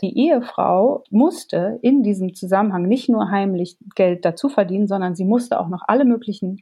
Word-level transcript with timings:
die 0.00 0.18
Ehefrau 0.18 1.04
musste 1.10 1.78
in 1.82 2.02
diesem 2.02 2.34
Zusammenhang 2.34 2.82
nicht 2.82 3.08
nur 3.08 3.30
heimlich 3.30 3.78
Geld 3.94 4.24
dazu 4.24 4.48
verdienen, 4.48 4.88
sondern 4.88 5.14
sie 5.14 5.24
musste 5.24 5.60
auch 5.60 5.68
noch 5.68 5.82
alle 5.86 6.04
möglichen 6.04 6.58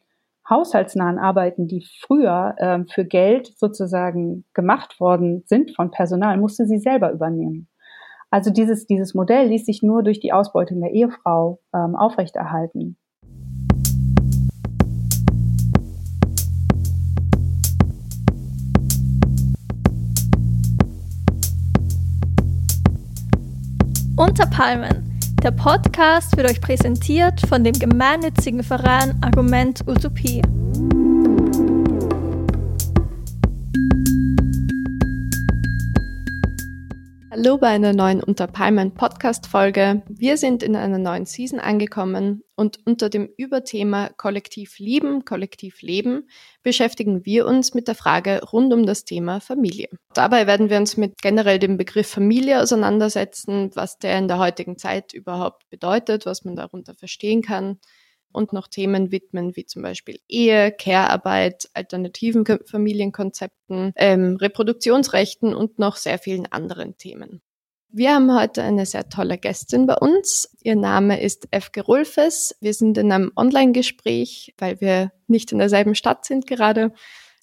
haushaltsnahen 0.48 1.18
Arbeiten, 1.18 1.66
die 1.66 1.84
früher 2.00 2.54
äh, 2.58 2.80
für 2.92 3.04
Geld 3.04 3.52
sozusagen 3.56 4.44
gemacht 4.54 5.00
worden 5.00 5.44
sind 5.46 5.74
von 5.74 5.90
Personal, 5.90 6.36
musste 6.36 6.66
sie 6.66 6.78
selber 6.78 7.12
übernehmen. 7.12 7.68
Also 8.30 8.50
dieses, 8.50 8.86
dieses 8.86 9.14
Modell 9.14 9.48
ließ 9.48 9.66
sich 9.66 9.82
nur 9.82 10.02
durch 10.02 10.20
die 10.20 10.32
Ausbeutung 10.32 10.80
der 10.80 10.92
Ehefrau 10.92 11.60
ähm, 11.74 11.94
aufrechterhalten. 11.94 12.96
Unter 24.22 24.46
Palmen. 24.46 25.18
Der 25.42 25.50
Podcast 25.50 26.36
wird 26.36 26.48
euch 26.48 26.60
präsentiert 26.60 27.40
von 27.48 27.64
dem 27.64 27.72
gemeinnützigen 27.72 28.62
Verein 28.62 29.20
Argument 29.20 29.80
Utopie. 29.88 30.40
Hallo 37.34 37.56
bei 37.56 37.68
einer 37.68 37.94
neuen 37.94 38.22
Unter 38.22 38.46
Palmen 38.46 38.92
Podcast 38.92 39.46
Folge. 39.46 40.02
Wir 40.06 40.36
sind 40.36 40.62
in 40.62 40.76
einer 40.76 40.98
neuen 40.98 41.24
Season 41.24 41.60
angekommen 41.60 42.42
und 42.56 42.80
unter 42.84 43.08
dem 43.08 43.26
Überthema 43.38 44.10
Kollektiv 44.18 44.78
lieben, 44.78 45.24
Kollektiv 45.24 45.80
leben 45.80 46.28
beschäftigen 46.62 47.24
wir 47.24 47.46
uns 47.46 47.72
mit 47.72 47.88
der 47.88 47.94
Frage 47.94 48.42
rund 48.52 48.74
um 48.74 48.84
das 48.84 49.06
Thema 49.06 49.40
Familie. 49.40 49.88
Dabei 50.12 50.46
werden 50.46 50.68
wir 50.68 50.76
uns 50.76 50.98
mit 50.98 51.22
generell 51.22 51.58
dem 51.58 51.78
Begriff 51.78 52.10
Familie 52.10 52.60
auseinandersetzen, 52.60 53.70
was 53.72 53.96
der 53.96 54.18
in 54.18 54.28
der 54.28 54.38
heutigen 54.38 54.76
Zeit 54.76 55.14
überhaupt 55.14 55.70
bedeutet, 55.70 56.26
was 56.26 56.44
man 56.44 56.54
darunter 56.54 56.94
verstehen 56.94 57.40
kann 57.40 57.78
und 58.32 58.52
noch 58.52 58.68
Themen 58.68 59.12
widmen, 59.12 59.56
wie 59.56 59.66
zum 59.66 59.82
Beispiel 59.82 60.18
Ehe, 60.28 60.72
Care-Arbeit, 60.72 61.70
alternativen 61.74 62.44
Familienkonzepten, 62.66 63.92
ähm, 63.96 64.36
Reproduktionsrechten 64.36 65.54
und 65.54 65.78
noch 65.78 65.96
sehr 65.96 66.18
vielen 66.18 66.46
anderen 66.46 66.96
Themen. 66.96 67.42
Wir 67.94 68.14
haben 68.14 68.34
heute 68.34 68.62
eine 68.62 68.86
sehr 68.86 69.10
tolle 69.10 69.36
Gästin 69.36 69.86
bei 69.86 69.96
uns. 69.96 70.48
Ihr 70.62 70.76
Name 70.76 71.20
ist 71.20 71.48
Efke 71.50 71.82
Rulfes. 71.82 72.56
Wir 72.60 72.72
sind 72.72 72.96
in 72.96 73.12
einem 73.12 73.32
Online-Gespräch, 73.36 74.54
weil 74.56 74.80
wir 74.80 75.12
nicht 75.26 75.52
in 75.52 75.58
derselben 75.58 75.94
Stadt 75.94 76.24
sind 76.24 76.46
gerade. 76.46 76.94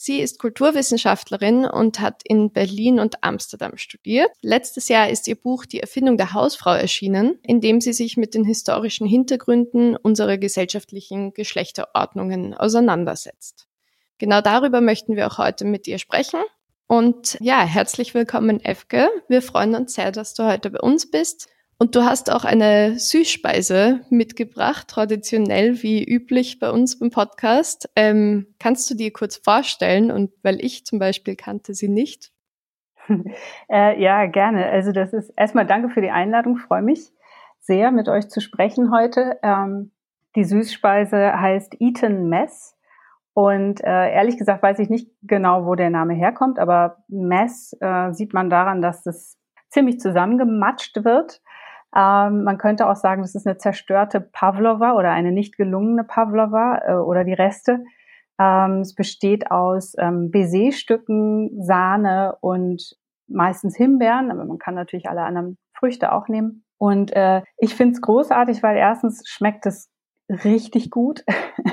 Sie 0.02 0.22
ist 0.22 0.40
Kulturwissenschaftlerin 0.40 1.66
und 1.66 2.00
hat 2.00 2.22
in 2.24 2.54
Berlin 2.54 3.02
und 3.02 3.22
Amsterdam 3.22 3.76
studiert. 3.76 4.32
Letztes 4.42 4.88
Jahr 4.88 5.10
ist 5.10 5.28
ihr 5.28 5.36
Buch 5.36 5.66
Die 5.66 5.82
Erfindung 5.82 6.16
der 6.16 6.32
Hausfrau 6.32 6.72
erschienen, 6.72 7.38
in 7.44 7.60
dem 7.60 7.82
sie 7.82 7.92
sich 7.92 8.16
mit 8.16 8.34
den 8.34 8.46
historischen 8.46 9.06
Hintergründen 9.06 9.98
unserer 9.98 10.38
gesellschaftlichen 10.38 11.34
Geschlechterordnungen 11.34 12.54
auseinandersetzt. 12.54 13.68
Genau 14.20 14.40
darüber 14.40 14.80
möchten 14.80 15.18
wir 15.18 15.28
auch 15.28 15.38
heute 15.38 15.66
mit 15.66 15.86
ihr 15.86 16.00
sprechen. 16.00 16.40
Und 16.88 17.38
ja, 17.42 17.60
herzlich 17.60 18.14
willkommen, 18.14 18.64
Efke. 18.64 19.10
Wir 19.28 19.42
freuen 19.42 19.76
uns 19.76 19.96
sehr, 19.96 20.14
dass 20.14 20.34
du 20.34 20.46
heute 20.46 20.70
bei 20.70 20.80
uns 20.80 21.12
bist. 21.12 21.50
Und 21.82 21.96
du 21.96 22.04
hast 22.04 22.30
auch 22.30 22.44
eine 22.44 23.00
Süßspeise 23.00 24.02
mitgebracht, 24.10 24.90
traditionell 24.90 25.82
wie 25.82 26.04
üblich 26.04 26.60
bei 26.60 26.72
uns 26.72 27.00
beim 27.00 27.10
Podcast. 27.10 27.90
Ähm, 27.96 28.48
kannst 28.60 28.92
du 28.92 28.96
dir 28.96 29.14
kurz 29.14 29.38
vorstellen? 29.38 30.12
Und 30.12 30.32
weil 30.44 30.64
ich 30.64 30.86
zum 30.86 31.00
Beispiel 31.00 31.38
kannte 31.38 31.74
sie 31.74 31.88
nicht. 31.90 32.32
Äh, 33.72 34.00
ja, 34.00 34.28
gerne. 34.28 34.68
Also 34.68 34.92
das 34.92 35.14
ist 35.14 35.32
erstmal 35.36 35.66
danke 35.66 35.90
für 35.90 36.02
die 36.02 36.12
Einladung. 36.12 36.58
Freue 36.58 36.84
mich 36.84 37.12
sehr, 37.60 37.90
mit 37.92 38.08
euch 38.08 38.30
zu 38.30 38.40
sprechen 38.40 38.92
heute. 38.92 39.40
Ähm, 39.42 39.92
die 40.36 40.44
Süßspeise 40.44 41.40
heißt 41.40 41.78
Eaton 41.80 42.30
Mess. 42.30 42.76
Und 43.34 43.84
äh, 43.84 44.12
ehrlich 44.14 44.38
gesagt 44.38 44.62
weiß 44.62 44.78
ich 44.80 44.90
nicht 44.90 45.10
genau, 45.24 45.66
wo 45.66 45.74
der 45.74 45.90
Name 45.90 46.14
herkommt, 46.14 46.60
aber 46.60 47.04
Mess 47.08 47.76
äh, 47.80 48.12
sieht 48.12 48.34
man 48.34 48.50
daran, 48.50 48.82
dass 48.82 49.06
es 49.06 49.40
ziemlich 49.70 50.00
zusammengematscht 50.00 51.04
wird. 51.04 51.42
Ähm, 51.96 52.44
man 52.44 52.58
könnte 52.58 52.88
auch 52.88 52.96
sagen, 52.96 53.22
das 53.22 53.36
ist 53.36 53.48
eine 53.48 53.58
zerstörte 53.58 54.22
Pavlova 54.22 54.94
oder 54.94 55.12
eine 55.12 55.32
nicht 55.32 55.58
gelungene 55.58 56.04
Pavlova 56.04 56.82
äh, 56.86 56.94
oder 56.94 57.24
die 57.24 57.34
Reste. 57.34 57.84
Ähm, 58.40 58.82
es 58.82 58.94
besteht 58.96 59.52
aus 59.52 59.96
ähm, 59.98 60.32
Baiser-Stücken, 60.32 61.64
Sahne 61.64 62.38
und 62.42 62.96
meistens 63.28 63.76
Himbeeren, 63.76 64.32
aber 64.32 64.46
man 64.46 64.60
kann 64.60 64.76
natürlich 64.76 65.10
alle 65.10 65.24
anderen 65.24 65.58
Früchte 65.74 66.12
auch 66.12 66.28
nehmen. 66.28 66.64
Und 66.78 67.16
äh, 67.16 67.42
ich 67.58 67.76
finde 67.76 67.96
es 67.96 68.02
großartig, 68.02 68.64
weil 68.64 68.78
erstens 68.78 69.28
schmeckt 69.28 69.66
es 69.66 69.90
richtig 70.30 70.92
gut 70.92 71.24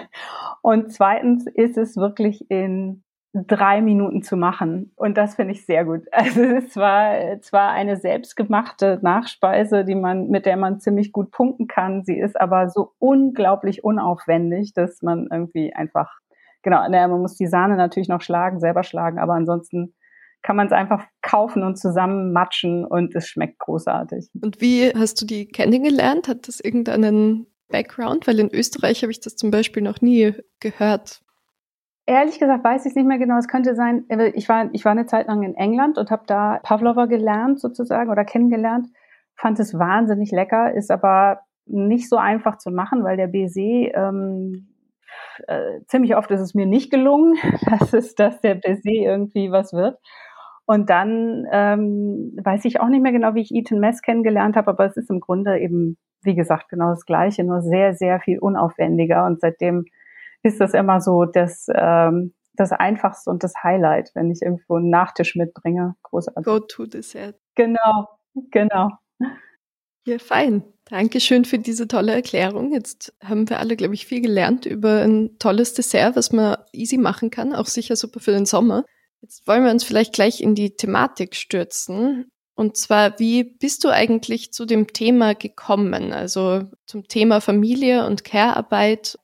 und 0.62 0.92
zweitens 0.92 1.46
ist 1.46 1.76
es 1.76 1.96
wirklich 1.96 2.50
in 2.50 3.04
drei 3.46 3.82
Minuten 3.82 4.22
zu 4.22 4.36
machen. 4.36 4.92
Und 4.96 5.16
das 5.16 5.34
finde 5.34 5.52
ich 5.52 5.66
sehr 5.66 5.84
gut. 5.84 6.02
Also 6.12 6.42
es 6.42 6.76
war 6.76 7.40
zwar 7.42 7.70
eine 7.70 7.96
selbstgemachte 7.96 8.98
Nachspeise, 9.02 9.84
die 9.84 9.94
man, 9.94 10.28
mit 10.28 10.46
der 10.46 10.56
man 10.56 10.80
ziemlich 10.80 11.12
gut 11.12 11.30
punkten 11.30 11.66
kann. 11.66 12.04
Sie 12.04 12.18
ist 12.18 12.40
aber 12.40 12.68
so 12.70 12.92
unglaublich 12.98 13.84
unaufwendig, 13.84 14.72
dass 14.74 15.02
man 15.02 15.28
irgendwie 15.30 15.74
einfach, 15.74 16.10
genau, 16.62 16.88
man 16.88 17.20
muss 17.20 17.36
die 17.36 17.46
Sahne 17.46 17.76
natürlich 17.76 18.08
noch 18.08 18.22
schlagen, 18.22 18.60
selber 18.60 18.82
schlagen, 18.82 19.18
aber 19.18 19.34
ansonsten 19.34 19.94
kann 20.42 20.56
man 20.56 20.66
es 20.66 20.72
einfach 20.72 21.04
kaufen 21.22 21.62
und 21.62 21.76
zusammen 21.76 22.32
matschen 22.32 22.84
und 22.84 23.14
es 23.16 23.28
schmeckt 23.28 23.58
großartig. 23.58 24.30
Und 24.40 24.60
wie 24.60 24.92
hast 24.94 25.20
du 25.20 25.26
die 25.26 25.48
kennengelernt? 25.48 26.28
Hat 26.28 26.46
das 26.46 26.60
irgendeinen 26.60 27.46
Background? 27.68 28.26
Weil 28.26 28.38
in 28.38 28.54
Österreich 28.54 29.02
habe 29.02 29.10
ich 29.10 29.20
das 29.20 29.36
zum 29.36 29.50
Beispiel 29.50 29.82
noch 29.82 30.00
nie 30.00 30.34
gehört. 30.60 31.20
Ehrlich 32.08 32.38
gesagt 32.38 32.62
weiß 32.62 32.86
ich 32.86 32.90
es 32.90 32.96
nicht 32.96 33.06
mehr 33.06 33.18
genau. 33.18 33.36
Es 33.36 33.48
könnte 33.48 33.74
sein, 33.74 34.04
äh, 34.08 34.28
ich 34.28 34.48
war, 34.48 34.68
ich 34.72 34.84
war 34.84 34.92
eine 34.92 35.06
Zeit 35.06 35.26
lang 35.26 35.42
in 35.42 35.56
England 35.56 35.98
und 35.98 36.10
habe 36.10 36.22
da 36.26 36.60
Pavlova 36.62 37.06
gelernt 37.06 37.60
sozusagen 37.60 38.10
oder 38.10 38.24
kennengelernt. 38.24 38.88
Fand 39.34 39.58
es 39.58 39.76
wahnsinnig 39.76 40.30
lecker, 40.30 40.72
ist 40.72 40.90
aber 40.90 41.40
nicht 41.66 42.08
so 42.08 42.16
einfach 42.16 42.58
zu 42.58 42.70
machen, 42.70 43.02
weil 43.02 43.16
der 43.16 43.26
Baiser 43.26 43.60
ähm, 43.60 44.68
äh, 45.48 45.80
ziemlich 45.86 46.16
oft 46.16 46.30
ist 46.30 46.40
es 46.40 46.54
mir 46.54 46.66
nicht 46.66 46.90
gelungen, 46.92 47.34
dass 47.68 47.92
es, 47.92 48.14
dass 48.14 48.40
der 48.40 48.54
Baiser 48.54 48.82
irgendwie 48.84 49.50
was 49.50 49.72
wird. 49.72 49.98
Und 50.64 50.90
dann 50.90 51.46
ähm, 51.52 52.36
weiß 52.42 52.64
ich 52.64 52.80
auch 52.80 52.88
nicht 52.88 53.02
mehr 53.02 53.12
genau, 53.12 53.34
wie 53.34 53.42
ich 53.42 53.54
Eaton 53.54 53.80
Mess 53.80 54.02
kennengelernt 54.02 54.56
habe, 54.56 54.70
aber 54.70 54.86
es 54.86 54.96
ist 54.96 55.10
im 55.10 55.20
Grunde 55.20 55.58
eben, 55.58 55.96
wie 56.22 56.34
gesagt, 56.34 56.68
genau 56.68 56.90
das 56.90 57.04
Gleiche, 57.04 57.44
nur 57.44 57.62
sehr, 57.62 57.94
sehr 57.94 58.20
viel 58.20 58.38
unaufwendiger. 58.38 59.26
Und 59.26 59.40
seitdem 59.40 59.84
ist 60.46 60.60
das 60.60 60.72
immer 60.74 61.00
so 61.00 61.24
das, 61.24 61.66
ähm, 61.74 62.34
das 62.54 62.72
Einfachste 62.72 63.30
und 63.30 63.42
das 63.42 63.52
Highlight, 63.62 64.12
wenn 64.14 64.30
ich 64.30 64.40
irgendwo 64.42 64.76
einen 64.76 64.90
Nachtisch 64.90 65.36
mitbringe. 65.36 65.94
Großartig. 66.02 66.44
Go-to-Dessert. 66.44 67.36
Genau, 67.54 68.08
genau. 68.50 68.90
Ja, 70.06 70.18
fein. 70.18 70.62
Dankeschön 70.88 71.44
für 71.44 71.58
diese 71.58 71.88
tolle 71.88 72.12
Erklärung. 72.12 72.72
Jetzt 72.72 73.12
haben 73.22 73.50
wir 73.50 73.58
alle, 73.58 73.74
glaube 73.74 73.94
ich, 73.94 74.06
viel 74.06 74.20
gelernt 74.20 74.64
über 74.64 75.02
ein 75.02 75.36
tolles 75.40 75.74
Dessert, 75.74 76.14
was 76.14 76.30
man 76.32 76.58
easy 76.72 76.96
machen 76.96 77.30
kann, 77.30 77.54
auch 77.54 77.66
sicher 77.66 77.96
super 77.96 78.20
für 78.20 78.30
den 78.30 78.46
Sommer. 78.46 78.84
Jetzt 79.20 79.48
wollen 79.48 79.64
wir 79.64 79.72
uns 79.72 79.82
vielleicht 79.82 80.12
gleich 80.12 80.40
in 80.40 80.54
die 80.54 80.76
Thematik 80.76 81.34
stürzen. 81.34 82.30
Und 82.54 82.76
zwar, 82.76 83.18
wie 83.18 83.42
bist 83.42 83.82
du 83.82 83.88
eigentlich 83.88 84.52
zu 84.52 84.64
dem 84.64 84.86
Thema 84.86 85.34
gekommen? 85.34 86.12
Also 86.12 86.62
zum 86.86 87.08
Thema 87.08 87.40
Familie 87.40 88.06
und 88.06 88.22
Care-Arbeit 88.24 89.18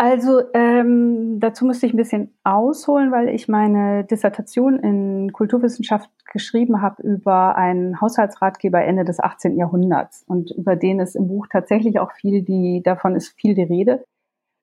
also 0.00 0.40
ähm, 0.54 1.40
dazu 1.40 1.66
müsste 1.66 1.84
ich 1.84 1.92
ein 1.92 1.98
bisschen 1.98 2.34
ausholen, 2.42 3.12
weil 3.12 3.28
ich 3.28 3.48
meine 3.48 4.02
Dissertation 4.04 4.78
in 4.78 5.30
Kulturwissenschaft 5.30 6.08
geschrieben 6.32 6.80
habe 6.80 7.02
über 7.02 7.54
einen 7.56 8.00
Haushaltsratgeber 8.00 8.82
Ende 8.82 9.04
des 9.04 9.20
18. 9.20 9.58
Jahrhunderts 9.58 10.24
und 10.26 10.52
über 10.52 10.74
den 10.74 11.00
ist 11.00 11.16
im 11.16 11.28
Buch 11.28 11.48
tatsächlich 11.52 11.98
auch 11.98 12.12
viel 12.12 12.40
die 12.40 12.80
davon 12.82 13.14
ist 13.14 13.38
viel 13.38 13.54
die 13.54 13.62
Rede 13.62 14.02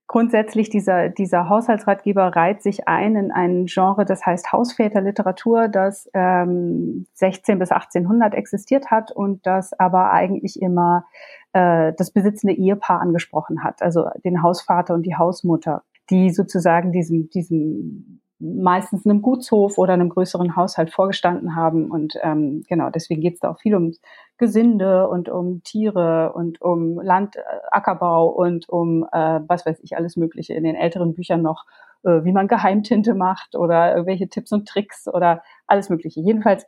grundsätzlich 0.07 0.69
dieser, 0.69 1.09
dieser 1.09 1.49
Haushaltsratgeber 1.49 2.35
reiht 2.35 2.63
sich 2.63 2.87
ein 2.87 3.15
in 3.15 3.31
ein 3.31 3.65
Genre, 3.65 4.05
das 4.05 4.25
heißt 4.25 4.51
Hausväterliteratur, 4.53 5.67
das 5.67 6.09
ähm, 6.13 7.05
16 7.13 7.59
bis 7.59 7.71
1800 7.71 8.33
existiert 8.33 8.89
hat 8.89 9.11
und 9.11 9.45
das 9.45 9.77
aber 9.77 10.11
eigentlich 10.11 10.61
immer 10.61 11.05
äh, 11.57 11.93
das 11.97 12.11
besitzende 12.11 12.53
Ehepaar 12.53 13.01
angesprochen 13.01 13.63
hat, 13.63 13.81
also 13.81 14.09
den 14.23 14.43
Hausvater 14.43 14.93
und 14.93 15.03
die 15.03 15.15
Hausmutter, 15.15 15.83
die 16.09 16.29
sozusagen 16.29 16.91
diesem, 16.91 17.29
diesem 17.29 18.21
meistens 18.39 19.03
einem 19.03 19.23
Gutshof 19.23 19.79
oder 19.79 19.93
einem 19.93 20.09
größeren 20.09 20.55
Haushalt 20.55 20.91
vorgestanden 20.91 21.55
haben. 21.55 21.89
Und 21.89 22.13
ähm, 22.21 22.63
genau, 22.69 22.91
deswegen 22.91 23.21
geht 23.21 23.33
es 23.33 23.39
da 23.39 23.49
auch 23.49 23.59
viel 23.59 23.73
um 23.73 23.93
Gesinde 24.37 25.09
und 25.09 25.29
um 25.29 25.63
Tiere 25.63 26.33
und 26.33 26.61
um 26.61 26.99
Land, 27.01 27.35
äh, 27.37 28.05
und 28.05 28.69
um 28.69 29.07
äh, 29.11 29.39
was 29.47 29.65
weiß 29.65 29.79
ich, 29.81 29.97
alles 29.97 30.15
Mögliche 30.15 30.53
in 30.53 30.63
den 30.63 30.75
älteren 30.75 31.15
Büchern 31.15 31.41
noch, 31.41 31.65
äh, 32.03 32.23
wie 32.23 32.31
man 32.31 32.47
Geheimtinte 32.47 33.15
macht 33.15 33.55
oder 33.55 33.93
irgendwelche 33.93 34.29
Tipps 34.29 34.51
und 34.51 34.67
Tricks 34.67 35.07
oder 35.07 35.41
alles 35.65 35.89
Mögliche. 35.89 36.21
Jedenfalls 36.21 36.67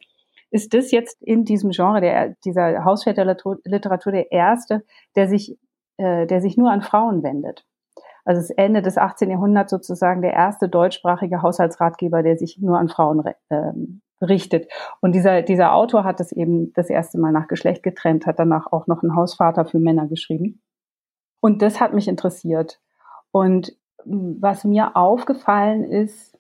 ist 0.51 0.74
das 0.74 0.92
jetzt 0.92 1.22
in 1.22 1.46
diesem 1.46 1.72
Genre 1.72 2.01
der, 2.01 2.36
dieser 2.46 2.84
Hausväterliteratur 2.84 4.12
der 4.12 4.31
erste, 4.31 4.84
der 5.16 5.28
sich, 5.28 5.57
äh, 5.98 6.25
der 6.25 6.42
sich 6.42 6.57
nur 6.57 6.72
an 6.72 6.81
Frauen 6.81 7.24
wendet. 7.24 7.66
Also 8.25 8.42
das 8.42 8.50
Ende 8.51 8.81
des 8.81 8.98
18. 8.98 9.30
Jahrhunderts 9.31 9.72
sozusagen 9.72 10.22
der 10.22 10.34
erste 10.34 10.69
deutschsprachige 10.69 11.42
Haushaltsratgeber, 11.42 12.22
der 12.22 12.38
sich 12.38 12.60
nur 12.60 12.78
an 12.78 12.90
Frauen 12.90 13.24
ähm, 13.50 14.01
richtet. 14.22 14.72
Und 15.01 15.13
dieser, 15.13 15.42
dieser 15.42 15.74
Autor 15.74 16.04
hat 16.04 16.19
das 16.19 16.31
eben 16.31 16.74
das 16.74 16.90
erste 16.90 17.18
Mal 17.18 17.31
nach 17.31 17.48
Geschlecht 17.48 17.84
getrennt, 17.84 18.25
hat 18.25 18.40
danach 18.40 18.72
auch 18.72 18.88
noch 18.88 19.02
einen 19.02 19.16
Hausvater 19.16 19.66
für 19.66 19.80
Männer 19.80 20.07
geschrieben. 20.07 20.62
Und 21.40 21.62
das 21.62 21.80
hat 21.80 21.94
mich 21.94 22.07
interessiert. 22.07 22.80
Und 23.31 23.74
was 24.06 24.63
mir 24.63 24.95
aufgefallen 24.95 25.84
ist, 25.84 26.38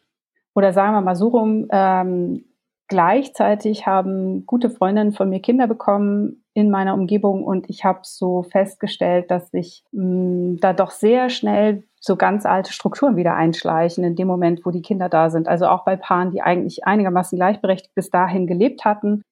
oder 0.55 0.73
sagen 0.73 0.93
wir 0.93 1.01
mal 1.01 1.15
so 1.15 1.29
rum, 1.29 1.67
ähm, 1.71 2.45
gleichzeitig 2.89 3.85
haben 3.87 4.45
gute 4.45 4.69
Freundinnen 4.69 5.13
von 5.13 5.29
mir 5.29 5.39
Kinder 5.39 5.67
bekommen 5.67 6.43
in 6.53 6.69
meiner 6.69 6.95
Umgebung 6.95 7.43
und 7.43 7.69
ich 7.69 7.85
habe 7.85 7.99
so 8.03 8.43
festgestellt, 8.43 9.31
dass 9.31 9.51
sich 9.51 9.83
mh, 9.91 10.57
da 10.59 10.73
doch 10.73 10.91
sehr 10.91 11.29
schnell 11.29 11.83
so 12.01 12.15
ganz 12.15 12.45
alte 12.45 12.73
Strukturen 12.73 13.15
wieder 13.15 13.35
einschleichen 13.35 14.03
in 14.03 14.15
dem 14.15 14.27
Moment, 14.27 14.65
wo 14.65 14.71
die 14.71 14.81
Kinder 14.81 15.07
da 15.07 15.29
sind. 15.29 15.47
Also 15.47 15.67
auch 15.67 15.85
bei 15.85 15.95
Paaren, 15.95 16.31
die 16.31 16.41
eigentlich 16.41 16.85
einigermaßen 16.85 17.37
gleichberechtigt 17.37 17.93
bis 17.93 18.09
dahin 18.09 18.47
gelebt 18.47 18.83
hatten, 18.85 19.23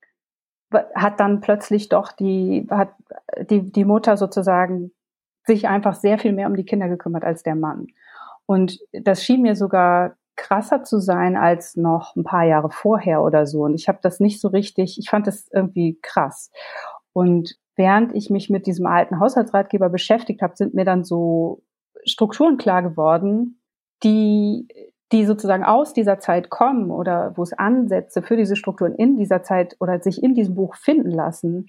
hat 0.95 1.19
dann 1.19 1.41
plötzlich 1.41 1.89
doch 1.89 2.11
die, 2.11 2.67
hat 2.69 2.89
die, 3.49 3.71
die 3.71 3.85
Mutter 3.85 4.17
sozusagen 4.17 4.91
sich 5.45 5.67
einfach 5.67 5.95
sehr 5.95 6.19
viel 6.19 6.33
mehr 6.33 6.47
um 6.47 6.55
die 6.55 6.65
Kinder 6.65 6.89
gekümmert 6.89 7.23
als 7.23 7.41
der 7.41 7.55
Mann. 7.55 7.87
Und 8.45 8.79
das 8.91 9.23
schien 9.23 9.41
mir 9.41 9.55
sogar 9.55 10.16
krasser 10.37 10.83
zu 10.83 10.99
sein 10.99 11.35
als 11.35 11.75
noch 11.75 12.15
ein 12.15 12.23
paar 12.23 12.45
Jahre 12.45 12.69
vorher 12.69 13.21
oder 13.21 13.45
so. 13.45 13.63
Und 13.63 13.75
ich 13.75 13.87
habe 13.89 13.99
das 14.01 14.19
nicht 14.19 14.39
so 14.39 14.47
richtig, 14.47 14.97
ich 14.97 15.09
fand 15.09 15.27
das 15.27 15.49
irgendwie 15.51 15.99
krass. 16.01 16.51
Und 17.11 17.55
während 17.75 18.15
ich 18.15 18.29
mich 18.29 18.49
mit 18.49 18.67
diesem 18.67 18.85
alten 18.85 19.19
Haushaltsratgeber 19.19 19.89
beschäftigt 19.89 20.41
habe, 20.41 20.55
sind 20.55 20.73
mir 20.73 20.85
dann 20.85 21.03
so 21.03 21.63
Strukturen 22.05 22.57
klar 22.57 22.83
geworden, 22.83 23.61
die, 24.03 24.67
die 25.11 25.25
sozusagen 25.25 25.63
aus 25.63 25.93
dieser 25.93 26.19
Zeit 26.19 26.49
kommen 26.49 26.91
oder 26.91 27.33
wo 27.35 27.43
es 27.43 27.53
Ansätze 27.53 28.21
für 28.21 28.37
diese 28.37 28.55
Strukturen 28.55 28.95
in 28.95 29.17
dieser 29.17 29.43
Zeit 29.43 29.75
oder 29.79 29.99
sich 29.99 30.23
in 30.23 30.33
diesem 30.35 30.55
Buch 30.55 30.75
finden 30.75 31.11
lassen, 31.11 31.67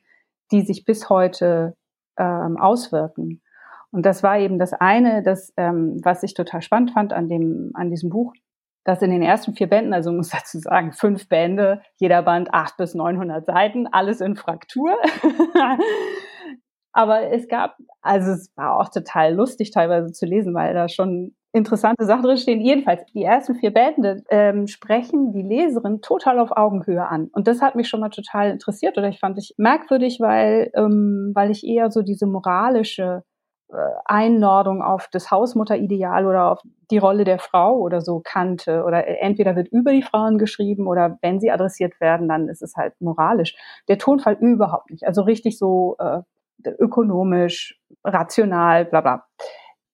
die 0.52 0.62
sich 0.62 0.84
bis 0.84 1.08
heute 1.08 1.74
ähm, 2.18 2.56
auswirken. 2.56 3.42
Und 3.90 4.04
das 4.04 4.22
war 4.22 4.38
eben 4.38 4.58
das 4.58 4.74
eine, 4.74 5.22
das, 5.22 5.52
ähm, 5.56 5.98
was 6.02 6.22
ich 6.22 6.34
total 6.34 6.60
spannend 6.62 6.90
fand 6.90 7.12
an 7.12 7.28
dem, 7.28 7.70
an 7.74 7.90
diesem 7.90 8.10
Buch, 8.10 8.34
dass 8.88 9.02
in 9.02 9.10
den 9.10 9.22
ersten 9.22 9.52
vier 9.52 9.68
Bänden, 9.68 9.92
also 9.92 10.10
muss 10.10 10.30
dazu 10.30 10.58
sagen, 10.58 10.92
fünf 10.92 11.28
Bände, 11.28 11.82
jeder 11.96 12.22
Band 12.22 12.54
acht 12.54 12.78
bis 12.78 12.94
neunhundert 12.94 13.44
Seiten, 13.44 13.86
alles 13.86 14.22
in 14.22 14.34
Fraktur. 14.34 14.96
Aber 16.94 17.30
es 17.30 17.48
gab, 17.48 17.76
also 18.00 18.30
es 18.32 18.50
war 18.56 18.80
auch 18.80 18.88
total 18.88 19.34
lustig 19.34 19.72
teilweise 19.72 20.10
zu 20.12 20.24
lesen, 20.24 20.54
weil 20.54 20.72
da 20.72 20.88
schon 20.88 21.36
interessante 21.52 22.06
Sachen 22.06 22.22
drinstehen. 22.22 22.62
Jedenfalls, 22.62 23.04
die 23.12 23.24
ersten 23.24 23.56
vier 23.56 23.72
Bände 23.72 24.22
ähm, 24.30 24.66
sprechen 24.66 25.32
die 25.32 25.42
Leserin 25.42 26.00
total 26.00 26.38
auf 26.38 26.56
Augenhöhe 26.56 27.06
an. 27.06 27.28
Und 27.32 27.46
das 27.46 27.60
hat 27.60 27.74
mich 27.74 27.88
schon 27.88 28.00
mal 28.00 28.08
total 28.08 28.50
interessiert 28.50 28.96
oder 28.96 29.08
ich 29.08 29.18
fand 29.18 29.36
ich 29.36 29.52
merkwürdig, 29.58 30.18
weil, 30.18 30.70
ähm, 30.74 31.32
weil 31.34 31.50
ich 31.50 31.62
eher 31.62 31.90
so 31.90 32.00
diese 32.00 32.26
moralische 32.26 33.22
äh, 33.70 33.76
Einnordung 34.04 34.82
auf 34.82 35.08
das 35.12 35.30
Hausmutterideal 35.30 36.26
oder 36.26 36.52
auf 36.52 36.60
die 36.90 36.98
Rolle 36.98 37.24
der 37.24 37.38
Frau 37.38 37.76
oder 37.78 38.00
so 38.00 38.20
kannte. 38.24 38.84
Oder 38.84 39.06
entweder 39.22 39.56
wird 39.56 39.68
über 39.68 39.92
die 39.92 40.02
Frauen 40.02 40.38
geschrieben 40.38 40.86
oder 40.86 41.18
wenn 41.22 41.40
sie 41.40 41.50
adressiert 41.50 42.00
werden, 42.00 42.28
dann 42.28 42.48
ist 42.48 42.62
es 42.62 42.76
halt 42.76 42.94
moralisch. 43.00 43.54
Der 43.88 43.98
Tonfall 43.98 44.36
überhaupt 44.40 44.90
nicht. 44.90 45.04
Also 45.04 45.22
richtig 45.22 45.58
so 45.58 45.96
äh, 45.98 46.22
ökonomisch, 46.78 47.78
rational, 48.04 48.84
bla 48.84 49.00
bla. 49.00 49.26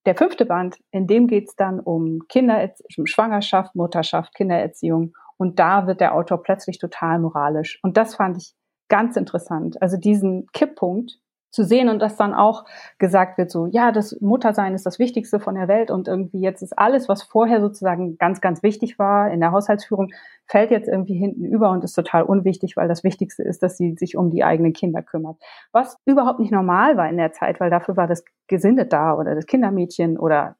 Der 0.06 0.14
fünfte 0.14 0.44
Band, 0.44 0.76
in 0.90 1.06
dem 1.06 1.26
geht's 1.26 1.56
dann 1.56 1.80
um 1.80 2.20
Kinder, 2.28 2.70
um 2.96 3.06
Schwangerschaft, 3.06 3.74
Mutterschaft, 3.74 4.34
Kindererziehung. 4.34 5.14
Und 5.36 5.58
da 5.58 5.86
wird 5.86 6.00
der 6.00 6.14
Autor 6.14 6.42
plötzlich 6.42 6.78
total 6.78 7.18
moralisch. 7.18 7.78
Und 7.82 7.96
das 7.96 8.14
fand 8.14 8.36
ich 8.36 8.54
ganz 8.88 9.16
interessant. 9.16 9.80
Also 9.80 9.96
diesen 9.96 10.46
Kipppunkt, 10.52 11.18
zu 11.54 11.64
sehen 11.64 11.88
und 11.88 12.00
dass 12.00 12.16
dann 12.16 12.34
auch 12.34 12.64
gesagt 12.98 13.38
wird, 13.38 13.50
so, 13.50 13.66
ja, 13.66 13.92
das 13.92 14.20
Muttersein 14.20 14.74
ist 14.74 14.84
das 14.84 14.98
Wichtigste 14.98 15.40
von 15.40 15.54
der 15.54 15.68
Welt 15.68 15.90
und 15.90 16.08
irgendwie 16.08 16.40
jetzt 16.40 16.62
ist 16.62 16.76
alles, 16.78 17.08
was 17.08 17.22
vorher 17.22 17.60
sozusagen 17.60 18.18
ganz, 18.18 18.40
ganz 18.40 18.62
wichtig 18.62 18.98
war 18.98 19.30
in 19.30 19.40
der 19.40 19.52
Haushaltsführung, 19.52 20.10
fällt 20.46 20.70
jetzt 20.70 20.88
irgendwie 20.88 21.14
hinten 21.14 21.44
über 21.44 21.70
und 21.70 21.84
ist 21.84 21.94
total 21.94 22.24
unwichtig, 22.24 22.76
weil 22.76 22.88
das 22.88 23.04
Wichtigste 23.04 23.42
ist, 23.42 23.62
dass 23.62 23.76
sie 23.76 23.94
sich 23.94 24.16
um 24.16 24.30
die 24.30 24.44
eigenen 24.44 24.72
Kinder 24.72 25.02
kümmert. 25.02 25.36
Was 25.72 25.96
überhaupt 26.04 26.40
nicht 26.40 26.52
normal 26.52 26.96
war 26.96 27.08
in 27.08 27.16
der 27.16 27.32
Zeit, 27.32 27.60
weil 27.60 27.70
dafür 27.70 27.96
war 27.96 28.06
das 28.06 28.24
Gesinde 28.48 28.84
da 28.86 29.14
oder 29.14 29.34
das 29.34 29.46
Kindermädchen 29.46 30.18
oder 30.18 30.56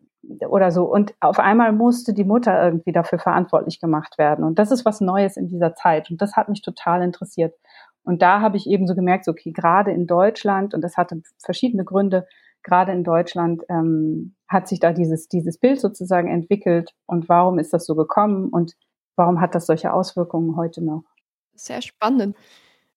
oder 0.49 0.71
so. 0.71 0.85
Und 0.85 1.15
auf 1.21 1.39
einmal 1.39 1.73
musste 1.73 2.15
die 2.15 2.25
Mutter 2.25 2.63
irgendwie 2.65 2.93
dafür 2.93 3.19
verantwortlich 3.19 3.81
gemacht 3.81 4.19
werden. 4.19 4.45
Und 4.45 4.59
das 4.59 4.71
ist 4.71 4.85
was 4.85 5.01
Neues 5.01 5.37
in 5.37 5.49
dieser 5.49 5.75
Zeit. 5.75 6.11
Und 6.11 6.23
das 6.23 6.35
hat 6.37 6.49
mich 6.49 6.63
total 6.63 7.03
interessiert. 7.03 7.55
Und 8.05 8.23
da 8.23 8.41
habe 8.41 8.57
ich 8.57 8.69
eben 8.69 8.87
so 8.87 8.95
gemerkt, 8.95 9.25
so, 9.25 9.33
okay, 9.33 9.53
gerade 9.53 9.91
in 9.91 10.07
Deutschland, 10.07 10.75
und 10.75 10.83
das 10.83 10.97
hatte 10.97 11.23
verschiedene 11.39 11.85
Gründe, 11.85 12.27
gerade 12.63 12.93
in 12.93 13.05
Deutschland 13.05 13.63
ähm, 13.69 14.35
hat 14.49 14.69
sich 14.69 14.81
da 14.81 14.93
dieses, 14.93 15.29
dieses 15.29 15.59
Bild 15.59 15.81
sozusagen 15.81 16.29
entwickelt. 16.29 16.91
Und 17.07 17.29
warum 17.29 17.59
ist 17.59 17.73
das 17.73 17.87
so 17.87 17.95
gekommen 17.95 18.49
und 18.51 18.75
warum 19.17 19.41
hat 19.41 19.55
das 19.55 19.67
solche 19.67 19.93
Auswirkungen 19.93 20.57
heute 20.57 20.83
noch? 20.83 21.05
Sehr 21.55 21.83
spannend. 21.83 22.37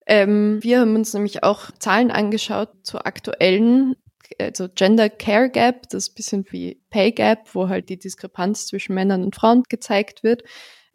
Ähm, 0.07 0.59
wir 0.62 0.80
haben 0.80 0.95
uns 0.95 1.13
nämlich 1.13 1.44
auch 1.44 1.69
Zahlen 1.80 2.12
angeschaut 2.12 2.69
zur 2.83 3.06
aktuellen, 3.06 3.95
also 4.39 4.68
Gender 4.74 5.10
Care 5.10 5.50
Gap, 5.50 5.89
das 5.89 6.06
ist 6.06 6.12
ein 6.12 6.15
bisschen 6.15 6.45
wie 6.50 6.81
Pay 6.89 7.12
Gap, 7.12 7.53
wo 7.53 7.68
halt 7.68 7.89
die 7.89 8.00
Diskrepanz 8.00 8.68
zwischen 8.68 8.95
Männern 8.95 9.24
und 9.24 9.36
Frauen 9.36 9.63
gezeigt 9.68 10.24
wird. 10.24 10.44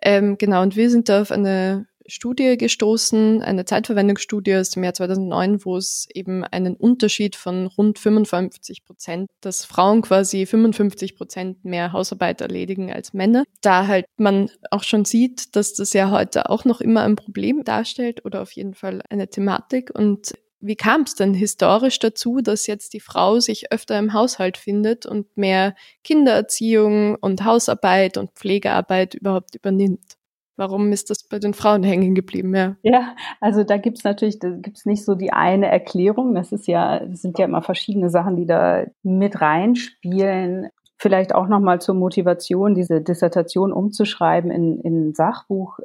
Ähm, 0.00 0.36
genau, 0.38 0.62
und 0.62 0.76
wir 0.76 0.90
sind 0.90 1.08
da 1.08 1.22
auf 1.22 1.30
eine 1.30 1.86
Studie 2.06 2.56
gestoßen, 2.56 3.42
eine 3.42 3.64
Zeitverwendungsstudie 3.64 4.56
aus 4.56 4.70
dem 4.70 4.84
Jahr 4.84 4.94
2009, 4.94 5.64
wo 5.64 5.76
es 5.76 6.08
eben 6.14 6.44
einen 6.44 6.76
Unterschied 6.76 7.36
von 7.36 7.66
rund 7.66 7.98
55 7.98 8.84
Prozent, 8.84 9.30
dass 9.40 9.64
Frauen 9.64 10.02
quasi 10.02 10.46
55 10.46 11.16
Prozent 11.16 11.64
mehr 11.64 11.92
Hausarbeit 11.92 12.40
erledigen 12.40 12.92
als 12.92 13.12
Männer. 13.12 13.44
Da 13.60 13.86
halt 13.86 14.06
man 14.16 14.50
auch 14.70 14.84
schon 14.84 15.04
sieht, 15.04 15.56
dass 15.56 15.74
das 15.74 15.92
ja 15.92 16.10
heute 16.10 16.50
auch 16.50 16.64
noch 16.64 16.80
immer 16.80 17.02
ein 17.02 17.16
Problem 17.16 17.64
darstellt 17.64 18.24
oder 18.24 18.42
auf 18.42 18.52
jeden 18.52 18.74
Fall 18.74 19.02
eine 19.08 19.28
Thematik. 19.28 19.90
Und 19.94 20.32
wie 20.60 20.76
kam 20.76 21.02
es 21.02 21.16
denn 21.16 21.34
historisch 21.34 21.98
dazu, 21.98 22.40
dass 22.40 22.68
jetzt 22.68 22.94
die 22.94 23.00
Frau 23.00 23.40
sich 23.40 23.72
öfter 23.72 23.98
im 23.98 24.12
Haushalt 24.12 24.56
findet 24.56 25.06
und 25.06 25.36
mehr 25.36 25.74
Kindererziehung 26.04 27.16
und 27.16 27.44
Hausarbeit 27.44 28.16
und 28.16 28.30
Pflegearbeit 28.32 29.14
überhaupt 29.14 29.56
übernimmt? 29.56 30.16
Warum 30.56 30.92
ist 30.92 31.08
das 31.08 31.26
bei 31.28 31.38
den 31.38 31.54
Frauen 31.54 31.82
hängen 31.82 32.14
geblieben? 32.14 32.54
Ja, 32.54 32.76
ja 32.82 33.14
also 33.40 33.64
da 33.64 33.78
gibt's 33.78 34.04
natürlich, 34.04 34.38
da 34.38 34.50
gibt's 34.50 34.84
nicht 34.84 35.04
so 35.04 35.14
die 35.14 35.32
eine 35.32 35.68
Erklärung. 35.68 36.34
Das 36.34 36.52
ist 36.52 36.66
ja, 36.66 37.00
das 37.00 37.22
sind 37.22 37.38
ja 37.38 37.46
immer 37.46 37.62
verschiedene 37.62 38.10
Sachen, 38.10 38.36
die 38.36 38.46
da 38.46 38.84
mit 39.02 39.40
reinspielen. 39.40 40.68
Vielleicht 40.98 41.34
auch 41.34 41.48
nochmal 41.48 41.80
zur 41.80 41.94
Motivation, 41.94 42.74
diese 42.74 43.00
Dissertation 43.00 43.72
umzuschreiben 43.72 44.50
in, 44.50 44.78
in 44.80 45.08
ein 45.08 45.14
Sachbuch, 45.14 45.78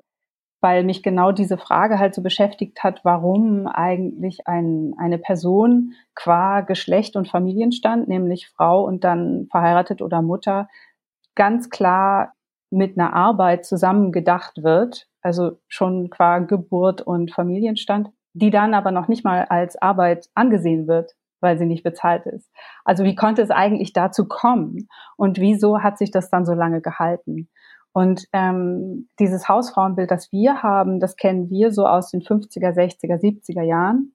weil 0.61 0.83
mich 0.83 1.01
genau 1.01 1.31
diese 1.31 1.57
Frage 1.57 1.97
halt 1.97 2.13
so 2.13 2.21
beschäftigt 2.21 2.83
hat, 2.83 3.01
warum 3.03 3.67
eigentlich 3.67 4.47
ein, 4.47 4.93
eine 4.97 5.17
Person 5.17 5.93
qua 6.13 6.61
Geschlecht 6.61 7.15
und 7.15 7.29
Familienstand, 7.29 8.09
nämlich 8.09 8.49
Frau 8.49 8.83
und 8.83 9.03
dann 9.03 9.47
verheiratet 9.49 10.01
oder 10.01 10.21
Mutter, 10.21 10.67
ganz 11.35 11.69
klar 11.69 12.33
mit 12.69 12.97
einer 12.97 13.13
Arbeit 13.13 13.65
zusammen 13.65 14.11
gedacht 14.11 14.63
wird, 14.63 15.07
also 15.21 15.59
schon 15.67 16.09
qua 16.09 16.39
Geburt 16.39 17.01
und 17.01 17.33
Familienstand, 17.33 18.09
die 18.33 18.49
dann 18.49 18.73
aber 18.73 18.91
noch 18.91 19.07
nicht 19.07 19.23
mal 19.23 19.45
als 19.45 19.81
Arbeit 19.81 20.29
angesehen 20.35 20.87
wird, 20.87 21.13
weil 21.39 21.57
sie 21.57 21.65
nicht 21.65 21.83
bezahlt 21.83 22.25
ist. 22.25 22.51
Also 22.83 23.03
wie 23.03 23.15
konnte 23.15 23.41
es 23.41 23.51
eigentlich 23.51 23.93
dazu 23.93 24.27
kommen 24.27 24.87
und 25.15 25.39
wieso 25.39 25.81
hat 25.81 25.97
sich 25.97 26.11
das 26.11 26.29
dann 26.29 26.45
so 26.45 26.53
lange 26.53 26.81
gehalten? 26.81 27.49
Und 27.93 28.27
ähm, 28.31 29.09
dieses 29.19 29.49
Hausfrauenbild, 29.49 30.11
das 30.11 30.31
wir 30.31 30.61
haben, 30.61 30.99
das 30.99 31.15
kennen 31.15 31.49
wir 31.49 31.71
so 31.71 31.87
aus 31.87 32.11
den 32.11 32.21
50er, 32.21 32.75
60er, 32.75 33.19
70er 33.19 33.63
Jahren. 33.63 34.13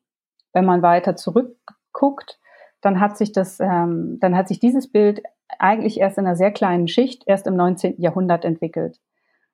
Wenn 0.52 0.64
man 0.64 0.82
weiter 0.82 1.16
zurückguckt, 1.16 2.38
dann 2.80 3.00
hat 3.00 3.16
sich 3.16 3.32
das, 3.32 3.59
ähm, 3.59 4.18
dann 4.21 4.37
hat 4.37 4.47
sich 4.47 4.61
dieses 4.61 4.90
Bild 4.92 5.23
eigentlich 5.59 6.00
erst 6.00 6.18
in 6.18 6.26
einer 6.26 6.37
sehr 6.37 6.52
kleinen 6.52 6.88
Schicht 6.88 7.25
erst 7.26 7.47
im 7.47 7.56
19. 7.56 8.00
Jahrhundert 8.00 8.44
entwickelt. 8.44 8.99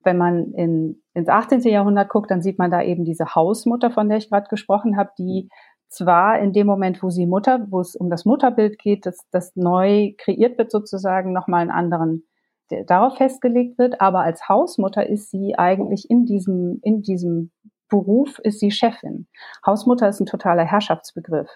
Wenn 0.04 0.16
man 0.16 0.52
in, 0.52 1.02
ins 1.14 1.28
18. 1.28 1.60
Jahrhundert 1.62 2.08
guckt, 2.08 2.30
dann 2.30 2.42
sieht 2.42 2.58
man 2.58 2.70
da 2.70 2.82
eben 2.82 3.04
diese 3.04 3.34
Hausmutter, 3.34 3.90
von 3.90 4.08
der 4.08 4.18
ich 4.18 4.30
gerade 4.30 4.48
gesprochen 4.48 4.96
habe, 4.96 5.10
die 5.18 5.48
zwar 5.88 6.38
in 6.38 6.52
dem 6.52 6.66
Moment, 6.66 7.02
wo 7.02 7.10
sie 7.10 7.26
Mutter, 7.26 7.66
wo 7.70 7.80
es 7.80 7.96
um 7.96 8.10
das 8.10 8.24
Mutterbild 8.24 8.78
geht, 8.78 9.06
dass 9.06 9.26
das 9.30 9.56
neu 9.56 10.12
kreiert 10.18 10.58
wird 10.58 10.70
sozusagen, 10.70 11.32
nochmal 11.32 11.62
einen 11.62 11.70
anderen, 11.70 12.24
der 12.70 12.84
darauf 12.84 13.16
festgelegt 13.16 13.78
wird, 13.78 14.00
aber 14.00 14.20
als 14.20 14.48
Hausmutter 14.48 15.06
ist 15.08 15.30
sie 15.30 15.58
eigentlich 15.58 16.10
in 16.10 16.26
diesem, 16.26 16.80
in 16.82 17.02
diesem 17.02 17.50
Beruf 17.88 18.38
ist 18.40 18.60
sie 18.60 18.70
Chefin. 18.70 19.26
Hausmutter 19.64 20.08
ist 20.08 20.20
ein 20.20 20.26
totaler 20.26 20.64
Herrschaftsbegriff. 20.64 21.48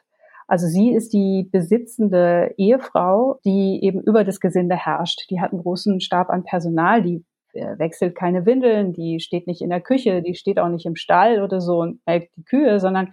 Also 0.47 0.67
sie 0.67 0.93
ist 0.93 1.13
die 1.13 1.49
besitzende 1.51 2.55
Ehefrau, 2.57 3.39
die 3.45 3.81
eben 3.83 4.01
über 4.01 4.25
das 4.25 4.41
Gesinde 4.41 4.77
herrscht. 4.77 5.31
Die 5.31 5.41
hat 5.41 5.53
einen 5.53 5.63
großen 5.63 6.01
Stab 6.01 6.31
an 6.31 6.45
Personal, 6.45 7.03
die 7.03 7.25
äh, 7.55 7.79
wechselt 7.79 8.15
keine 8.15 8.47
Windeln, 8.47 8.93
die 8.93 9.21
steht 9.21 9.47
nicht 9.47 9.63
in 9.63 9.71
der 9.71 9.81
Küche, 9.81 10.23
die 10.23 10.35
steht 10.35 10.59
auch 10.59 10.69
nicht 10.69 10.87
im 10.87 10.97
Stall 10.97 11.43
oder 11.43 11.61
so 11.61 11.81
und 11.81 12.01
melkt 12.07 12.37
die 12.37 12.45
Kühe, 12.45 12.81
sondern 12.81 13.13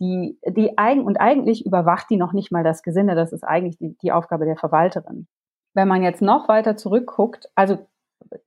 die, 0.00 0.38
die 0.46 0.76
eigen, 0.76 1.04
und 1.04 1.18
eigentlich 1.18 1.64
überwacht 1.64 2.10
die 2.10 2.16
noch 2.16 2.32
nicht 2.32 2.50
mal 2.50 2.64
das 2.64 2.82
Gesinde. 2.82 3.14
Das 3.14 3.32
ist 3.32 3.44
eigentlich 3.44 3.78
die, 3.78 3.96
die 4.02 4.12
Aufgabe 4.12 4.44
der 4.44 4.56
Verwalterin. 4.56 5.26
Wenn 5.74 5.88
man 5.88 6.02
jetzt 6.02 6.22
noch 6.22 6.48
weiter 6.48 6.76
zurückguckt, 6.76 7.48
also 7.54 7.78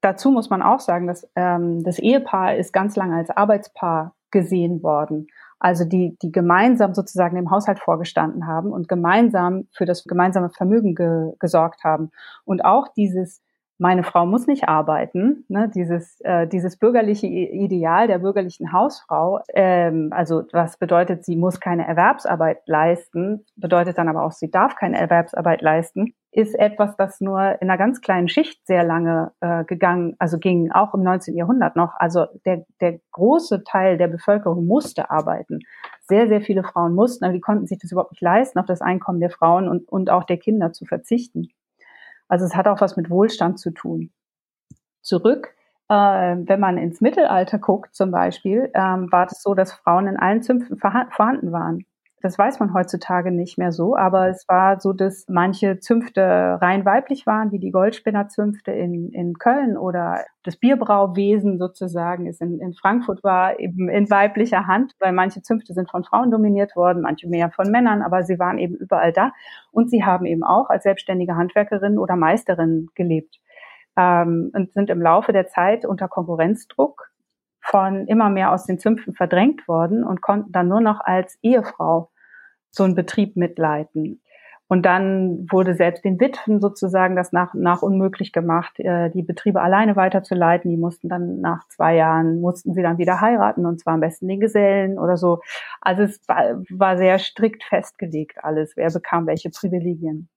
dazu 0.01 0.31
muss 0.31 0.49
man 0.49 0.61
auch 0.61 0.79
sagen, 0.79 1.07
dass 1.07 1.29
ähm, 1.35 1.83
das 1.83 1.99
Ehepaar 1.99 2.55
ist 2.55 2.73
ganz 2.73 2.95
lange 2.95 3.15
als 3.15 3.29
Arbeitspaar 3.29 4.15
gesehen 4.31 4.83
worden. 4.83 5.27
Also 5.59 5.85
die, 5.85 6.17
die 6.21 6.31
gemeinsam 6.31 6.93
sozusagen 6.93 7.35
dem 7.35 7.49
Haushalt 7.49 7.79
vorgestanden 7.79 8.45
haben 8.45 8.71
und 8.71 8.87
gemeinsam 8.87 9.67
für 9.71 9.85
das 9.85 10.03
gemeinsame 10.03 10.49
Vermögen 10.49 10.93
ge, 10.93 11.33
gesorgt 11.39 11.83
haben. 11.83 12.11
Und 12.45 12.63
auch 12.63 12.87
dieses 12.95 13.41
meine 13.79 14.03
Frau 14.03 14.25
muss 14.25 14.47
nicht 14.47 14.67
arbeiten, 14.67 15.45
ne, 15.49 15.69
dieses, 15.73 16.19
äh, 16.21 16.47
dieses 16.47 16.77
bürgerliche 16.77 17.27
Ideal 17.27 18.07
der 18.07 18.19
bürgerlichen 18.19 18.71
Hausfrau, 18.73 19.39
ähm, 19.53 20.09
also 20.11 20.43
was 20.51 20.77
bedeutet, 20.77 21.25
sie 21.25 21.35
muss 21.35 21.59
keine 21.59 21.87
Erwerbsarbeit 21.87 22.61
leisten, 22.65 23.45
bedeutet 23.55 23.97
dann 23.97 24.09
aber 24.09 24.23
auch, 24.23 24.31
sie 24.31 24.49
darf 24.49 24.75
keine 24.75 24.97
Erwerbsarbeit 24.97 25.61
leisten, 25.61 26.13
ist 26.31 26.53
etwas, 26.57 26.95
das 26.97 27.19
nur 27.19 27.39
in 27.61 27.69
einer 27.69 27.77
ganz 27.77 28.01
kleinen 28.01 28.29
Schicht 28.29 28.65
sehr 28.67 28.83
lange 28.83 29.31
äh, 29.39 29.63
gegangen, 29.65 30.15
also 30.19 30.37
ging 30.37 30.71
auch 30.71 30.93
im 30.93 31.01
19. 31.01 31.35
Jahrhundert 31.35 31.75
noch. 31.75 31.93
Also 31.97 32.25
der, 32.45 32.65
der 32.79 32.99
große 33.11 33.63
Teil 33.63 33.97
der 33.97 34.07
Bevölkerung 34.07 34.67
musste 34.67 35.09
arbeiten. 35.09 35.59
Sehr, 36.01 36.27
sehr 36.27 36.41
viele 36.41 36.63
Frauen 36.63 36.93
mussten, 36.93 37.25
aber 37.25 37.33
die 37.33 37.41
konnten 37.41 37.65
sich 37.65 37.79
das 37.79 37.91
überhaupt 37.91 38.11
nicht 38.11 38.21
leisten, 38.21 38.59
auf 38.59 38.67
das 38.67 38.81
Einkommen 38.81 39.19
der 39.19 39.31
Frauen 39.31 39.67
und, 39.67 39.89
und 39.89 40.09
auch 40.11 40.25
der 40.25 40.37
Kinder 40.37 40.73
zu 40.73 40.85
verzichten. 40.85 41.49
Also 42.27 42.45
es 42.45 42.55
hat 42.55 42.67
auch 42.67 42.81
was 42.81 42.97
mit 42.97 43.09
Wohlstand 43.09 43.59
zu 43.59 43.71
tun. 43.71 44.11
Zurück, 45.01 45.53
äh, 45.89 45.93
wenn 45.93 46.59
man 46.59 46.77
ins 46.77 47.01
Mittelalter 47.01 47.59
guckt 47.59 47.95
zum 47.95 48.11
Beispiel, 48.11 48.69
ähm, 48.73 49.11
war 49.11 49.27
es 49.27 49.41
so, 49.41 49.53
dass 49.53 49.73
Frauen 49.73 50.07
in 50.07 50.17
allen 50.17 50.43
Zünften 50.43 50.77
vorhanden 50.77 51.51
waren. 51.51 51.85
Das 52.21 52.37
weiß 52.37 52.59
man 52.59 52.73
heutzutage 52.73 53.31
nicht 53.31 53.59
mehr 53.59 53.71
so, 53.71 53.95
aber 53.95 54.27
es 54.27 54.43
war 54.47 54.79
so, 54.79 54.91
dass 54.91 55.25
manche 55.27 55.79
Zünfte 55.79 56.57
rein 56.59 56.83
weiblich 56.83 57.27
waren, 57.27 57.51
wie 57.51 57.59
die 57.59 57.69
Goldspinnerzünfte 57.69 58.71
in, 58.71 59.11
in 59.11 59.37
Köln 59.37 59.77
oder 59.77 60.25
das 60.43 60.57
Bierbrauwesen 60.57 61.59
sozusagen 61.59 62.25
ist 62.25 62.41
in, 62.41 62.59
in 62.59 62.73
Frankfurt 62.73 63.23
war 63.23 63.59
eben 63.59 63.87
in 63.87 64.09
weiblicher 64.09 64.65
Hand, 64.65 64.93
weil 64.99 65.11
manche 65.11 65.43
Zünfte 65.43 65.73
sind 65.73 65.91
von 65.91 66.03
Frauen 66.03 66.31
dominiert 66.31 66.75
worden, 66.75 67.03
manche 67.03 67.27
mehr 67.27 67.51
von 67.51 67.69
Männern, 67.69 68.01
aber 68.01 68.23
sie 68.23 68.39
waren 68.39 68.57
eben 68.57 68.73
überall 68.75 69.13
da. 69.13 69.31
Und 69.71 69.91
sie 69.91 70.03
haben 70.03 70.25
eben 70.25 70.43
auch 70.43 70.71
als 70.71 70.83
selbstständige 70.83 71.35
Handwerkerin 71.35 71.99
oder 71.99 72.15
Meisterin 72.15 72.87
gelebt 72.95 73.39
ähm, 73.95 74.51
und 74.55 74.73
sind 74.73 74.89
im 74.89 75.01
Laufe 75.01 75.33
der 75.33 75.47
Zeit 75.47 75.85
unter 75.85 76.07
Konkurrenzdruck 76.07 77.11
von 77.69 78.07
immer 78.07 78.29
mehr 78.29 78.51
aus 78.51 78.65
den 78.65 78.79
Zünften 78.79 79.13
verdrängt 79.13 79.67
worden 79.67 80.03
und 80.03 80.21
konnten 80.21 80.51
dann 80.51 80.67
nur 80.67 80.81
noch 80.81 81.01
als 81.01 81.37
Ehefrau 81.41 82.09
so 82.71 82.83
einen 82.83 82.95
Betrieb 82.95 83.35
mitleiten. 83.35 84.21
Und 84.69 84.85
dann 84.85 85.47
wurde 85.49 85.75
selbst 85.75 86.03
den 86.03 86.19
Witwen 86.19 86.59
sozusagen 86.59 87.15
das 87.15 87.31
nach 87.31 87.53
nach 87.53 87.81
unmöglich 87.81 88.33
gemacht, 88.33 88.77
äh, 88.79 89.09
die 89.09 89.23
Betriebe 89.23 89.61
alleine 89.61 89.95
weiterzuleiten. 89.95 90.69
Die 90.69 90.77
mussten 90.77 91.07
dann 91.07 91.39
nach 91.39 91.65
zwei 91.69 91.95
Jahren, 91.95 92.41
mussten 92.41 92.73
sie 92.73 92.81
dann 92.81 92.97
wieder 92.97 93.21
heiraten 93.21 93.65
und 93.65 93.79
zwar 93.79 93.93
am 93.93 94.01
besten 94.01 94.27
den 94.27 94.41
Gesellen 94.41 94.99
oder 94.99 95.15
so. 95.15 95.39
Also 95.79 96.03
es 96.03 96.19
war 96.27 96.97
sehr 96.97 97.17
strikt 97.19 97.63
festgelegt 97.63 98.43
alles, 98.43 98.73
wer 98.75 98.91
bekam 98.91 99.25
welche 99.25 99.49
Privilegien. 99.49 100.27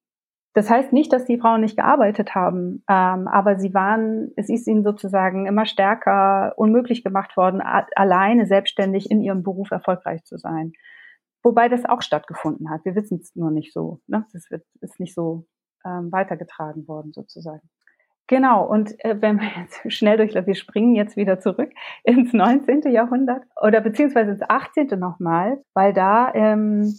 Das 0.53 0.69
heißt 0.69 0.93
nicht, 0.93 1.13
dass 1.13 1.25
die 1.27 1.39
Frauen 1.39 1.61
nicht 1.61 1.77
gearbeitet 1.77 2.35
haben, 2.35 2.83
ähm, 2.89 3.29
aber 3.29 3.59
sie 3.59 3.73
waren, 3.73 4.33
es 4.37 4.49
ist 4.49 4.67
ihnen 4.67 4.83
sozusagen 4.83 5.47
immer 5.47 5.65
stärker 5.65 6.55
unmöglich 6.57 7.05
gemacht 7.05 7.37
worden, 7.37 7.61
alleine 7.61 8.47
selbstständig 8.47 9.11
in 9.11 9.23
ihrem 9.23 9.45
Beruf 9.45 9.71
erfolgreich 9.71 10.25
zu 10.25 10.39
sein. 10.39 10.73
Wobei 11.43 11.69
das 11.69 11.85
auch 11.85 12.03
stattgefunden 12.03 12.69
hat. 12.69 12.85
Wir 12.85 12.95
wissen 12.97 13.21
es 13.21 13.35
nur 13.37 13.51
nicht 13.51 13.73
so. 13.73 14.01
Ne? 14.09 14.27
Das 14.33 14.51
wird, 14.51 14.65
ist 14.81 14.99
nicht 14.99 15.15
so 15.15 15.47
ähm, 15.87 16.11
weitergetragen 16.11 16.87
worden 16.89 17.13
sozusagen. 17.13 17.63
Genau, 18.27 18.65
und 18.65 18.93
äh, 19.05 19.21
wenn 19.21 19.41
wir 19.41 19.49
jetzt 19.61 19.81
schnell 19.93 20.17
durch, 20.17 20.35
wir 20.35 20.55
springen 20.55 20.95
jetzt 20.95 21.17
wieder 21.17 21.41
zurück 21.41 21.71
ins 22.05 22.33
19. 22.33 22.83
Jahrhundert 22.93 23.43
oder 23.61 23.81
beziehungsweise 23.81 24.33
ins 24.33 24.43
18. 24.49 24.87
nochmal, 24.99 25.63
weil 25.75 25.93
da 25.93 26.33
ähm, 26.35 26.95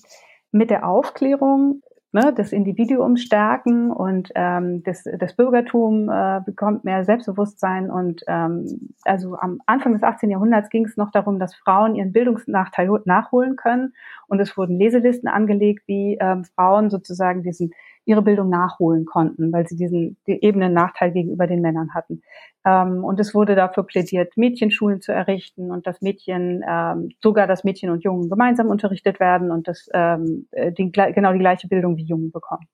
mit 0.52 0.70
der 0.70 0.88
Aufklärung 0.88 1.82
ne, 2.12 2.34
das 2.36 2.52
Individuum 2.52 3.18
stärken 3.18 3.92
und 3.92 4.32
ähm, 4.36 4.84
das, 4.84 5.04
das 5.18 5.36
Bürgertum 5.36 6.10
äh, 6.10 6.42
bekommt 6.46 6.84
mehr 6.84 7.06
Selbstbewusstsein. 7.06 7.90
Und 7.90 8.22
ähm, 8.28 8.92
also 9.04 9.38
am 9.38 9.60
Anfang 9.66 9.94
des 9.94 10.04
18. 10.04 10.30
Jahrhunderts 10.30 10.70
ging 10.70 10.86
es 10.86 10.98
noch 10.98 11.12
darum, 11.12 11.40
dass 11.40 11.56
Frauen 11.56 11.96
ihren 11.96 12.12
Bildungsnachteil 12.12 12.90
nachholen 13.06 13.56
können. 13.56 13.94
Und 14.28 14.40
es 14.40 14.58
wurden 14.58 14.78
Leselisten 14.78 15.30
angelegt, 15.30 15.84
wie 15.88 16.18
ähm, 16.20 16.44
Frauen 16.44 16.90
sozusagen 16.90 17.44
diesen 17.44 17.74
ihre 18.06 18.22
Bildung 18.22 18.50
nachholen 18.50 19.06
konnten, 19.06 19.52
weil 19.52 19.68
sie 19.68 19.76
diesen 19.76 20.18
die 20.28 20.44
ebenen 20.44 20.74
Nachteil 20.74 21.12
gegenüber 21.12 21.48
den 21.48 21.62
Männern 21.62 21.94
hatten. 21.94 22.22
Ähm, 22.66 23.04
und 23.04 23.20
es 23.20 23.34
wurde 23.34 23.56
dafür 23.56 23.84
plädiert, 23.84 24.36
Mädchenschulen 24.38 25.02
zu 25.02 25.12
errichten 25.12 25.72
und 25.72 25.88
dass 25.88 26.02
Mädchen, 26.02 26.64
ähm, 26.68 27.10
sogar 27.22 27.48
dass 27.48 27.64
Mädchen 27.64 27.90
und 27.90 28.04
Jungen 28.04 28.30
gemeinsam 28.30 28.68
unterrichtet 28.68 29.20
werden 29.20 29.52
und 29.52 29.68
dass 29.68 29.88
ähm, 29.94 30.48
äh, 30.52 30.72
die, 30.72 30.92
genau 30.92 31.34
die 31.34 31.40
gleiche 31.40 31.68
Bildung 31.68 31.98
wie 31.98 32.06
Jungen 32.06 32.32
bekommen. 32.32 32.68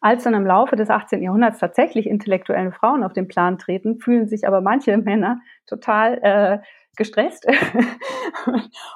Als 0.00 0.24
dann 0.24 0.34
im 0.34 0.44
Laufe 0.44 0.74
des 0.74 0.90
18. 0.90 1.22
Jahrhunderts 1.22 1.58
tatsächlich 1.58 2.08
intellektuelle 2.08 2.72
Frauen 2.72 3.04
auf 3.04 3.12
den 3.12 3.28
Plan 3.28 3.56
treten, 3.56 4.00
fühlen 4.00 4.26
sich 4.26 4.48
aber 4.48 4.60
manche 4.60 4.96
Männer 4.98 5.40
total 5.66 6.18
äh, 6.22 6.58
gestresst 6.96 7.46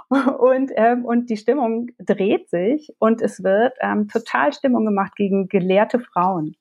und, 0.09 0.71
ähm, 0.76 1.05
und 1.05 1.31
die 1.31 1.37
Stimmung 1.37 1.88
dreht 1.99 2.50
sich 2.50 2.95
und 2.99 3.23
es 3.23 3.43
wird 3.43 3.75
ähm, 3.81 4.09
total 4.09 4.53
Stimmung 4.53 4.85
gemacht 4.85 5.15
gegen 5.17 5.49
gelehrte 5.49 6.00
Frauen. 6.00 6.57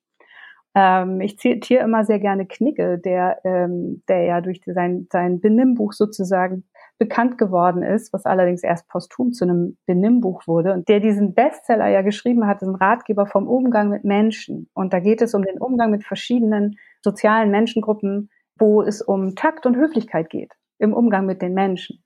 Ähm, 0.75 1.21
ich 1.21 1.37
zitiere 1.37 1.83
immer 1.83 2.03
sehr 2.05 2.19
gerne 2.19 2.45
Knigge, 2.45 2.99
der, 2.99 3.39
ähm, 3.45 4.03
der 4.07 4.23
ja 4.23 4.41
durch 4.41 4.61
sein, 4.65 5.07
sein 5.11 5.39
Benimmbuch 5.39 5.93
sozusagen 5.93 6.65
bekannt 6.97 7.37
geworden 7.37 7.83
ist, 7.83 8.13
was 8.13 8.25
allerdings 8.25 8.63
erst 8.63 8.87
posthum 8.87 9.31
zu 9.31 9.45
einem 9.45 9.77
Benimmbuch 9.85 10.47
wurde 10.47 10.73
und 10.73 10.87
der 10.87 10.99
diesen 11.01 11.33
Bestseller 11.33 11.87
ja 11.87 12.01
geschrieben 12.01 12.47
hat, 12.47 12.61
ein 12.61 12.75
Ratgeber 12.75 13.25
vom 13.25 13.47
Umgang 13.47 13.89
mit 13.89 14.03
Menschen. 14.05 14.69
Und 14.73 14.93
da 14.93 14.99
geht 14.99 15.21
es 15.21 15.33
um 15.33 15.43
den 15.43 15.57
Umgang 15.57 15.91
mit 15.91 16.05
verschiedenen 16.05 16.77
sozialen 17.01 17.51
Menschengruppen, 17.51 18.29
wo 18.57 18.81
es 18.81 19.01
um 19.01 19.35
Takt 19.35 19.65
und 19.65 19.75
Höflichkeit 19.75 20.29
geht 20.29 20.53
im 20.77 20.93
Umgang 20.93 21.25
mit 21.25 21.41
den 21.41 21.53
Menschen. 21.53 22.03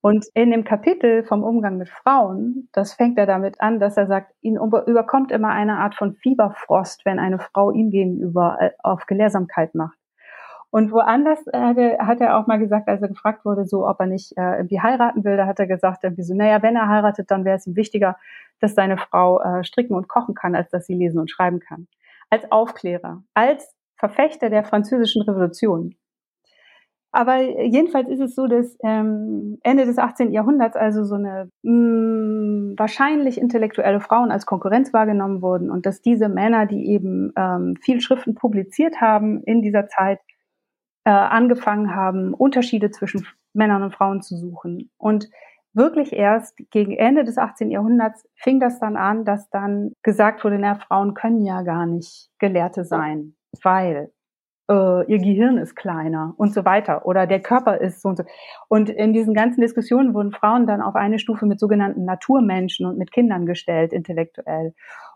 Und 0.00 0.26
in 0.34 0.50
dem 0.52 0.62
Kapitel 0.62 1.24
vom 1.24 1.42
Umgang 1.42 1.76
mit 1.76 1.88
Frauen, 1.88 2.68
das 2.72 2.94
fängt 2.94 3.18
er 3.18 3.26
damit 3.26 3.60
an, 3.60 3.80
dass 3.80 3.96
er 3.96 4.06
sagt, 4.06 4.32
ihn 4.40 4.56
überkommt 4.56 5.32
immer 5.32 5.48
eine 5.48 5.78
Art 5.78 5.96
von 5.96 6.14
Fieberfrost, 6.14 7.04
wenn 7.04 7.18
eine 7.18 7.40
Frau 7.40 7.72
ihm 7.72 7.90
gegenüber 7.90 8.58
äh, 8.60 8.70
auf 8.78 9.06
Gelehrsamkeit 9.06 9.74
macht. 9.74 9.98
Und 10.70 10.92
woanders 10.92 11.46
äh, 11.48 11.98
hat 11.98 12.20
er 12.20 12.38
auch 12.38 12.46
mal 12.46 12.58
gesagt, 12.58 12.88
als 12.88 13.02
er 13.02 13.08
gefragt 13.08 13.44
wurde, 13.44 13.64
so 13.64 13.88
ob 13.88 13.98
er 14.00 14.06
nicht 14.06 14.36
äh, 14.36 14.56
irgendwie 14.56 14.80
heiraten 14.80 15.24
will, 15.24 15.36
da 15.36 15.46
hat 15.46 15.58
er 15.58 15.66
gesagt, 15.66 16.04
irgendwie 16.04 16.22
so, 16.22 16.34
naja, 16.34 16.62
wenn 16.62 16.76
er 16.76 16.88
heiratet, 16.88 17.30
dann 17.30 17.44
wäre 17.44 17.56
es 17.56 17.66
ihm 17.66 17.74
wichtiger, 17.74 18.16
dass 18.60 18.74
seine 18.74 18.98
Frau 18.98 19.40
äh, 19.40 19.64
stricken 19.64 19.94
und 19.94 20.08
kochen 20.08 20.34
kann, 20.34 20.54
als 20.54 20.70
dass 20.70 20.86
sie 20.86 20.94
lesen 20.94 21.18
und 21.18 21.30
schreiben 21.30 21.58
kann. 21.58 21.88
Als 22.30 22.52
Aufklärer, 22.52 23.22
als 23.34 23.74
Verfechter 23.96 24.50
der 24.50 24.62
französischen 24.62 25.22
Revolution 25.22 25.94
aber 27.10 27.40
jedenfalls 27.40 28.08
ist 28.08 28.20
es 28.20 28.34
so, 28.34 28.46
dass 28.46 28.76
ähm, 28.84 29.58
Ende 29.62 29.86
des 29.86 29.98
18. 29.98 30.32
Jahrhunderts 30.32 30.76
also 30.76 31.04
so 31.04 31.14
eine 31.14 31.50
mh, 31.62 31.72
mm, 31.72 32.74
wahrscheinlich 32.78 33.38
intellektuelle 33.38 34.00
Frauen 34.00 34.30
als 34.30 34.46
Konkurrenz 34.46 34.92
wahrgenommen 34.92 35.40
wurden 35.40 35.70
und 35.70 35.86
dass 35.86 36.02
diese 36.02 36.28
Männer, 36.28 36.66
die 36.66 36.86
eben 36.88 37.32
ähm, 37.36 37.76
viel 37.80 38.00
Schriften 38.00 38.34
publiziert 38.34 39.00
haben 39.00 39.42
in 39.44 39.62
dieser 39.62 39.88
Zeit, 39.88 40.20
äh, 41.04 41.10
angefangen 41.10 41.94
haben, 41.94 42.34
Unterschiede 42.34 42.90
zwischen 42.90 43.26
Männern 43.54 43.82
und 43.82 43.94
Frauen 43.94 44.20
zu 44.20 44.36
suchen. 44.36 44.90
Und 44.98 45.30
wirklich 45.72 46.12
erst 46.12 46.58
gegen 46.70 46.92
Ende 46.92 47.24
des 47.24 47.38
18. 47.38 47.70
Jahrhunderts 47.70 48.28
fing 48.34 48.60
das 48.60 48.78
dann 48.80 48.96
an, 48.96 49.24
dass 49.24 49.48
dann 49.48 49.92
gesagt 50.02 50.44
wurde, 50.44 50.58
na, 50.58 50.74
Frauen 50.74 51.14
können 51.14 51.44
ja 51.44 51.62
gar 51.62 51.86
nicht 51.86 52.28
Gelehrte 52.38 52.84
sein, 52.84 53.34
weil 53.62 54.12
äh, 54.70 55.10
ihr 55.10 55.18
Gehirn 55.18 55.58
ist 55.58 55.74
kleiner 55.74 56.34
und 56.36 56.52
so 56.52 56.64
weiter 56.64 57.06
oder 57.06 57.26
der 57.26 57.40
Körper 57.40 57.80
ist 57.80 58.02
so 58.02 58.10
und 58.10 58.18
so. 58.18 58.24
Und 58.68 58.90
in 58.90 59.12
diesen 59.12 59.34
ganzen 59.34 59.60
Diskussionen 59.60 60.14
wurden 60.14 60.32
Frauen 60.32 60.66
dann 60.66 60.82
auf 60.82 60.94
eine 60.94 61.18
Stufe 61.18 61.46
mit 61.46 61.60
sogenannten 61.60 62.04
Naturmenschen 62.04 62.86
und 62.86 62.98
mit 62.98 63.12
Kindern 63.12 63.46
gestellt, 63.46 63.92
intellektuell. 63.92 64.74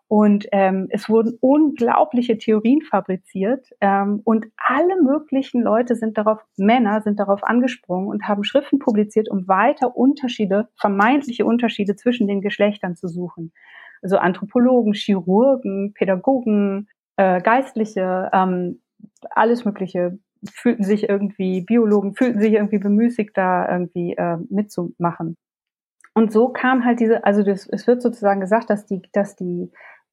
Und 0.08 0.46
ähm, 0.52 0.88
es 0.90 1.08
wurden 1.08 1.38
unglaubliche 1.40 2.36
Theorien 2.36 2.82
fabriziert 2.82 3.66
ähm, 3.80 4.20
und 4.24 4.44
alle 4.58 5.00
möglichen 5.02 5.62
Leute 5.62 5.96
sind 5.96 6.18
darauf, 6.18 6.38
Männer 6.58 7.00
sind 7.00 7.18
darauf 7.18 7.42
angesprungen 7.42 8.08
und 8.08 8.28
haben 8.28 8.44
Schriften 8.44 8.78
publiziert, 8.78 9.30
um 9.30 9.48
weiter 9.48 9.96
Unterschiede, 9.96 10.68
vermeintliche 10.78 11.46
Unterschiede 11.46 11.96
zwischen 11.96 12.26
den 12.26 12.42
Geschlechtern 12.42 12.94
zu 12.94 13.08
suchen. 13.08 13.54
Also 14.02 14.18
Anthropologen, 14.18 14.92
Chirurgen, 14.92 15.94
Pädagogen, 15.94 16.88
äh, 17.16 17.40
Geistliche, 17.40 18.28
ähm, 18.34 18.81
alles 19.30 19.64
Mögliche 19.64 20.18
fühlten 20.50 20.84
sich 20.84 21.08
irgendwie, 21.08 21.62
Biologen 21.62 22.14
fühlten 22.14 22.40
sich 22.40 22.52
irgendwie 22.52 22.78
bemüßigt, 22.78 23.36
da 23.36 23.68
irgendwie 23.70 24.14
äh, 24.16 24.38
mitzumachen. 24.48 25.36
Und 26.14 26.32
so 26.32 26.48
kam 26.48 26.84
halt 26.84 27.00
diese, 27.00 27.24
also 27.24 27.42
das, 27.42 27.68
es 27.68 27.86
wird 27.86 28.02
sozusagen 28.02 28.40
gesagt, 28.40 28.70
dass 28.70 28.86
die, 28.86 29.02
dass 29.12 29.36
die 29.36 29.70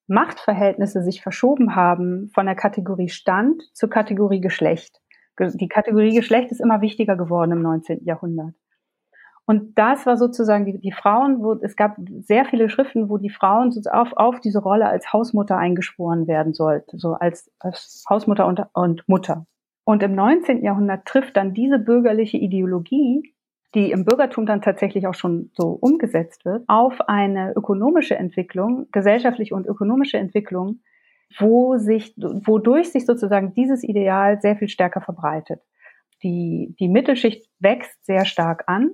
Machtverhältnisse 0.08 1.04
sich 1.04 1.22
verschoben 1.22 1.76
haben 1.76 2.30
von 2.34 2.46
der 2.46 2.56
Kategorie 2.56 3.10
Stand 3.10 3.62
zur 3.74 3.90
Kategorie 3.90 4.42
Geschlecht. 4.42 5.02
Die 5.40 5.68
Kategorie 5.68 6.16
Geschlecht 6.16 6.52
ist 6.52 6.62
immer 6.62 6.82
wichtiger 6.82 7.16
geworden 7.16 7.52
im 7.52 7.62
19. 7.62 8.04
Jahrhundert. 8.04 8.54
Und 9.50 9.80
das 9.80 10.06
war 10.06 10.16
sozusagen 10.16 10.66
die, 10.66 10.78
die 10.78 10.92
Frauen, 10.92 11.42
wo 11.42 11.54
es 11.54 11.76
gab 11.76 11.98
sehr 12.20 12.46
viele 12.46 12.70
Schriften, 12.70 13.10
wo 13.10 13.18
die 13.18 13.32
Frauen 13.32 13.74
auf, 13.92 14.14
auf 14.16 14.40
diese 14.40 14.60
Rolle 14.60 14.88
als 14.88 15.12
Hausmutter 15.12 15.58
eingeschworen 15.58 16.28
werden 16.28 16.54
sollten, 16.54 17.00
so 17.00 17.14
als, 17.14 17.52
als 17.58 18.04
Hausmutter 18.08 18.46
und, 18.46 18.62
und 18.74 19.10
Mutter. 19.10 19.48
Und 19.86 20.04
im 20.04 20.14
19. 20.14 20.64
Jahrhundert 20.64 21.06
trifft 21.06 21.36
dann 21.36 21.56
diese 21.56 21.80
bürgerliche 21.80 22.38
Ideologie, 22.38 23.34
die 23.74 23.90
im 23.90 24.06
Bürgertum 24.06 24.46
dann 24.46 24.62
tatsächlich 24.62 25.08
auch 25.08 25.16
schon 25.16 25.50
so 25.58 25.70
umgesetzt 25.82 26.46
wird, 26.46 26.64
auf 26.68 27.02
eine 27.10 27.54
ökonomische 27.56 28.16
Entwicklung, 28.16 28.86
gesellschaftliche 28.92 29.56
und 29.56 29.66
ökonomische 29.66 30.20
Entwicklung, 30.20 30.82
wo 31.40 31.76
sich, 31.78 32.14
wodurch 32.18 32.92
sich 32.92 33.08
sozusagen 33.08 33.56
dieses 33.56 33.84
Ideal 33.84 34.40
sehr 34.42 34.58
viel 34.58 34.70
stärker 34.70 35.02
verbreitet. 35.02 35.60
Die, 36.22 36.76
die 36.80 36.88
Mittelschicht 36.88 37.50
wächst 37.58 38.06
sehr 38.06 38.26
stark 38.26 38.66
an 38.68 38.92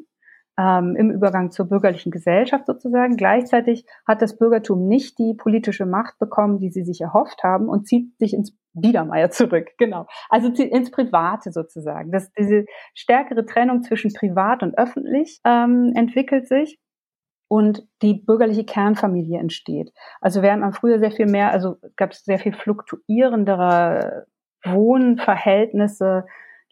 ähm, 0.57 0.95
im 0.95 1.12
Übergang 1.12 1.51
zur 1.51 1.67
bürgerlichen 1.67 2.12
Gesellschaft 2.12 2.65
sozusagen. 2.65 3.17
Gleichzeitig 3.17 3.85
hat 4.07 4.21
das 4.21 4.38
Bürgertum 4.38 4.88
nicht 4.88 5.19
die 5.19 5.33
politische 5.33 5.85
Macht 5.85 6.17
bekommen, 6.19 6.59
die 6.59 6.69
sie 6.69 6.83
sich 6.83 7.01
erhofft 7.01 7.43
haben 7.43 7.67
und 7.67 7.88
zieht 7.88 8.17
sich 8.17 8.33
ins 8.33 8.57
Biedermeier 8.74 9.29
zurück, 9.31 9.71
genau. 9.77 10.07
Also 10.29 10.50
ins 10.50 10.91
Private 10.91 11.51
sozusagen. 11.51 12.12
Das, 12.12 12.31
diese 12.33 12.65
stärkere 12.93 13.45
Trennung 13.45 13.83
zwischen 13.83 14.13
privat 14.13 14.63
und 14.63 14.77
öffentlich 14.77 15.39
ähm, 15.45 15.93
entwickelt 15.95 16.47
sich 16.47 16.79
und 17.47 17.88
die 18.01 18.15
bürgerliche 18.15 18.65
Kernfamilie 18.65 19.39
entsteht. 19.39 19.91
Also 20.19 20.41
während 20.41 20.62
man 20.62 20.74
früher 20.74 21.00
sehr 21.00 21.12
viel 21.12 21.27
mehr, 21.27 21.51
also 21.51 21.77
gab 21.95 22.12
es 22.12 22.24
sehr 22.24 22.39
viel 22.39 22.53
fluktuierendere 22.53 24.25
Wohnverhältnisse, 24.63 26.25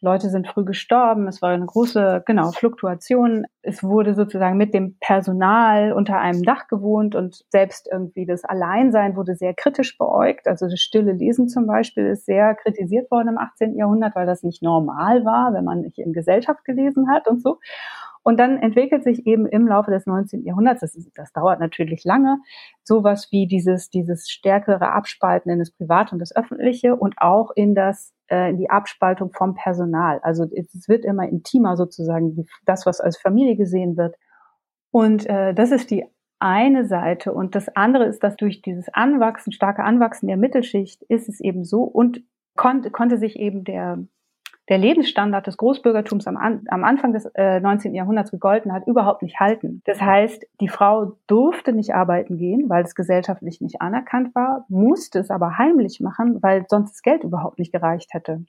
Leute 0.03 0.29
sind 0.29 0.49
früh 0.49 0.65
gestorben, 0.65 1.29
es 1.29 1.41
war 1.41 1.51
eine 1.51 1.65
große, 1.65 2.23
genau, 2.25 2.51
Fluktuation. 2.51 3.45
Es 3.61 3.83
wurde 3.83 4.15
sozusagen 4.15 4.57
mit 4.57 4.73
dem 4.73 4.97
Personal 4.99 5.93
unter 5.93 6.19
einem 6.19 6.43
Dach 6.43 6.67
gewohnt 6.67 7.15
und 7.15 7.45
selbst 7.49 7.87
irgendwie 7.89 8.25
das 8.25 8.43
Alleinsein 8.43 9.15
wurde 9.15 9.35
sehr 9.35 9.53
kritisch 9.53 9.97
beäugt. 9.97 10.45
Also 10.49 10.67
das 10.67 10.81
stille 10.81 11.13
Lesen 11.13 11.47
zum 11.47 11.67
Beispiel 11.67 12.07
ist 12.07 12.25
sehr 12.25 12.53
kritisiert 12.55 13.09
worden 13.11 13.29
im 13.29 13.37
18. 13.37 13.77
Jahrhundert, 13.77 14.13
weil 14.13 14.25
das 14.25 14.43
nicht 14.43 14.61
normal 14.61 15.23
war, 15.23 15.53
wenn 15.53 15.63
man 15.63 15.79
nicht 15.79 15.97
in 15.97 16.11
Gesellschaft 16.11 16.65
gelesen 16.65 17.09
hat 17.09 17.29
und 17.29 17.41
so. 17.41 17.59
Und 18.23 18.39
dann 18.39 18.57
entwickelt 18.57 19.03
sich 19.03 19.25
eben 19.25 19.45
im 19.45 19.67
Laufe 19.67 19.91
des 19.91 20.05
19. 20.05 20.43
Jahrhunderts, 20.43 20.81
das, 20.81 20.95
ist, 20.95 21.11
das 21.15 21.31
dauert 21.33 21.59
natürlich 21.59 22.03
lange, 22.03 22.39
sowas 22.83 23.27
wie 23.31 23.47
dieses, 23.47 23.89
dieses 23.89 24.29
stärkere 24.29 24.91
Abspalten 24.91 25.51
in 25.51 25.59
das 25.59 25.71
Private 25.71 26.13
und 26.13 26.19
das 26.19 26.35
Öffentliche 26.35 26.95
und 26.95 27.15
auch 27.17 27.51
in 27.55 27.75
das 27.75 28.13
äh, 28.33 28.55
die 28.55 28.71
Abspaltung 28.71 29.31
vom 29.31 29.53
Personal. 29.53 30.19
Also 30.23 30.45
es 30.51 30.87
wird 30.89 31.05
immer 31.05 31.27
intimer 31.29 31.77
sozusagen, 31.77 32.47
das, 32.65 32.87
was 32.87 32.99
als 32.99 33.17
Familie 33.17 33.55
gesehen 33.55 33.95
wird. 33.95 34.15
Und 34.91 35.29
äh, 35.29 35.53
das 35.53 35.71
ist 35.71 35.91
die 35.91 36.05
eine 36.39 36.87
Seite. 36.87 37.31
Und 37.31 37.53
das 37.53 37.69
andere 37.75 38.05
ist, 38.05 38.23
dass 38.23 38.35
durch 38.35 38.63
dieses 38.63 38.89
Anwachsen, 38.89 39.51
starke 39.51 39.83
Anwachsen 39.83 40.27
der 40.27 40.37
Mittelschicht 40.37 41.03
ist 41.03 41.29
es 41.29 41.39
eben 41.41 41.63
so 41.63 41.83
und 41.83 42.23
konnte, 42.55 42.89
konnte 42.89 43.17
sich 43.19 43.37
eben 43.37 43.65
der, 43.65 43.99
der 44.69 44.77
Lebensstandard 44.77 45.45
des 45.47 45.57
Großbürgertums 45.57 46.27
am, 46.27 46.37
am 46.37 46.83
Anfang 46.83 47.13
des 47.13 47.25
äh, 47.35 47.59
19. 47.59 47.93
Jahrhunderts 47.93 48.31
gegolten 48.31 48.71
hat, 48.73 48.87
überhaupt 48.87 49.21
nicht 49.21 49.39
halten. 49.39 49.81
Das 49.85 50.01
heißt, 50.01 50.45
die 50.61 50.69
Frau 50.69 51.17
durfte 51.27 51.73
nicht 51.73 51.93
arbeiten 51.93 52.37
gehen, 52.37 52.69
weil 52.69 52.83
es 52.83 52.95
gesellschaftlich 52.95 53.61
nicht 53.61 53.81
anerkannt 53.81 54.33
war, 54.35 54.65
musste 54.69 55.19
es 55.19 55.29
aber 55.29 55.57
heimlich 55.57 55.99
machen, 55.99 56.41
weil 56.41 56.65
sonst 56.69 56.91
das 56.91 57.01
Geld 57.01 57.23
überhaupt 57.23 57.59
nicht 57.59 57.71
gereicht 57.71 58.13
hätte. 58.13 58.45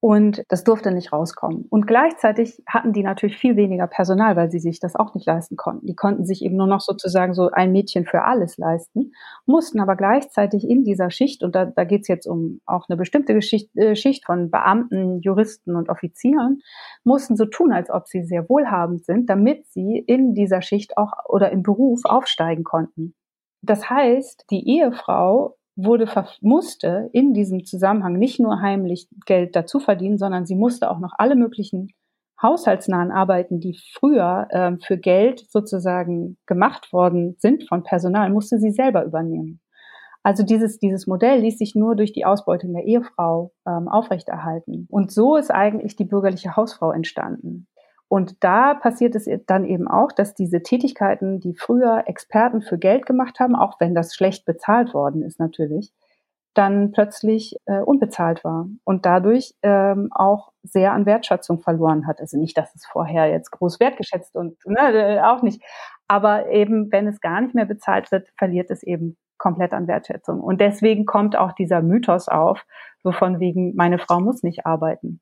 Und 0.00 0.44
das 0.48 0.62
durfte 0.62 0.92
nicht 0.92 1.12
rauskommen. 1.12 1.66
Und 1.70 1.88
gleichzeitig 1.88 2.62
hatten 2.68 2.92
die 2.92 3.02
natürlich 3.02 3.36
viel 3.36 3.56
weniger 3.56 3.88
Personal, 3.88 4.36
weil 4.36 4.48
sie 4.48 4.60
sich 4.60 4.78
das 4.78 4.94
auch 4.94 5.12
nicht 5.14 5.26
leisten 5.26 5.56
konnten. 5.56 5.86
Die 5.86 5.96
konnten 5.96 6.24
sich 6.24 6.44
eben 6.44 6.56
nur 6.56 6.68
noch 6.68 6.80
sozusagen 6.80 7.34
so 7.34 7.50
ein 7.50 7.72
Mädchen 7.72 8.06
für 8.06 8.22
alles 8.22 8.58
leisten, 8.58 9.10
mussten 9.44 9.80
aber 9.80 9.96
gleichzeitig 9.96 10.68
in 10.68 10.84
dieser 10.84 11.10
Schicht, 11.10 11.42
und 11.42 11.56
da, 11.56 11.64
da 11.64 11.82
geht 11.82 12.02
es 12.02 12.08
jetzt 12.08 12.26
um 12.28 12.60
auch 12.64 12.88
eine 12.88 12.96
bestimmte 12.96 13.34
Geschicht, 13.34 13.76
äh, 13.76 13.96
Schicht 13.96 14.24
von 14.24 14.52
Beamten, 14.52 15.20
Juristen 15.20 15.74
und 15.74 15.88
Offizieren, 15.88 16.60
mussten 17.02 17.36
so 17.36 17.46
tun, 17.46 17.72
als 17.72 17.90
ob 17.90 18.06
sie 18.06 18.22
sehr 18.22 18.48
wohlhabend 18.48 19.04
sind, 19.04 19.28
damit 19.28 19.66
sie 19.66 19.98
in 20.06 20.32
dieser 20.34 20.62
Schicht 20.62 20.96
auch 20.96 21.12
oder 21.28 21.50
im 21.50 21.64
Beruf 21.64 22.02
aufsteigen 22.04 22.62
konnten. 22.62 23.14
Das 23.62 23.90
heißt, 23.90 24.44
die 24.50 24.68
Ehefrau 24.78 25.57
wurde 25.78 26.06
musste 26.40 27.08
in 27.12 27.32
diesem 27.32 27.64
Zusammenhang 27.64 28.18
nicht 28.18 28.40
nur 28.40 28.60
heimlich 28.60 29.08
Geld 29.26 29.54
dazu 29.54 29.78
verdienen, 29.78 30.18
sondern 30.18 30.44
sie 30.44 30.56
musste 30.56 30.90
auch 30.90 30.98
noch 30.98 31.12
alle 31.16 31.36
möglichen 31.36 31.92
haushaltsnahen 32.42 33.10
Arbeiten, 33.10 33.60
die 33.60 33.78
früher 33.94 34.48
äh, 34.50 34.72
für 34.84 34.98
Geld 34.98 35.44
sozusagen 35.48 36.36
gemacht 36.46 36.92
worden 36.92 37.36
sind 37.38 37.68
von 37.68 37.82
Personal, 37.82 38.30
musste 38.30 38.58
sie 38.58 38.70
selber 38.70 39.04
übernehmen. 39.04 39.60
Also 40.22 40.42
dieses, 40.42 40.78
dieses 40.78 41.06
Modell 41.06 41.40
ließ 41.40 41.58
sich 41.58 41.74
nur 41.74 41.94
durch 41.96 42.12
die 42.12 42.24
Ausbeutung 42.24 42.74
der 42.74 42.84
Ehefrau 42.84 43.52
ähm, 43.66 43.88
aufrechterhalten. 43.88 44.86
Und 44.90 45.12
so 45.12 45.36
ist 45.36 45.50
eigentlich 45.50 45.96
die 45.96 46.04
bürgerliche 46.04 46.56
Hausfrau 46.56 46.90
entstanden. 46.90 47.66
Und 48.08 48.42
da 48.42 48.74
passiert 48.74 49.14
es 49.14 49.28
dann 49.46 49.66
eben 49.66 49.86
auch, 49.86 50.12
dass 50.12 50.34
diese 50.34 50.62
Tätigkeiten, 50.62 51.40
die 51.40 51.54
früher 51.54 52.04
Experten 52.06 52.62
für 52.62 52.78
Geld 52.78 53.04
gemacht 53.04 53.38
haben, 53.38 53.54
auch 53.54 53.78
wenn 53.80 53.94
das 53.94 54.14
schlecht 54.14 54.46
bezahlt 54.46 54.94
worden 54.94 55.22
ist 55.22 55.38
natürlich, 55.38 55.92
dann 56.54 56.90
plötzlich 56.90 57.56
äh, 57.66 57.80
unbezahlt 57.80 58.42
war 58.42 58.66
und 58.84 59.06
dadurch 59.06 59.54
ähm, 59.62 60.08
auch 60.10 60.50
sehr 60.62 60.92
an 60.92 61.06
Wertschätzung 61.06 61.60
verloren 61.60 62.06
hat. 62.06 62.20
Also 62.20 62.38
nicht, 62.38 62.56
dass 62.58 62.74
es 62.74 62.86
vorher 62.86 63.28
jetzt 63.28 63.52
groß 63.52 63.78
wertgeschätzt 63.78 64.34
und 64.34 64.56
ne, 64.66 64.92
äh, 64.92 65.20
auch 65.20 65.42
nicht, 65.42 65.62
aber 66.08 66.48
eben, 66.50 66.90
wenn 66.90 67.06
es 67.06 67.20
gar 67.20 67.40
nicht 67.42 67.54
mehr 67.54 67.66
bezahlt 67.66 68.10
wird, 68.10 68.28
verliert 68.36 68.70
es 68.70 68.82
eben 68.82 69.16
komplett 69.36 69.72
an 69.72 69.86
Wertschätzung. 69.86 70.40
Und 70.40 70.60
deswegen 70.60 71.06
kommt 71.06 71.36
auch 71.36 71.52
dieser 71.52 71.82
Mythos 71.82 72.28
auf, 72.28 72.64
so 73.02 73.12
von 73.12 73.38
wegen, 73.38 73.76
meine 73.76 73.98
Frau 73.98 74.18
muss 74.18 74.42
nicht 74.42 74.66
arbeiten. 74.66 75.20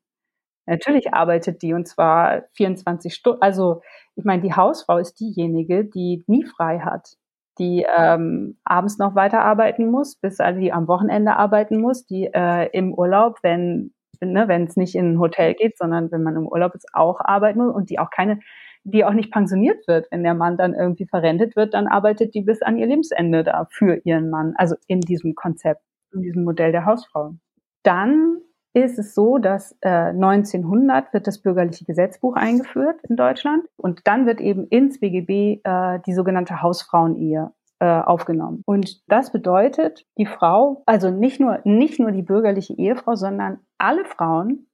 Natürlich 0.66 1.14
arbeitet 1.14 1.62
die 1.62 1.72
und 1.72 1.87
zwar 1.87 2.42
24 2.55 3.14
Stunden. 3.14 3.42
Also 3.42 3.83
ich 4.16 4.24
meine, 4.24 4.42
die 4.42 4.55
Hausfrau 4.55 4.98
ist 4.98 5.20
diejenige, 5.20 5.85
die 5.85 6.24
nie 6.26 6.44
frei 6.44 6.81
hat, 6.81 7.16
die 7.59 7.87
ähm, 7.96 8.59
abends 8.64 8.98
noch 8.98 9.14
weiter 9.14 9.42
arbeiten 9.42 9.90
muss, 9.90 10.16
bis 10.16 10.40
also 10.40 10.61
die 10.61 10.72
am 10.72 10.88
Wochenende 10.88 11.37
arbeiten 11.37 11.81
muss, 11.81 12.05
die 12.07 12.31
äh, 12.33 12.68
im 12.72 12.92
Urlaub, 12.92 13.38
wenn 13.42 13.92
ne, 14.20 14.48
wenn 14.48 14.64
es 14.64 14.76
nicht 14.76 14.94
in 14.94 15.12
ein 15.12 15.20
Hotel 15.20 15.55
geht, 15.55 15.76
sondern 15.79 16.11
wenn 16.11 16.22
man 16.22 16.37
im 16.37 16.46
Urlaub 16.46 16.74
ist, 16.74 16.88
auch 16.92 17.20
arbeiten 17.20 17.59
muss 17.59 17.74
und 17.74 17.90
die 17.90 17.98
auch 17.98 18.11
keine, 18.11 18.40
die 18.85 19.05
auch 19.05 19.12
nicht 19.12 19.33
pensioniert 19.33 19.87
wird, 19.88 20.07
wenn 20.11 20.22
der 20.22 20.35
Mann 20.35 20.57
dann 20.57 20.74
irgendwie 20.74 21.07
verrentet 21.07 21.57
wird, 21.57 21.74
dann 21.74 21.87
arbeitet 21.87 22.35
die 22.35 22.42
bis 22.42 22.62
an 22.62 22.79
ihr 22.79 22.87
Lebensende 22.87 23.44
da 23.44 23.66
für 23.70 24.00
ihren 24.05 24.31
Mann, 24.31 24.55
also 24.57 24.76
in 24.87 25.00
diesem 25.00 25.35
Konzept, 25.35 25.83
in 26.12 26.22
diesem 26.22 26.44
Modell 26.44 26.72
der 26.72 26.87
Hausfrau. 26.87 27.35
Dann 27.83 28.38
ist 28.76 28.98
es 28.98 29.14
so, 29.14 29.38
dass 29.38 29.74
äh, 29.80 29.88
1900 29.88 31.14
wird 31.14 31.26
das 31.26 31.40
bürgerliche 31.40 31.86
Gesetzbuch 31.86 32.36
eingeführt 32.36 33.00
in 33.08 33.16
Deutschland 33.16 33.64
und 33.78 34.02
dann 34.04 34.26
wird 34.26 34.38
eben 34.42 34.66
ins 34.68 35.00
BGB 35.00 35.62
äh, 35.64 35.98
die 36.06 36.12
sogenannte 36.12 36.60
Hausfrauenehe 36.60 37.52
äh, 37.80 37.86
aufgenommen. 37.86 38.62
Und 38.66 39.00
das 39.08 39.32
bedeutet, 39.32 40.04
die 40.18 40.26
Frau, 40.26 40.82
also 40.84 41.10
nicht 41.10 41.40
nur, 41.40 41.60
nicht 41.64 41.98
nur 41.98 42.12
die 42.12 42.20
bürgerliche 42.20 42.74
Ehefrau, 42.74 43.14
sondern 43.14 43.60
alle 43.78 44.04
Frauen 44.04 44.66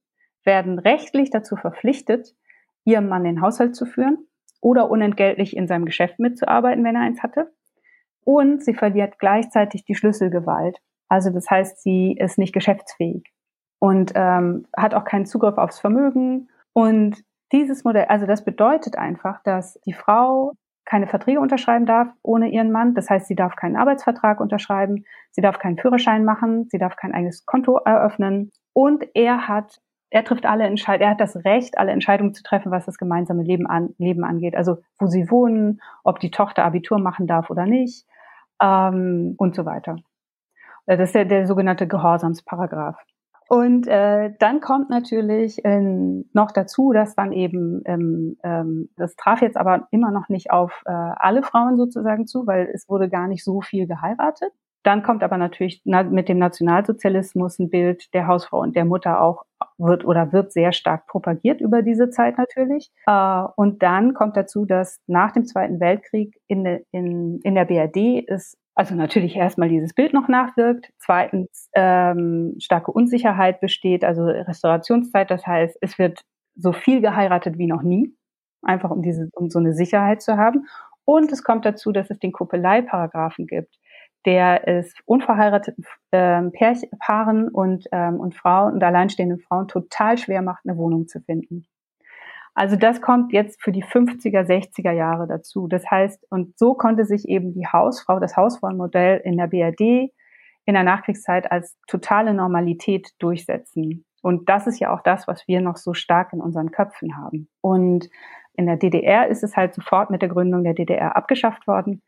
werden 0.43 0.81
rechtlich 0.81 1.31
dazu 1.31 1.55
verpflichtet, 1.55 2.35
ihrem 2.85 3.09
Mann 3.09 3.23
den 3.23 3.41
Haushalt 3.41 3.77
zu 3.77 3.87
führen 3.87 4.27
oder 4.61 4.91
unentgeltlich 4.91 5.57
in 5.57 5.69
seinem 5.69 5.85
Geschäft 5.85 6.19
mitzuarbeiten, 6.19 6.83
wenn 6.83 6.97
er 6.97 7.03
eins 7.03 7.23
hatte. 7.23 7.53
Und 8.25 8.65
sie 8.65 8.75
verliert 8.75 9.21
gleichzeitig 9.21 9.85
die 9.85 9.95
Schlüsselgewalt. 9.95 10.79
Also 11.09 11.31
das 11.31 11.49
heißt, 11.49 11.81
sie 11.81 12.17
ist 12.19 12.37
nicht 12.37 12.53
geschäftsfähig. 12.53 13.33
Und 13.83 14.13
ähm, 14.15 14.65
hat 14.77 14.95
auch 14.95 15.05
keinen 15.05 15.27
Zugriff 15.27 15.59
aufs 15.59 15.81
Vermögen. 15.81 16.49
Und 16.73 17.17
dieses 17.51 17.83
Modell, 17.83 18.05
also 18.05 18.27
das 18.27 18.45
bedeutet 18.45 18.97
einfach, 18.97 19.43
dass 19.43 19.75
die 19.85 19.93
Frau 19.93 20.53
keine 20.85 21.09
Verträge 21.09 21.41
unterschreiben 21.41 21.85
darf 21.85 22.07
ohne 22.23 22.49
ihren 22.51 22.71
Mann. 22.71 22.95
Das 22.95 23.11
heißt, 23.11 23.27
sie 23.27 23.35
darf 23.35 23.57
keinen 23.57 23.75
Arbeitsvertrag 23.75 24.39
unterschreiben, 24.39 25.05
sie 25.33 25.41
darf 25.41 25.59
keinen 25.59 25.79
Führerschein 25.79 26.25
machen, 26.25 26.69
sie 26.71 26.79
darf 26.79 26.95
kein 26.95 27.13
eigenes 27.13 27.45
Konto 27.45 27.77
eröffnen. 27.79 28.53
Und 28.73 29.05
er 29.15 29.49
hat, 29.49 29.81
er 30.11 30.23
trifft 30.23 30.47
alle 30.47 30.63
Entscheidungen, 30.63 31.09
er 31.09 31.11
hat 31.11 31.21
das 31.21 31.45
Recht, 31.45 31.77
alle 31.77 31.91
Entscheidungen 31.91 32.35
zu 32.35 32.45
treffen, 32.45 32.71
was 32.71 32.87
das 32.87 32.99
gemeinsame 32.99 33.43
Leben, 33.43 33.67
an, 33.67 33.97
Leben 33.99 34.23
angeht. 34.23 34.55
Also 34.55 34.79
wo 35.01 35.07
sie 35.07 35.29
wohnen, 35.29 35.81
ob 36.05 36.21
die 36.21 36.31
Tochter 36.31 36.65
Abitur 36.65 37.01
machen 37.01 37.27
darf 37.27 37.51
oder 37.51 37.67
nicht 37.67 38.07
ähm, 38.63 39.35
und 39.39 39.57
so 39.57 39.67
weiter. 39.67 39.97
Das 40.87 41.01
ist 41.01 41.17
der, 41.17 41.25
der 41.25 41.49
sogenannte 41.49 41.89
Gehorsamsparagraph. 41.89 42.97
Und 43.49 43.87
äh, 43.87 44.31
dann 44.39 44.61
kommt 44.61 44.91
natürlich 44.91 45.65
äh, 45.65 45.81
noch 46.33 46.53
dazu, 46.53 46.93
dass 46.93 47.15
dann 47.15 47.33
eben, 47.33 47.83
ähm, 47.85 48.37
ähm, 48.43 48.89
das 48.97 49.17
traf 49.17 49.43
jetzt 49.43 49.57
aber 49.57 49.89
immer 49.91 50.11
noch 50.11 50.29
nicht 50.29 50.51
auf 50.51 50.83
äh, 50.87 50.91
alle 50.91 51.43
Frauen 51.43 51.77
sozusagen 51.77 52.27
zu, 52.27 52.47
weil 52.47 52.71
es 52.73 52.89
wurde 52.89 53.09
gar 53.09 53.29
nicht 53.29 53.45
so 53.45 53.61
viel 53.61 53.87
geheiratet. 53.87 54.53
Dann 54.83 55.03
kommt 55.03 55.23
aber 55.23 55.37
natürlich 55.37 55.81
na, 55.85 56.03
mit 56.03 56.29
dem 56.29 56.39
Nationalsozialismus 56.39 57.59
ein 57.59 57.71
Bild 57.71 58.13
der 58.15 58.27
Hausfrau 58.27 58.61
und 58.61 58.75
der 58.75 58.85
Mutter 58.85 59.21
auch 59.21 59.45
wird 59.79 60.05
oder 60.05 60.33
wird 60.33 60.53
sehr 60.53 60.73
stark 60.73 61.07
propagiert 61.07 61.61
über 61.61 61.83
diese 61.83 62.11
Zeit 62.11 62.39
natürlich. 62.39 62.91
Äh, 63.07 63.45
und 63.57 63.83
dann 63.83 64.15
kommt 64.15 64.37
dazu, 64.37 64.65
dass 64.65 64.99
nach 65.07 65.33
dem 65.33 65.45
Zweiten 65.45 65.79
Weltkrieg 65.79 66.41
in, 66.49 66.65
in, 66.91 67.41
in 67.43 67.55
der 67.55 67.65
BRD 67.65 68.25
es 68.27 68.57
also 68.75 68.95
natürlich 68.95 69.37
erstmal 69.37 69.69
dieses 69.69 69.95
Bild 69.95 70.15
noch 70.15 70.29
nachwirkt, 70.29 70.93
zweitens 70.99 71.69
ähm, 71.75 72.55
starke 72.59 72.91
Unsicherheit 72.91 73.61
besteht, 73.61 74.05
also 74.05 74.25
Restaurationszeit, 74.25 75.31
das 75.31 75.47
heißt, 75.47 75.77
es 75.81 75.99
wird 75.99 76.23
so 76.55 76.73
viel 76.73 77.01
geheiratet 77.01 77.59
wie 77.59 77.67
noch 77.67 77.83
nie, 77.83 78.15
einfach 78.63 78.91
um 78.91 79.03
diese, 79.03 79.29
um 79.35 79.51
so 79.51 79.59
eine 79.59 79.75
Sicherheit 79.75 80.23
zu 80.23 80.37
haben. 80.37 80.67
Und 81.05 81.33
es 81.33 81.43
kommt 81.43 81.65
dazu, 81.65 81.93
dass 81.93 82.11
es 82.11 82.19
den 82.19 82.33
Kuppelei-Paragraphen 82.33 83.47
gibt, 83.47 83.79
der 84.25 84.69
es 84.69 84.95
unverheirateten 85.05 85.85
ähm, 86.13 86.53
Paaren 86.99 87.49
und, 87.49 87.87
ähm, 87.93 88.21
und 88.21 88.35
Frauen 88.35 88.75
und 88.75 88.85
alleinstehenden 88.85 89.41
Frauen 89.41 89.69
total 89.69 90.17
schwer 90.17 90.43
macht, 90.43 90.65
eine 90.65 90.79
Wohnung 90.79 91.09
zu 91.09 91.21
finden. 91.21 91.67
Also 92.55 92.77
das 92.77 93.01
kommt 93.01 93.33
jetzt 93.33 93.63
für 93.63 93.73
die 93.73 93.85
50er, 93.85 94.47
60er 94.47 94.93
Jahre 94.93 95.27
dazu. 95.27 95.69
Das 95.69 95.91
heißt, 95.91 96.27
und 96.31 96.59
so 96.59 96.75
konnte 96.75 97.05
sich 97.05 97.29
eben 97.29 97.55
die 97.55 97.67
Hausfrau, 97.67 98.21
das 98.21 98.37
Hausfrauenmodell 98.37 99.21
in 99.25 99.37
der 99.39 99.47
BRD 99.47 100.13
in 100.65 100.75
der 100.75 100.85
Nachkriegszeit 100.85 101.51
als 101.51 101.77
totale 101.87 102.35
Normalität 102.35 103.11
durchsetzen. 103.19 104.05
Und 104.23 104.49
das 104.49 104.67
ist 104.67 104.79
ja 104.79 104.95
auch 104.95 105.03
das, 105.03 105.27
was 105.27 105.47
wir 105.49 105.61
noch 105.61 105.77
so 105.77 105.95
stark 105.95 106.33
in 106.33 106.41
unseren 106.41 106.71
Köpfen 106.71 107.17
haben. 107.17 107.49
Und 107.61 108.09
in 108.55 108.67
der 108.67 108.77
DDR 108.77 109.27
ist 109.29 109.43
es 109.43 109.57
halt 109.57 109.75
sofort 109.75 110.11
mit 110.11 110.23
der 110.23 110.29
Gründung 110.29 110.63
der 110.63 110.75
DDR 110.75 111.17
abgeschafft 111.17 111.67
worden. 111.67 112.03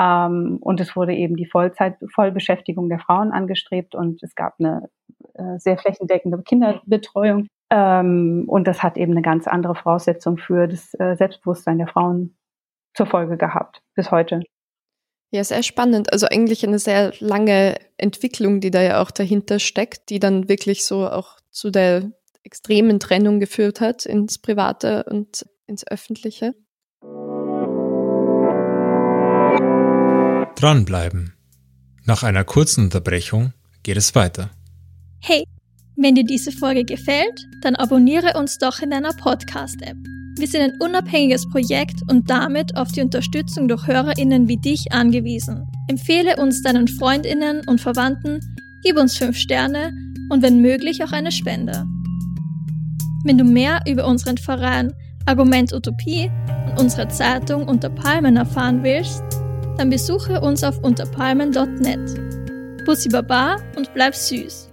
Ähm, 0.00 0.58
und 0.60 0.80
es 0.80 0.96
wurde 0.96 1.14
eben 1.14 1.36
die 1.36 1.46
Vollzeit, 1.46 1.96
Vollbeschäftigung 2.14 2.88
der 2.88 3.00
Frauen 3.00 3.32
angestrebt 3.32 3.94
und 3.94 4.22
es 4.22 4.34
gab 4.34 4.54
eine 4.58 4.88
äh, 5.34 5.58
sehr 5.58 5.76
flächendeckende 5.76 6.40
Kinderbetreuung. 6.42 7.48
Ähm, 7.70 8.44
und 8.48 8.66
das 8.66 8.82
hat 8.82 8.96
eben 8.96 9.12
eine 9.12 9.22
ganz 9.22 9.46
andere 9.46 9.74
Voraussetzung 9.74 10.38
für 10.38 10.66
das 10.66 10.94
äh, 10.94 11.16
Selbstbewusstsein 11.16 11.78
der 11.78 11.88
Frauen 11.88 12.36
zur 12.94 13.06
Folge 13.06 13.36
gehabt, 13.36 13.82
bis 13.94 14.10
heute. 14.10 14.42
Ja, 15.30 15.44
sehr 15.44 15.62
spannend. 15.62 16.10
Also 16.12 16.26
eigentlich 16.26 16.66
eine 16.66 16.78
sehr 16.78 17.12
lange 17.20 17.76
Entwicklung, 17.98 18.60
die 18.60 18.70
da 18.70 18.80
ja 18.80 19.02
auch 19.02 19.10
dahinter 19.10 19.58
steckt, 19.58 20.08
die 20.08 20.20
dann 20.20 20.48
wirklich 20.48 20.86
so 20.86 21.06
auch 21.06 21.36
zu 21.50 21.70
der 21.70 22.10
extremen 22.42 22.98
Trennung 22.98 23.40
geführt 23.40 23.82
hat 23.82 24.06
ins 24.06 24.38
Private 24.38 25.04
und 25.04 25.44
ins 25.66 25.86
Öffentliche. 25.86 26.54
Dranbleiben. 30.54 31.34
Nach 32.06 32.22
einer 32.22 32.44
kurzen 32.44 32.84
Unterbrechung 32.84 33.52
geht 33.82 33.98
es 33.98 34.14
weiter. 34.14 34.50
Hey, 35.20 35.44
wenn 36.00 36.14
dir 36.14 36.24
diese 36.24 36.52
Folge 36.52 36.84
gefällt, 36.84 37.48
dann 37.60 37.74
abonniere 37.74 38.38
uns 38.38 38.58
doch 38.58 38.80
in 38.80 38.90
deiner 38.90 39.12
Podcast-App. 39.12 39.96
Wir 40.38 40.46
sind 40.46 40.60
ein 40.60 40.80
unabhängiges 40.80 41.48
Projekt 41.48 42.02
und 42.08 42.30
damit 42.30 42.76
auf 42.76 42.92
die 42.92 43.00
Unterstützung 43.00 43.66
durch 43.66 43.88
HörerInnen 43.88 44.46
wie 44.46 44.58
dich 44.58 44.92
angewiesen. 44.92 45.66
Empfehle 45.88 46.36
uns 46.36 46.62
deinen 46.62 46.86
FreundInnen 46.86 47.62
und 47.66 47.80
Verwandten, 47.80 48.38
gib 48.84 48.96
uns 48.96 49.16
5 49.16 49.36
Sterne 49.36 49.92
und 50.30 50.42
wenn 50.42 50.60
möglich 50.60 51.02
auch 51.02 51.10
eine 51.10 51.32
Spende. 51.32 51.84
Wenn 53.24 53.36
du 53.36 53.44
mehr 53.44 53.80
über 53.88 54.06
unseren 54.06 54.38
Verein 54.38 54.92
Argument 55.26 55.72
Utopie 55.72 56.30
und 56.70 56.80
unsere 56.80 57.08
Zeitung 57.08 57.66
Unter 57.66 57.90
Palmen 57.90 58.36
erfahren 58.36 58.84
willst, 58.84 59.24
dann 59.76 59.90
besuche 59.90 60.40
uns 60.40 60.62
auf 60.62 60.78
unterpalmen.net. 60.84 62.84
Bussi 62.86 63.08
Baba 63.08 63.56
und 63.76 63.92
bleib 63.94 64.14
süß. 64.14 64.67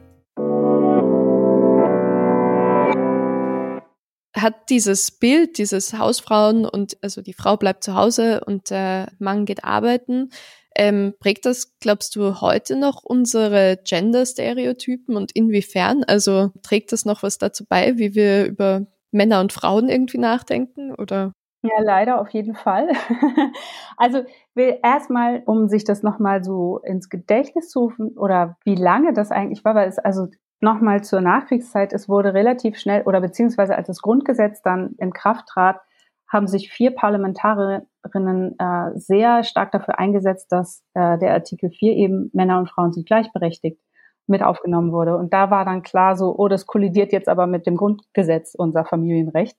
Hat 4.45 4.69
dieses 4.69 5.09
Bild, 5.09 5.57
dieses 5.57 5.97
Hausfrauen 5.97 6.65
und 6.65 6.97
also 7.01 7.21
die 7.21 7.33
Frau 7.33 7.57
bleibt 7.57 7.83
zu 7.83 7.95
Hause 7.95 8.41
und 8.45 8.69
der 8.69 9.07
Mann 9.17 9.45
geht 9.45 9.63
arbeiten, 9.63 10.29
ähm, 10.75 11.15
prägt 11.19 11.45
das, 11.45 11.79
glaubst 11.79 12.15
du, 12.15 12.41
heute 12.41 12.75
noch 12.75 13.03
unsere 13.03 13.79
Gender-Stereotypen 13.83 15.15
und 15.15 15.31
inwiefern? 15.33 16.03
Also 16.03 16.51
trägt 16.61 16.91
das 16.91 17.05
noch 17.05 17.23
was 17.23 17.39
dazu 17.39 17.65
bei, 17.67 17.97
wie 17.97 18.13
wir 18.13 18.45
über 18.45 18.85
Männer 19.11 19.39
und 19.39 19.51
Frauen 19.51 19.89
irgendwie 19.89 20.19
nachdenken 20.19 20.93
oder? 20.93 21.31
Ja, 21.63 21.81
leider 21.81 22.21
auf 22.21 22.29
jeden 22.29 22.53
Fall. 22.53 22.89
also 23.97 24.23
erstmal, 24.55 25.41
um 25.47 25.67
sich 25.69 25.85
das 25.85 26.03
nochmal 26.03 26.43
so 26.43 26.79
ins 26.83 27.09
Gedächtnis 27.09 27.69
zu 27.69 27.79
rufen 27.79 28.09
oder 28.17 28.57
wie 28.63 28.75
lange 28.75 29.13
das 29.13 29.31
eigentlich 29.31 29.65
war, 29.65 29.73
weil 29.73 29.87
es 29.87 29.97
also 29.97 30.27
Nochmal 30.61 31.03
zur 31.03 31.21
Nachkriegszeit. 31.21 31.93
Es 31.93 32.07
wurde 32.07 32.33
relativ 32.33 32.77
schnell 32.77 33.03
oder 33.03 33.21
beziehungsweise 33.21 33.75
als 33.75 33.87
das 33.87 34.01
Grundgesetz 34.01 34.61
dann 34.61 34.95
in 34.97 35.11
Kraft 35.11 35.47
trat, 35.47 35.81
haben 36.27 36.47
sich 36.47 36.71
vier 36.71 36.91
Parlamentarierinnen 36.91 38.59
äh, 38.59 38.91
sehr 38.95 39.43
stark 39.43 39.71
dafür 39.71 39.99
eingesetzt, 39.99 40.51
dass 40.51 40.83
äh, 40.93 41.17
der 41.19 41.33
Artikel 41.33 41.69
4 41.69 41.93
eben 41.93 42.29
Männer 42.33 42.57
und 42.57 42.69
Frauen 42.69 42.93
sind 42.93 43.05
gleichberechtigt 43.05 43.79
mit 44.27 44.41
aufgenommen 44.41 44.91
wurde. 44.91 45.15
Und 45.17 45.33
da 45.33 45.51
war 45.51 45.65
dann 45.65 45.83
klar 45.83 46.15
so, 46.15 46.35
oh, 46.35 46.47
das 46.47 46.65
kollidiert 46.65 47.11
jetzt 47.11 47.29
aber 47.29 47.45
mit 47.45 47.67
dem 47.67 47.77
Grundgesetz, 47.77 48.55
unser 48.55 48.83
Familienrecht. 48.83 49.57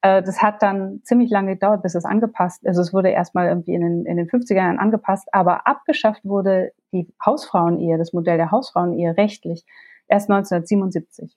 Äh, 0.00 0.22
das 0.22 0.42
hat 0.42 0.62
dann 0.62 1.00
ziemlich 1.04 1.30
lange 1.30 1.54
gedauert, 1.54 1.82
bis 1.82 1.94
es 1.94 2.04
angepasst, 2.04 2.66
also 2.66 2.80
es 2.80 2.92
wurde 2.94 3.10
erstmal 3.10 3.48
irgendwie 3.48 3.74
in 3.74 3.82
den, 3.82 4.06
in 4.06 4.16
den 4.16 4.28
50er 4.28 4.56
Jahren 4.56 4.78
angepasst, 4.78 5.28
aber 5.32 5.66
abgeschafft 5.66 6.24
wurde 6.24 6.72
die 6.92 7.12
Hausfrauenehe, 7.24 7.98
das 7.98 8.12
Modell 8.12 8.38
der 8.38 8.50
Hausfrauenehe 8.50 9.16
rechtlich 9.16 9.66
erst 10.08 10.30
1977. 10.30 11.36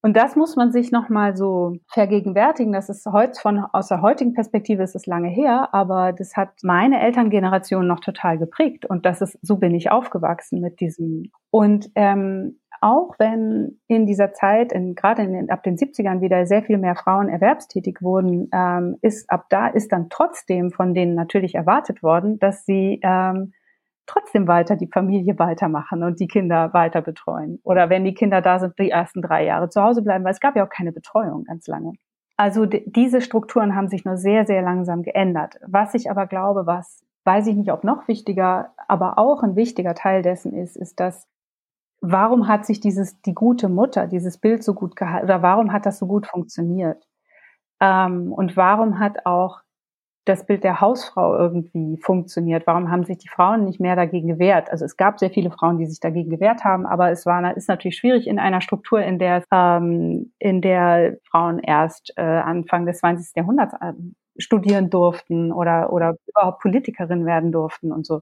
Und 0.00 0.16
das 0.16 0.36
muss 0.36 0.54
man 0.54 0.70
sich 0.70 0.92
nochmal 0.92 1.36
so 1.36 1.76
vergegenwärtigen. 1.88 2.72
Das 2.72 2.88
ist 2.88 3.04
heute 3.06 3.40
von, 3.40 3.64
aus 3.72 3.88
der 3.88 4.00
heutigen 4.00 4.32
Perspektive 4.32 4.82
ist 4.84 4.94
es 4.94 5.06
lange 5.06 5.28
her, 5.28 5.70
aber 5.72 6.12
das 6.12 6.36
hat 6.36 6.50
meine 6.62 7.00
Elterngeneration 7.00 7.86
noch 7.86 7.98
total 7.98 8.38
geprägt. 8.38 8.86
Und 8.86 9.04
das 9.04 9.20
ist, 9.20 9.38
so 9.42 9.56
bin 9.56 9.74
ich 9.74 9.90
aufgewachsen 9.90 10.60
mit 10.60 10.78
diesem. 10.78 11.32
Und 11.50 11.90
ähm, 11.96 12.60
auch 12.80 13.16
wenn 13.18 13.80
in 13.88 14.06
dieser 14.06 14.32
Zeit, 14.32 14.72
in, 14.72 14.94
gerade 14.94 15.22
in 15.22 15.32
den, 15.32 15.50
ab 15.50 15.64
den 15.64 15.76
70ern 15.76 16.20
wieder 16.20 16.46
sehr 16.46 16.62
viel 16.62 16.78
mehr 16.78 16.94
Frauen 16.94 17.28
erwerbstätig 17.28 17.98
wurden, 18.00 18.48
ähm, 18.52 18.98
ist 19.02 19.28
ab 19.30 19.46
da 19.48 19.66
ist 19.66 19.90
dann 19.90 20.08
trotzdem 20.10 20.70
von 20.70 20.94
denen 20.94 21.14
natürlich 21.14 21.56
erwartet 21.56 22.04
worden, 22.04 22.38
dass 22.38 22.64
sie 22.64 23.00
ähm, 23.02 23.52
trotzdem 24.08 24.48
weiter 24.48 24.74
die 24.74 24.88
Familie 24.88 25.38
weitermachen 25.38 26.02
und 26.02 26.18
die 26.18 26.26
Kinder 26.26 26.72
weiter 26.72 27.02
betreuen. 27.02 27.60
Oder 27.62 27.90
wenn 27.90 28.04
die 28.04 28.14
Kinder 28.14 28.40
da 28.40 28.58
sind, 28.58 28.78
die 28.78 28.90
ersten 28.90 29.22
drei 29.22 29.44
Jahre 29.44 29.68
zu 29.68 29.82
Hause 29.82 30.02
bleiben, 30.02 30.24
weil 30.24 30.32
es 30.32 30.40
gab 30.40 30.56
ja 30.56 30.64
auch 30.64 30.70
keine 30.70 30.92
Betreuung 30.92 31.44
ganz 31.44 31.66
lange. 31.66 31.92
Also 32.36 32.66
diese 32.66 33.20
Strukturen 33.20 33.74
haben 33.74 33.88
sich 33.88 34.04
nur 34.04 34.16
sehr, 34.16 34.46
sehr 34.46 34.62
langsam 34.62 35.02
geändert. 35.02 35.58
Was 35.66 35.94
ich 35.94 36.10
aber 36.10 36.26
glaube, 36.26 36.66
was 36.66 37.04
weiß 37.24 37.46
ich 37.48 37.56
nicht, 37.56 37.72
ob 37.72 37.84
noch 37.84 38.08
wichtiger, 38.08 38.72
aber 38.86 39.18
auch 39.18 39.42
ein 39.42 39.56
wichtiger 39.56 39.94
Teil 39.94 40.22
dessen 40.22 40.54
ist, 40.54 40.76
ist, 40.76 40.98
dass 40.98 41.28
warum 42.00 42.48
hat 42.48 42.64
sich 42.64 42.80
dieses, 42.80 43.20
die 43.22 43.34
gute 43.34 43.68
Mutter, 43.68 44.06
dieses 44.06 44.38
Bild 44.38 44.62
so 44.62 44.72
gut 44.72 44.96
gehalten, 44.96 45.24
oder 45.24 45.42
warum 45.42 45.72
hat 45.72 45.84
das 45.84 45.98
so 45.98 46.06
gut 46.06 46.26
funktioniert? 46.26 47.04
Ähm, 47.80 48.32
und 48.32 48.56
warum 48.56 48.98
hat 48.98 49.26
auch 49.26 49.60
das 50.28 50.44
Bild 50.44 50.64
der 50.64 50.80
Hausfrau 50.80 51.36
irgendwie 51.36 51.96
funktioniert. 52.02 52.66
Warum 52.66 52.90
haben 52.90 53.04
sich 53.04 53.18
die 53.18 53.28
Frauen 53.28 53.64
nicht 53.64 53.80
mehr 53.80 53.96
dagegen 53.96 54.28
gewehrt? 54.28 54.70
Also 54.70 54.84
es 54.84 54.96
gab 54.96 55.18
sehr 55.18 55.30
viele 55.30 55.50
Frauen, 55.50 55.78
die 55.78 55.86
sich 55.86 56.00
dagegen 56.00 56.30
gewehrt 56.30 56.64
haben, 56.64 56.86
aber 56.86 57.10
es 57.10 57.26
war 57.26 57.56
ist 57.56 57.68
natürlich 57.68 57.96
schwierig 57.96 58.26
in 58.26 58.38
einer 58.38 58.60
Struktur, 58.60 59.00
in 59.00 59.18
der 59.18 59.44
ähm, 59.52 60.32
in 60.38 60.60
der 60.60 61.16
Frauen 61.30 61.58
erst 61.60 62.12
äh, 62.16 62.22
Anfang 62.22 62.86
des 62.86 62.98
20. 62.98 63.36
Jahrhunderts 63.36 63.74
äh, 63.80 63.92
studieren 64.36 64.90
durften 64.90 65.52
oder 65.52 65.92
oder 65.92 66.16
überhaupt 66.26 66.60
Politikerin 66.60 67.26
werden 67.26 67.52
durften 67.52 67.92
und 67.92 68.06
so. 68.06 68.20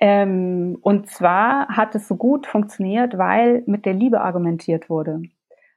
Ähm, 0.00 0.78
und 0.82 1.10
zwar 1.10 1.68
hat 1.68 1.94
es 1.94 2.08
so 2.08 2.16
gut 2.16 2.46
funktioniert, 2.46 3.18
weil 3.18 3.62
mit 3.66 3.86
der 3.86 3.94
Liebe 3.94 4.20
argumentiert 4.20 4.90
wurde. 4.90 5.22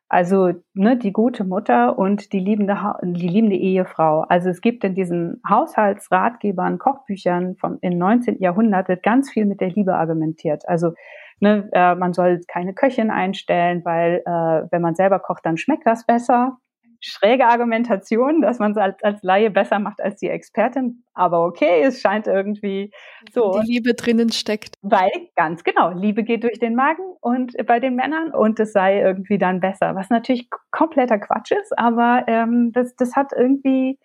Also 0.07 0.53
ne, 0.73 0.97
die 0.97 1.11
gute 1.11 1.43
Mutter 1.43 1.97
und 1.97 2.31
die 2.31 2.39
liebende, 2.39 2.77
die 3.01 3.27
liebende 3.27 3.55
Ehefrau. 3.55 4.21
Also 4.21 4.49
es 4.49 4.61
gibt 4.61 4.83
in 4.83 4.93
diesen 4.93 5.41
Haushaltsratgebern, 5.49 6.77
Kochbüchern 6.77 7.55
vom 7.55 7.79
im 7.81 7.97
19. 7.97 8.39
Jahrhundert 8.39 8.87
wird 8.87 9.01
ganz 9.01 9.31
viel 9.31 9.45
mit 9.45 9.61
der 9.61 9.71
Liebe 9.71 9.95
argumentiert. 9.95 10.67
Also 10.67 10.93
ne, 11.39 11.69
äh, 11.71 11.95
man 11.95 12.13
soll 12.13 12.41
keine 12.47 12.73
Köchin 12.75 13.09
einstellen, 13.09 13.83
weil 13.83 14.21
äh, 14.25 14.67
wenn 14.71 14.81
man 14.81 14.95
selber 14.95 15.19
kocht, 15.19 15.45
dann 15.45 15.57
schmeckt 15.57 15.87
das 15.87 16.05
besser 16.05 16.57
schräge 17.05 17.45
Argumentation, 17.45 18.41
dass 18.41 18.59
man 18.59 18.71
es 18.71 18.77
als, 18.77 19.03
als 19.03 19.21
Laie 19.23 19.51
besser 19.51 19.79
macht 19.79 20.01
als 20.01 20.19
die 20.19 20.29
Expertin. 20.29 21.03
Aber 21.13 21.45
okay, 21.45 21.81
es 21.83 22.01
scheint 22.01 22.27
irgendwie 22.27 22.91
so. 23.31 23.59
Die 23.61 23.73
Liebe 23.73 23.93
drinnen 23.93 24.31
steckt. 24.31 24.75
Weil, 24.81 25.11
ganz 25.35 25.63
genau, 25.63 25.91
Liebe 25.91 26.23
geht 26.23 26.43
durch 26.43 26.59
den 26.59 26.75
Magen 26.75 27.03
und 27.21 27.53
bei 27.67 27.79
den 27.79 27.95
Männern 27.95 28.31
und 28.31 28.59
es 28.59 28.73
sei 28.73 28.99
irgendwie 28.99 29.37
dann 29.37 29.59
besser. 29.59 29.95
Was 29.95 30.09
natürlich 30.09 30.49
kompletter 30.71 31.19
Quatsch 31.19 31.51
ist, 31.51 31.77
aber 31.77 32.23
ähm, 32.27 32.71
das, 32.73 32.95
das 32.95 33.15
hat 33.15 33.31
irgendwie, 33.35 33.99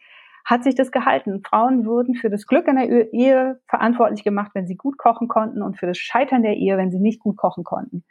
hat 0.44 0.62
sich 0.62 0.74
das 0.74 0.92
gehalten. 0.92 1.42
Frauen 1.42 1.86
wurden 1.86 2.14
für 2.14 2.30
das 2.30 2.46
Glück 2.46 2.68
in 2.68 2.76
der 2.76 3.12
Ehe 3.12 3.60
verantwortlich 3.66 4.24
gemacht, 4.24 4.50
wenn 4.54 4.66
sie 4.66 4.76
gut 4.76 4.98
kochen 4.98 5.28
konnten 5.28 5.62
und 5.62 5.78
für 5.78 5.86
das 5.86 5.98
Scheitern 5.98 6.42
der 6.42 6.56
Ehe, 6.56 6.76
wenn 6.76 6.90
sie 6.90 7.00
nicht 7.00 7.20
gut 7.20 7.36
kochen 7.36 7.64
konnten. 7.64 8.04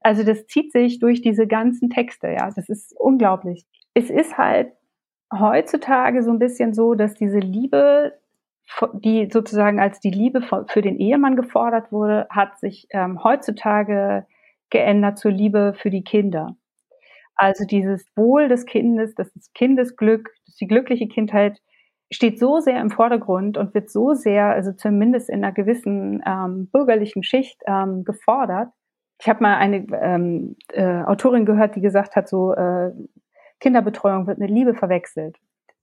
Also 0.00 0.22
das 0.22 0.46
zieht 0.46 0.72
sich 0.72 1.00
durch 1.00 1.22
diese 1.22 1.46
ganzen 1.46 1.90
Texte, 1.90 2.28
ja. 2.28 2.50
Das 2.54 2.68
ist 2.68 2.94
unglaublich 2.98 3.66
es 3.98 4.10
ist 4.10 4.38
halt 4.38 4.72
heutzutage 5.32 6.22
so 6.22 6.30
ein 6.30 6.38
bisschen 6.38 6.72
so, 6.72 6.94
dass 6.94 7.14
diese 7.14 7.40
Liebe, 7.40 8.12
die 8.94 9.28
sozusagen 9.30 9.80
als 9.80 9.98
die 9.98 10.10
Liebe 10.10 10.40
für 10.68 10.82
den 10.82 10.98
Ehemann 10.98 11.36
gefordert 11.36 11.90
wurde, 11.90 12.26
hat 12.30 12.58
sich 12.60 12.86
ähm, 12.90 13.24
heutzutage 13.24 14.26
geändert 14.70 15.18
zur 15.18 15.32
Liebe 15.32 15.74
für 15.76 15.90
die 15.90 16.04
Kinder. 16.04 16.56
Also 17.34 17.64
dieses 17.64 18.06
Wohl 18.14 18.48
des 18.48 18.66
Kindes, 18.66 19.14
das 19.14 19.30
Kindesglück, 19.54 20.30
die 20.60 20.66
glückliche 20.66 21.08
Kindheit 21.08 21.60
steht 22.10 22.38
so 22.38 22.60
sehr 22.60 22.80
im 22.80 22.90
Vordergrund 22.90 23.58
und 23.58 23.74
wird 23.74 23.90
so 23.90 24.14
sehr, 24.14 24.46
also 24.46 24.72
zumindest 24.72 25.28
in 25.28 25.44
einer 25.44 25.52
gewissen 25.52 26.22
ähm, 26.26 26.68
bürgerlichen 26.72 27.22
Schicht 27.22 27.60
ähm, 27.66 28.04
gefordert. 28.04 28.68
Ich 29.20 29.28
habe 29.28 29.42
mal 29.42 29.56
eine 29.56 29.86
ähm, 30.00 30.56
äh, 30.72 31.02
Autorin 31.02 31.44
gehört, 31.44 31.74
die 31.74 31.80
gesagt 31.80 32.16
hat, 32.16 32.28
so 32.28 32.54
äh, 32.54 32.92
Kinderbetreuung 33.60 34.26
wird 34.26 34.38
mit 34.38 34.50
Liebe 34.50 34.74
verwechselt. 34.74 35.38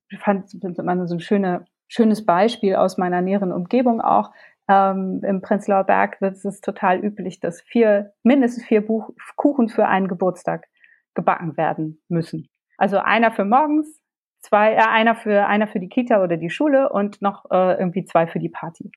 Ich 0.09 0.19
fand 0.19 0.51
man 0.83 1.07
so 1.07 1.15
ein 1.15 1.19
schöne, 1.19 1.65
schönes 1.87 2.25
Beispiel 2.25 2.75
aus 2.75 2.97
meiner 2.97 3.21
näheren 3.21 3.51
Umgebung 3.51 4.01
auch. 4.01 4.31
Ähm, 4.67 5.21
Im 5.23 5.41
Prenzlauer 5.41 5.83
Berg 5.83 6.21
wird 6.21 6.43
es 6.43 6.61
total 6.61 6.99
üblich, 6.99 7.39
dass 7.39 7.61
vier, 7.61 8.13
mindestens 8.23 8.65
vier 8.65 8.85
Buch 8.85 9.11
Kuchen 9.35 9.69
für 9.69 9.87
einen 9.87 10.07
Geburtstag 10.07 10.65
gebacken 11.13 11.57
werden 11.57 12.01
müssen. 12.07 12.49
Also 12.77 12.97
einer 12.97 13.31
für 13.31 13.45
morgens, 13.45 14.01
zwei, 14.41 14.73
äh, 14.73 14.87
einer 14.87 15.15
für 15.15 15.45
einer 15.45 15.67
für 15.67 15.79
die 15.79 15.89
Kita 15.89 16.23
oder 16.23 16.37
die 16.37 16.49
Schule 16.49 16.89
und 16.89 17.21
noch 17.21 17.45
äh, 17.51 17.77
irgendwie 17.77 18.05
zwei 18.05 18.27
für 18.27 18.39
die 18.39 18.49
Party. 18.49 18.91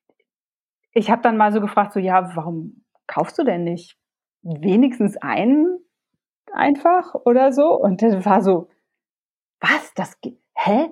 Ich 0.92 1.10
habe 1.10 1.22
dann 1.22 1.36
mal 1.36 1.52
so 1.52 1.60
gefragt, 1.60 1.92
so 1.92 2.00
ja, 2.00 2.34
warum 2.34 2.84
kaufst 3.06 3.38
du 3.38 3.44
denn 3.44 3.64
nicht 3.64 3.96
wenigstens 4.42 5.16
einen 5.18 5.78
einfach 6.54 7.14
oder 7.14 7.52
so. 7.52 7.74
Und 7.74 8.02
das 8.02 8.24
war 8.24 8.42
so, 8.42 8.68
was, 9.60 9.92
das, 9.94 10.18
hä? 10.54 10.90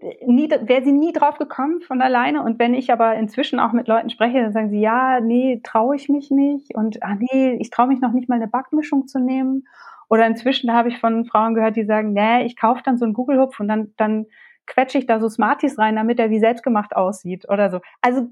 Wäre 0.00 0.84
sie 0.84 0.92
nie 0.92 1.12
drauf 1.12 1.38
gekommen 1.38 1.80
von 1.80 2.02
alleine. 2.02 2.42
Und 2.42 2.58
wenn 2.58 2.74
ich 2.74 2.92
aber 2.92 3.14
inzwischen 3.14 3.58
auch 3.58 3.72
mit 3.72 3.88
Leuten 3.88 4.10
spreche, 4.10 4.42
dann 4.42 4.52
sagen 4.52 4.70
sie, 4.70 4.80
ja, 4.80 5.20
nee, 5.20 5.60
traue 5.62 5.96
ich 5.96 6.08
mich 6.08 6.30
nicht. 6.30 6.74
Und 6.74 7.02
ach 7.02 7.14
nee, 7.18 7.56
ich 7.60 7.70
traue 7.70 7.86
mich 7.86 8.00
noch 8.00 8.12
nicht 8.12 8.28
mal 8.28 8.36
eine 8.36 8.48
Backmischung 8.48 9.06
zu 9.06 9.18
nehmen. 9.18 9.66
Oder 10.10 10.26
inzwischen 10.26 10.72
habe 10.72 10.90
ich 10.90 11.00
von 11.00 11.24
Frauen 11.24 11.54
gehört, 11.54 11.76
die 11.76 11.84
sagen, 11.84 12.12
nee, 12.12 12.44
ich 12.44 12.56
kaufe 12.56 12.82
dann 12.84 12.98
so 12.98 13.04
einen 13.04 13.14
Google-Hupf 13.14 13.58
und 13.60 13.68
dann, 13.68 13.94
dann 13.96 14.26
quetsche 14.66 14.98
ich 14.98 15.06
da 15.06 15.20
so 15.20 15.28
Smarties 15.28 15.78
rein, 15.78 15.96
damit 15.96 16.18
er 16.18 16.30
wie 16.30 16.38
selbstgemacht 16.38 16.94
aussieht 16.94 17.48
oder 17.48 17.70
so. 17.70 17.80
Also 18.02 18.28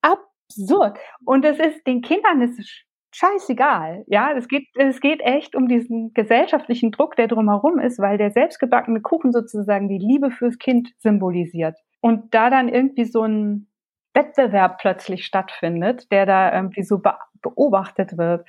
absurd. 0.00 0.98
Und 1.24 1.44
es 1.44 1.58
ist, 1.58 1.86
den 1.86 2.02
Kindern 2.02 2.40
ist 2.42 2.84
scheißegal. 3.12 4.04
Ja, 4.06 4.32
es 4.32 4.48
geht, 4.48 4.66
es 4.74 5.00
geht 5.00 5.20
echt 5.20 5.54
um 5.54 5.68
diesen 5.68 6.12
gesellschaftlichen 6.14 6.90
Druck, 6.90 7.16
der 7.16 7.28
drumherum 7.28 7.78
ist, 7.78 7.98
weil 7.98 8.18
der 8.18 8.30
selbstgebackene 8.30 9.00
Kuchen 9.00 9.32
sozusagen 9.32 9.88
die 9.88 9.98
Liebe 9.98 10.30
fürs 10.30 10.58
Kind 10.58 10.90
symbolisiert. 10.98 11.78
Und 12.00 12.34
da 12.34 12.50
dann 12.50 12.68
irgendwie 12.68 13.04
so 13.04 13.22
ein 13.22 13.68
Wettbewerb 14.14 14.78
plötzlich 14.78 15.24
stattfindet, 15.24 16.10
der 16.10 16.26
da 16.26 16.52
irgendwie 16.52 16.82
so 16.82 17.00
beobachtet 17.40 18.18
wird. 18.18 18.46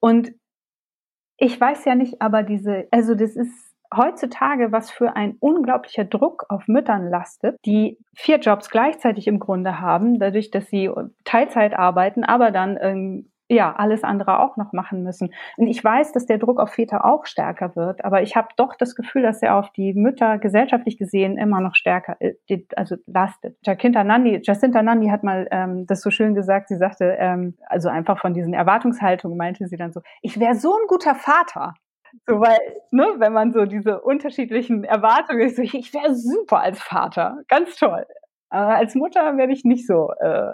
Und 0.00 0.32
ich 1.36 1.60
weiß 1.60 1.84
ja 1.84 1.94
nicht, 1.94 2.20
aber 2.20 2.42
diese, 2.42 2.86
also 2.90 3.14
das 3.14 3.34
ist 3.34 3.74
heutzutage, 3.94 4.70
was 4.72 4.90
für 4.90 5.16
ein 5.16 5.36
unglaublicher 5.40 6.04
Druck 6.04 6.44
auf 6.48 6.68
Müttern 6.68 7.08
lastet, 7.08 7.56
die 7.64 7.98
vier 8.14 8.38
Jobs 8.38 8.70
gleichzeitig 8.70 9.26
im 9.26 9.40
Grunde 9.40 9.80
haben, 9.80 10.18
dadurch, 10.18 10.50
dass 10.50 10.66
sie 10.68 10.90
Teilzeit 11.24 11.74
arbeiten, 11.74 12.22
aber 12.24 12.50
dann 12.50 12.76
ja, 13.50 13.74
alles 13.76 14.04
andere 14.04 14.38
auch 14.38 14.56
noch 14.56 14.72
machen 14.72 15.02
müssen. 15.02 15.34
Und 15.56 15.66
ich 15.66 15.82
weiß, 15.82 16.12
dass 16.12 16.24
der 16.24 16.38
Druck 16.38 16.60
auf 16.60 16.70
Väter 16.70 17.04
auch 17.04 17.26
stärker 17.26 17.74
wird, 17.74 18.04
aber 18.04 18.22
ich 18.22 18.36
habe 18.36 18.48
doch 18.56 18.76
das 18.76 18.94
Gefühl, 18.94 19.22
dass 19.22 19.42
er 19.42 19.56
auf 19.56 19.70
die 19.72 19.92
Mütter 19.92 20.38
gesellschaftlich 20.38 20.96
gesehen 20.96 21.36
immer 21.36 21.60
noch 21.60 21.74
stärker, 21.74 22.16
äh, 22.20 22.34
also 22.76 22.94
lastet. 23.06 23.58
Jacinta 23.64 24.04
Nandi, 24.04 24.40
Jacinta 24.42 24.82
Nandi 24.82 25.08
hat 25.08 25.24
mal 25.24 25.48
ähm, 25.50 25.84
das 25.86 26.00
so 26.00 26.10
schön 26.10 26.34
gesagt, 26.34 26.68
sie 26.68 26.76
sagte, 26.76 27.16
ähm, 27.18 27.56
also 27.66 27.88
einfach 27.88 28.20
von 28.20 28.34
diesen 28.34 28.54
Erwartungshaltungen 28.54 29.36
meinte 29.36 29.66
sie 29.66 29.76
dann 29.76 29.92
so, 29.92 30.00
ich 30.22 30.38
wäre 30.38 30.54
so 30.54 30.72
ein 30.72 30.86
guter 30.86 31.16
Vater. 31.16 31.74
So, 32.28 32.40
weil, 32.40 32.58
ne, 32.92 33.06
wenn 33.18 33.32
man 33.32 33.52
so 33.52 33.64
diese 33.64 34.00
unterschiedlichen 34.00 34.84
Erwartungen 34.84 35.40
ist, 35.40 35.56
so, 35.56 35.62
ich 35.62 35.92
wäre 35.92 36.14
super 36.14 36.60
als 36.60 36.80
Vater, 36.80 37.38
ganz 37.48 37.76
toll. 37.76 38.06
Aber 38.48 38.76
als 38.76 38.94
Mutter 38.94 39.36
werde 39.36 39.52
ich 39.52 39.64
nicht 39.64 39.88
so, 39.88 40.12
äh, 40.20 40.52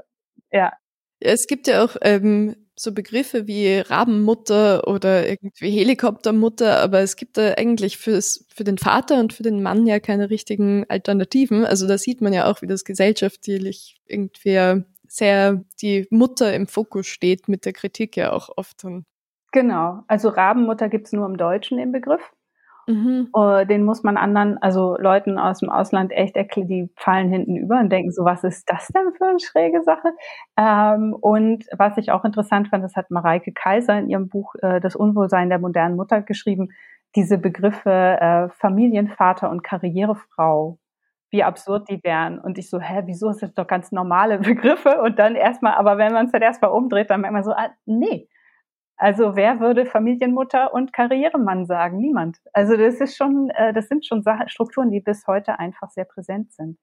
ja. 0.50 0.72
Es 1.20 1.46
gibt 1.46 1.66
ja 1.66 1.82
auch 1.82 1.96
ähm, 2.02 2.65
so 2.78 2.92
Begriffe 2.92 3.46
wie 3.46 3.78
Rabenmutter 3.78 4.86
oder 4.86 5.28
irgendwie 5.28 5.70
Helikoptermutter, 5.70 6.80
aber 6.80 7.00
es 7.00 7.16
gibt 7.16 7.38
da 7.38 7.54
eigentlich 7.54 7.96
fürs, 7.96 8.46
für 8.54 8.64
den 8.64 8.78
Vater 8.78 9.18
und 9.18 9.32
für 9.32 9.42
den 9.42 9.62
Mann 9.62 9.86
ja 9.86 9.98
keine 9.98 10.28
richtigen 10.30 10.84
Alternativen. 10.88 11.64
Also 11.64 11.88
da 11.88 11.96
sieht 11.96 12.20
man 12.20 12.32
ja 12.32 12.50
auch, 12.50 12.62
wie 12.62 12.66
das 12.66 12.84
gesellschaftlich 12.84 13.96
irgendwie 14.06 14.84
sehr 15.08 15.64
die 15.80 16.06
Mutter 16.10 16.52
im 16.54 16.66
Fokus 16.66 17.06
steht, 17.06 17.48
mit 17.48 17.64
der 17.64 17.72
Kritik 17.72 18.16
ja 18.16 18.32
auch 18.32 18.50
oft. 18.56 18.84
Genau, 19.52 20.02
also 20.06 20.28
Rabenmutter 20.28 20.88
gibt's 20.88 21.12
nur 21.12 21.26
im 21.26 21.36
Deutschen 21.36 21.78
im 21.78 21.92
Begriff. 21.92 22.20
Mhm. 22.86 23.28
Uh, 23.34 23.64
den 23.64 23.84
muss 23.84 24.04
man 24.04 24.16
anderen, 24.16 24.58
also 24.62 24.96
Leuten 24.98 25.38
aus 25.38 25.58
dem 25.58 25.70
Ausland 25.70 26.12
echt 26.12 26.36
erklären, 26.36 26.68
die 26.68 26.90
fallen 26.96 27.28
hinten 27.28 27.56
über 27.56 27.80
und 27.80 27.90
denken 27.90 28.12
so, 28.12 28.24
was 28.24 28.44
ist 28.44 28.70
das 28.70 28.88
denn 28.88 29.12
für 29.16 29.26
eine 29.26 29.40
schräge 29.40 29.82
Sache? 29.82 30.12
Ähm, 30.56 31.14
und 31.14 31.64
was 31.76 31.96
ich 31.98 32.12
auch 32.12 32.24
interessant 32.24 32.68
fand, 32.68 32.84
das 32.84 32.94
hat 32.94 33.10
Mareike 33.10 33.52
Kaiser 33.52 33.98
in 33.98 34.08
ihrem 34.08 34.28
Buch 34.28 34.54
äh, 34.62 34.80
Das 34.80 34.94
Unwohlsein 34.94 35.48
der 35.48 35.58
modernen 35.58 35.96
Mutter 35.96 36.22
geschrieben, 36.22 36.68
diese 37.16 37.38
Begriffe 37.38 37.90
äh, 37.90 38.48
Familienvater 38.50 39.50
und 39.50 39.64
Karrierefrau, 39.64 40.78
wie 41.30 41.42
absurd 41.42 41.88
die 41.88 42.02
wären. 42.04 42.38
Und 42.38 42.58
ich 42.58 42.70
so, 42.70 42.78
hä, 42.78 43.02
wieso 43.06 43.30
ist 43.30 43.42
das 43.42 43.52
doch 43.54 43.66
ganz 43.66 43.90
normale 43.90 44.38
Begriffe? 44.40 45.00
Und 45.02 45.18
dann 45.18 45.34
erstmal, 45.34 45.74
aber 45.74 45.98
wenn 45.98 46.12
man 46.12 46.26
es 46.26 46.32
dann 46.32 46.42
erstmal 46.42 46.70
umdreht, 46.70 47.10
dann 47.10 47.22
merkt 47.22 47.34
man 47.34 47.42
so, 47.42 47.52
ah, 47.52 47.70
nee, 47.84 48.28
also 48.96 49.36
wer 49.36 49.60
würde 49.60 49.86
Familienmutter 49.86 50.72
und 50.72 50.92
Karrieremann 50.92 51.66
sagen? 51.66 51.98
Niemand. 51.98 52.38
Also 52.52 52.76
das 52.76 52.94
ist 53.00 53.16
schon, 53.16 53.50
äh, 53.50 53.72
das 53.72 53.88
sind 53.88 54.06
schon 54.06 54.24
Strukturen, 54.46 54.90
die 54.90 55.00
bis 55.00 55.26
heute 55.26 55.58
einfach 55.58 55.90
sehr 55.90 56.04
präsent 56.04 56.52
sind. 56.52 56.78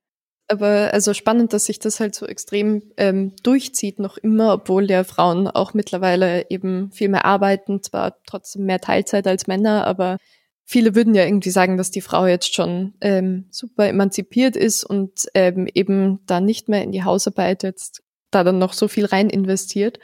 Aber 0.48 0.90
also 0.94 1.14
spannend, 1.14 1.54
dass 1.54 1.66
sich 1.66 1.80
das 1.80 2.00
halt 2.00 2.14
so 2.14 2.28
extrem 2.28 2.84
ähm, 2.98 3.34
durchzieht, 3.44 3.98
noch 4.00 4.18
immer, 4.18 4.54
obwohl 4.54 4.90
ja 4.90 5.04
Frauen 5.04 5.48
auch 5.48 5.74
mittlerweile 5.74 6.50
eben 6.50 6.92
viel 6.92 7.10
mehr 7.10 7.26
arbeiten, 7.26 7.82
zwar 7.82 8.18
trotzdem 8.28 8.66
mehr 8.66 8.80
Teilzeit 8.80 9.26
als 9.26 9.48
Männer, 9.48 9.88
aber 9.88 10.18
viele 10.66 10.96
würden 10.96 11.16
ja 11.16 11.24
irgendwie 11.24 11.50
sagen, 11.50 11.78
dass 11.78 11.92
die 11.92 12.02
Frau 12.02 12.28
jetzt 12.28 12.54
schon 12.54 12.94
ähm, 13.02 13.48
super 13.52 13.88
emanzipiert 13.88 14.56
ist 14.56 14.84
und 14.84 15.28
ähm, 15.34 15.68
eben 15.74 16.20
da 16.26 16.40
nicht 16.40 16.70
mehr 16.70 16.84
in 16.84 16.92
die 16.92 17.04
Hausarbeit 17.04 17.64
jetzt 17.64 18.04
da 18.30 18.44
dann 18.44 18.60
noch 18.60 18.74
so 18.74 18.88
viel 18.88 19.06
rein 19.06 19.30
investiert. 19.30 20.00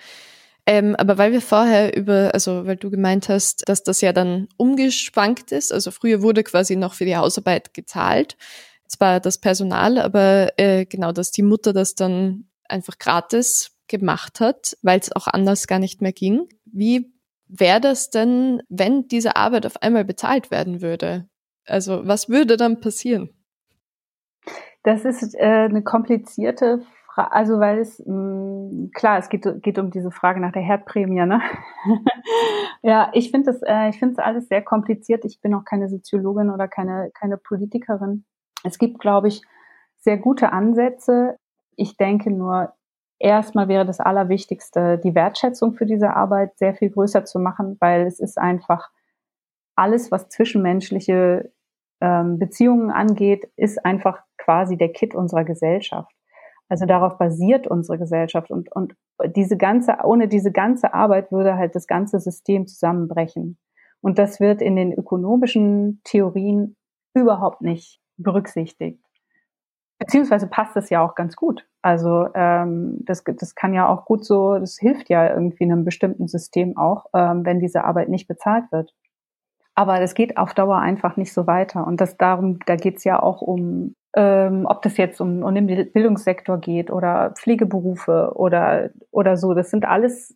Ähm, 0.69 0.95
aber 0.97 1.17
weil 1.17 1.31
wir 1.31 1.41
vorher 1.41 1.97
über, 1.97 2.29
also 2.35 2.67
weil 2.67 2.75
du 2.75 2.91
gemeint 2.91 3.27
hast, 3.27 3.67
dass 3.67 3.81
das 3.81 4.01
ja 4.01 4.13
dann 4.13 4.47
umgeschwankt 4.55 5.51
ist, 5.51 5.73
also 5.73 5.89
früher 5.89 6.21
wurde 6.21 6.43
quasi 6.43 6.75
noch 6.75 6.93
für 6.93 7.05
die 7.05 7.17
Hausarbeit 7.17 7.73
gezahlt, 7.73 8.37
zwar 8.87 9.19
das 9.19 9.39
Personal, 9.39 9.97
aber 9.97 10.53
äh, 10.57 10.85
genau, 10.85 11.11
dass 11.11 11.31
die 11.31 11.41
Mutter 11.41 11.73
das 11.73 11.95
dann 11.95 12.49
einfach 12.67 12.99
gratis 12.99 13.71
gemacht 13.87 14.41
hat, 14.41 14.77
weil 14.83 14.99
es 14.99 15.11
auch 15.11 15.25
anders 15.25 15.65
gar 15.65 15.79
nicht 15.79 16.03
mehr 16.03 16.13
ging. 16.13 16.47
Wie 16.65 17.15
wäre 17.47 17.81
das 17.81 18.11
denn, 18.11 18.61
wenn 18.69 19.07
diese 19.07 19.37
Arbeit 19.37 19.65
auf 19.65 19.81
einmal 19.81 20.05
bezahlt 20.05 20.51
werden 20.51 20.83
würde? 20.83 21.27
Also 21.65 22.05
was 22.05 22.29
würde 22.29 22.57
dann 22.57 22.79
passieren? 22.79 23.31
Das 24.83 25.03
ist 25.03 25.33
äh, 25.33 25.39
eine 25.39 25.81
komplizierte 25.81 26.83
Frage, 27.19 27.31
also 27.33 27.59
weil 27.59 27.79
es, 27.79 27.99
mh, 28.05 28.13
mm, 28.13 28.91
klar, 28.93 29.17
es 29.17 29.29
geht, 29.29 29.45
geht 29.61 29.79
um 29.79 29.91
diese 29.91 30.11
Frage 30.11 30.39
nach 30.39 30.51
der 30.51 30.61
Herdprämie, 30.61 31.25
ne? 31.25 31.41
ja, 32.81 33.09
ich 33.13 33.31
finde 33.31 33.51
das, 33.51 33.61
äh, 33.63 33.89
ich 33.89 33.99
finde 33.99 34.13
es 34.13 34.19
alles 34.19 34.47
sehr 34.47 34.61
kompliziert. 34.61 35.25
Ich 35.25 35.41
bin 35.41 35.53
auch 35.53 35.65
keine 35.65 35.89
Soziologin 35.89 36.49
oder 36.49 36.67
keine, 36.67 37.11
keine 37.13 37.37
Politikerin. 37.37 38.25
Es 38.63 38.77
gibt, 38.77 38.99
glaube 38.99 39.27
ich, 39.27 39.41
sehr 39.97 40.17
gute 40.17 40.51
Ansätze. 40.53 41.37
Ich 41.75 41.97
denke 41.97 42.31
nur, 42.31 42.73
erstmal 43.19 43.67
wäre 43.67 43.85
das 43.85 43.99
Allerwichtigste, 43.99 44.97
die 44.97 45.15
Wertschätzung 45.15 45.73
für 45.73 45.85
diese 45.85 46.15
Arbeit 46.15 46.57
sehr 46.57 46.73
viel 46.75 46.89
größer 46.89 47.25
zu 47.25 47.39
machen, 47.39 47.77
weil 47.79 48.05
es 48.05 48.19
ist 48.19 48.37
einfach 48.37 48.89
alles, 49.75 50.11
was 50.11 50.29
zwischenmenschliche 50.29 51.51
ähm, 52.01 52.39
Beziehungen 52.39 52.91
angeht, 52.91 53.49
ist 53.55 53.85
einfach 53.85 54.19
quasi 54.37 54.77
der 54.77 54.91
Kit 54.91 55.15
unserer 55.15 55.43
Gesellschaft. 55.43 56.13
Also 56.69 56.85
darauf 56.85 57.17
basiert 57.17 57.67
unsere 57.67 57.97
Gesellschaft 57.97 58.51
und, 58.51 58.71
und 58.71 58.95
diese 59.35 59.57
ganze, 59.57 59.97
ohne 60.03 60.27
diese 60.27 60.51
ganze 60.51 60.93
Arbeit 60.93 61.31
würde 61.31 61.57
halt 61.57 61.75
das 61.75 61.87
ganze 61.87 62.19
System 62.19 62.67
zusammenbrechen. 62.67 63.57
Und 64.01 64.19
das 64.19 64.39
wird 64.39 64.61
in 64.61 64.75
den 64.75 64.93
ökonomischen 64.93 65.99
Theorien 66.03 66.77
überhaupt 67.13 67.61
nicht 67.61 67.99
berücksichtigt. 68.17 69.03
Beziehungsweise 69.97 70.47
passt 70.47 70.75
das 70.75 70.89
ja 70.89 71.03
auch 71.05 71.15
ganz 71.15 71.35
gut. 71.35 71.67
Also 71.81 72.27
ähm, 72.33 72.99
das, 73.01 73.23
das 73.25 73.55
kann 73.55 73.73
ja 73.73 73.89
auch 73.89 74.05
gut 74.05 74.23
so, 74.23 74.57
das 74.57 74.77
hilft 74.77 75.09
ja 75.09 75.29
irgendwie 75.29 75.65
einem 75.65 75.83
bestimmten 75.83 76.27
System 76.27 76.77
auch, 76.77 77.07
ähm, 77.13 77.45
wenn 77.45 77.59
diese 77.59 77.83
Arbeit 77.83 78.09
nicht 78.09 78.27
bezahlt 78.27 78.71
wird. 78.71 78.93
Aber 79.75 79.99
das 79.99 80.13
geht 80.13 80.37
auf 80.37 80.53
Dauer 80.53 80.77
einfach 80.77 81.17
nicht 81.17 81.33
so 81.33 81.47
weiter. 81.47 81.85
Und 81.85 81.99
das 81.99 82.17
darum, 82.17 82.59
da 82.65 82.75
geht 82.75 82.97
es 82.97 83.03
ja 83.03 83.21
auch 83.21 83.41
um, 83.41 83.95
ähm, 84.15 84.65
ob 84.65 84.81
das 84.81 84.97
jetzt 84.97 85.21
um, 85.21 85.43
um 85.43 85.53
den 85.53 85.67
Bildungssektor 85.67 86.59
geht 86.59 86.91
oder 86.91 87.31
Pflegeberufe 87.37 88.31
oder, 88.35 88.89
oder 89.11 89.37
so. 89.37 89.53
Das 89.53 89.69
sind 89.69 89.85
alles, 89.85 90.35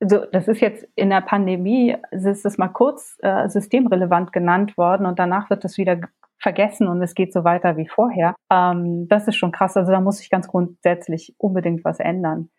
so, 0.00 0.24
das 0.32 0.48
ist 0.48 0.60
jetzt 0.60 0.86
in 0.94 1.10
der 1.10 1.20
Pandemie, 1.20 1.96
ist 2.10 2.44
das 2.44 2.58
mal 2.58 2.68
kurz 2.68 3.16
äh, 3.22 3.48
systemrelevant 3.48 4.32
genannt 4.32 4.76
worden 4.78 5.06
und 5.06 5.18
danach 5.18 5.50
wird 5.50 5.64
das 5.64 5.76
wieder 5.76 6.00
vergessen 6.38 6.88
und 6.88 7.02
es 7.02 7.14
geht 7.14 7.32
so 7.32 7.44
weiter 7.44 7.76
wie 7.76 7.88
vorher. 7.88 8.34
Ähm, 8.50 9.08
das 9.08 9.28
ist 9.28 9.36
schon 9.36 9.52
krass. 9.52 9.76
Also 9.76 9.92
da 9.92 10.00
muss 10.00 10.18
sich 10.18 10.30
ganz 10.30 10.48
grundsätzlich 10.48 11.34
unbedingt 11.38 11.84
was 11.84 12.00
ändern. 12.00 12.50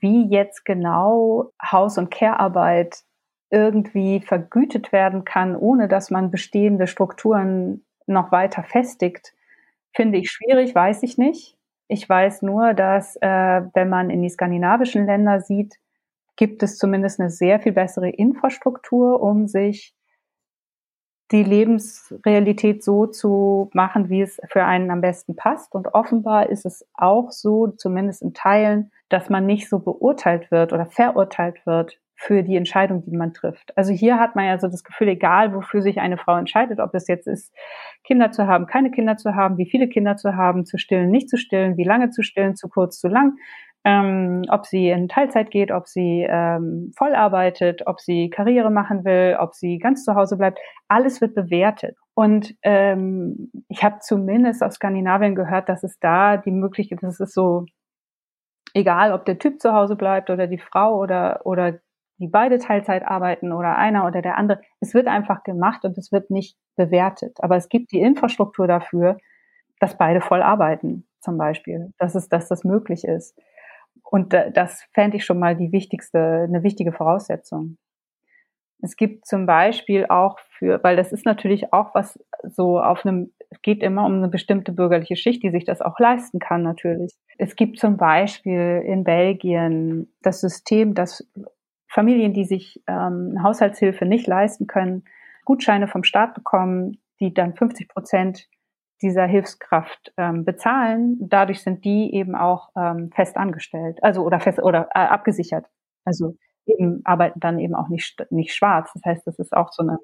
Wie 0.00 0.28
jetzt 0.28 0.64
genau 0.64 1.52
Haus- 1.62 1.98
und 1.98 2.10
Care-Arbeit 2.10 3.02
irgendwie 3.50 4.20
vergütet 4.20 4.92
werden 4.92 5.24
kann, 5.24 5.54
ohne 5.54 5.86
dass 5.86 6.10
man 6.10 6.30
bestehende 6.30 6.86
Strukturen 6.86 7.84
noch 8.06 8.32
weiter 8.32 8.62
festigt, 8.64 9.34
finde 9.94 10.18
ich 10.18 10.30
schwierig, 10.30 10.74
weiß 10.74 11.02
ich 11.02 11.18
nicht. 11.18 11.56
Ich 11.88 12.08
weiß 12.08 12.42
nur, 12.42 12.74
dass 12.74 13.16
äh, 13.16 13.62
wenn 13.74 13.88
man 13.88 14.10
in 14.10 14.22
die 14.22 14.30
skandinavischen 14.30 15.06
Länder 15.06 15.40
sieht, 15.40 15.76
gibt 16.36 16.62
es 16.62 16.78
zumindest 16.78 17.20
eine 17.20 17.30
sehr 17.30 17.60
viel 17.60 17.72
bessere 17.72 18.08
Infrastruktur, 18.08 19.20
um 19.20 19.46
sich 19.46 19.94
die 21.30 21.42
Lebensrealität 21.42 22.84
so 22.84 23.06
zu 23.06 23.70
machen, 23.72 24.10
wie 24.10 24.20
es 24.20 24.40
für 24.48 24.64
einen 24.64 24.90
am 24.90 25.00
besten 25.00 25.34
passt. 25.34 25.74
Und 25.74 25.94
offenbar 25.94 26.50
ist 26.50 26.66
es 26.66 26.86
auch 26.94 27.30
so, 27.30 27.68
zumindest 27.68 28.22
in 28.22 28.34
Teilen, 28.34 28.92
dass 29.08 29.30
man 29.30 29.46
nicht 29.46 29.68
so 29.68 29.78
beurteilt 29.78 30.50
wird 30.50 30.72
oder 30.72 30.86
verurteilt 30.86 31.64
wird 31.64 31.98
für 32.22 32.44
die 32.44 32.56
Entscheidung, 32.56 33.02
die 33.02 33.16
man 33.16 33.34
trifft. 33.34 33.76
Also 33.76 33.92
hier 33.92 34.20
hat 34.20 34.36
man 34.36 34.44
ja 34.44 34.56
so 34.56 34.68
das 34.68 34.84
Gefühl, 34.84 35.08
egal 35.08 35.54
wofür 35.54 35.82
sich 35.82 35.98
eine 35.98 36.16
Frau 36.16 36.36
entscheidet, 36.36 36.78
ob 36.78 36.94
es 36.94 37.08
jetzt 37.08 37.26
ist, 37.26 37.52
Kinder 38.04 38.30
zu 38.30 38.46
haben, 38.46 38.66
keine 38.66 38.92
Kinder 38.92 39.16
zu 39.16 39.34
haben, 39.34 39.58
wie 39.58 39.68
viele 39.68 39.88
Kinder 39.88 40.16
zu 40.16 40.36
haben, 40.36 40.64
zu 40.64 40.78
stillen, 40.78 41.10
nicht 41.10 41.28
zu 41.28 41.36
stillen, 41.36 41.76
wie 41.76 41.84
lange 41.84 42.10
zu 42.10 42.22
stillen, 42.22 42.54
zu 42.54 42.68
kurz, 42.68 43.00
zu 43.00 43.08
lang, 43.08 43.38
ähm, 43.84 44.42
ob 44.50 44.66
sie 44.66 44.90
in 44.90 45.08
Teilzeit 45.08 45.50
geht, 45.50 45.72
ob 45.72 45.88
sie 45.88 46.24
ähm, 46.28 46.92
voll 46.96 47.16
arbeitet, 47.16 47.88
ob 47.88 47.98
sie 48.00 48.30
Karriere 48.30 48.70
machen 48.70 49.04
will, 49.04 49.36
ob 49.40 49.54
sie 49.54 49.78
ganz 49.78 50.04
zu 50.04 50.14
Hause 50.14 50.36
bleibt, 50.36 50.60
alles 50.86 51.20
wird 51.20 51.34
bewertet. 51.34 51.96
Und 52.14 52.54
ähm, 52.62 53.50
ich 53.68 53.82
habe 53.82 53.98
zumindest 53.98 54.62
aus 54.62 54.74
Skandinavien 54.74 55.34
gehört, 55.34 55.68
dass 55.68 55.82
es 55.82 55.98
da 55.98 56.36
die 56.36 56.52
Möglichkeit, 56.52 57.02
dass 57.02 57.18
es 57.18 57.34
so 57.34 57.66
egal, 58.74 59.12
ob 59.12 59.24
der 59.24 59.40
Typ 59.40 59.60
zu 59.60 59.72
Hause 59.72 59.96
bleibt 59.96 60.30
oder 60.30 60.46
die 60.46 60.58
Frau 60.58 60.96
oder 60.98 61.40
oder 61.44 61.80
die 62.22 62.28
beide 62.28 62.58
Teilzeit 62.58 63.04
arbeiten 63.04 63.52
oder 63.52 63.76
einer 63.76 64.06
oder 64.06 64.22
der 64.22 64.38
andere. 64.38 64.60
Es 64.80 64.94
wird 64.94 65.08
einfach 65.08 65.42
gemacht 65.42 65.84
und 65.84 65.98
es 65.98 66.12
wird 66.12 66.30
nicht 66.30 66.56
bewertet. 66.76 67.38
Aber 67.40 67.56
es 67.56 67.68
gibt 67.68 67.90
die 67.90 68.00
Infrastruktur 68.00 68.68
dafür, 68.68 69.18
dass 69.80 69.98
beide 69.98 70.20
voll 70.20 70.40
arbeiten, 70.40 71.04
zum 71.20 71.36
Beispiel. 71.36 71.92
Dass 71.98 72.14
es, 72.14 72.28
dass 72.28 72.48
das 72.48 72.62
möglich 72.62 73.04
ist. 73.04 73.36
Und 74.04 74.32
das 74.32 74.84
fände 74.94 75.16
ich 75.16 75.24
schon 75.24 75.38
mal 75.40 75.56
die 75.56 75.72
wichtigste, 75.72 76.46
eine 76.48 76.62
wichtige 76.62 76.92
Voraussetzung. 76.92 77.76
Es 78.80 78.96
gibt 78.96 79.26
zum 79.26 79.46
Beispiel 79.46 80.06
auch 80.06 80.38
für, 80.58 80.82
weil 80.82 80.96
das 80.96 81.12
ist 81.12 81.24
natürlich 81.24 81.72
auch 81.72 81.94
was 81.94 82.18
so 82.42 82.80
auf 82.80 83.06
einem, 83.06 83.32
es 83.50 83.62
geht 83.62 83.82
immer 83.82 84.04
um 84.04 84.14
eine 84.14 84.28
bestimmte 84.28 84.72
bürgerliche 84.72 85.14
Schicht, 85.14 85.42
die 85.42 85.50
sich 85.50 85.64
das 85.64 85.80
auch 85.80 85.98
leisten 86.00 86.40
kann 86.40 86.62
natürlich. 86.62 87.12
Es 87.38 87.54
gibt 87.54 87.78
zum 87.78 87.96
Beispiel 87.96 88.82
in 88.84 89.04
Belgien 89.04 90.12
das 90.22 90.40
System, 90.40 90.94
dass 90.94 91.24
Familien, 91.92 92.32
die 92.32 92.44
sich 92.44 92.82
ähm, 92.86 93.42
Haushaltshilfe 93.42 94.06
nicht 94.06 94.26
leisten 94.26 94.66
können, 94.66 95.04
Gutscheine 95.44 95.88
vom 95.88 96.04
Staat 96.04 96.34
bekommen, 96.34 96.98
die 97.20 97.34
dann 97.34 97.54
50 97.54 97.88
Prozent 97.88 98.48
dieser 99.02 99.26
Hilfskraft 99.26 100.12
ähm, 100.16 100.44
bezahlen. 100.44 101.18
Dadurch 101.20 101.62
sind 101.62 101.84
die 101.84 102.14
eben 102.14 102.34
auch 102.34 102.70
ähm, 102.76 103.10
fest 103.14 103.36
angestellt, 103.36 103.98
also 104.02 104.22
oder 104.22 104.40
fest 104.40 104.62
oder 104.62 104.88
äh, 104.94 105.00
abgesichert. 105.00 105.66
Also 106.04 106.36
eben 106.66 107.02
arbeiten 107.04 107.40
dann 107.40 107.58
eben 107.58 107.74
auch 107.74 107.88
nicht 107.88 108.24
nicht 108.30 108.54
schwarz. 108.54 108.90
Das 108.94 109.02
heißt, 109.04 109.26
das 109.26 109.38
ist 109.38 109.52
auch 109.52 109.72
so 109.72 109.82
eine, 109.82 109.98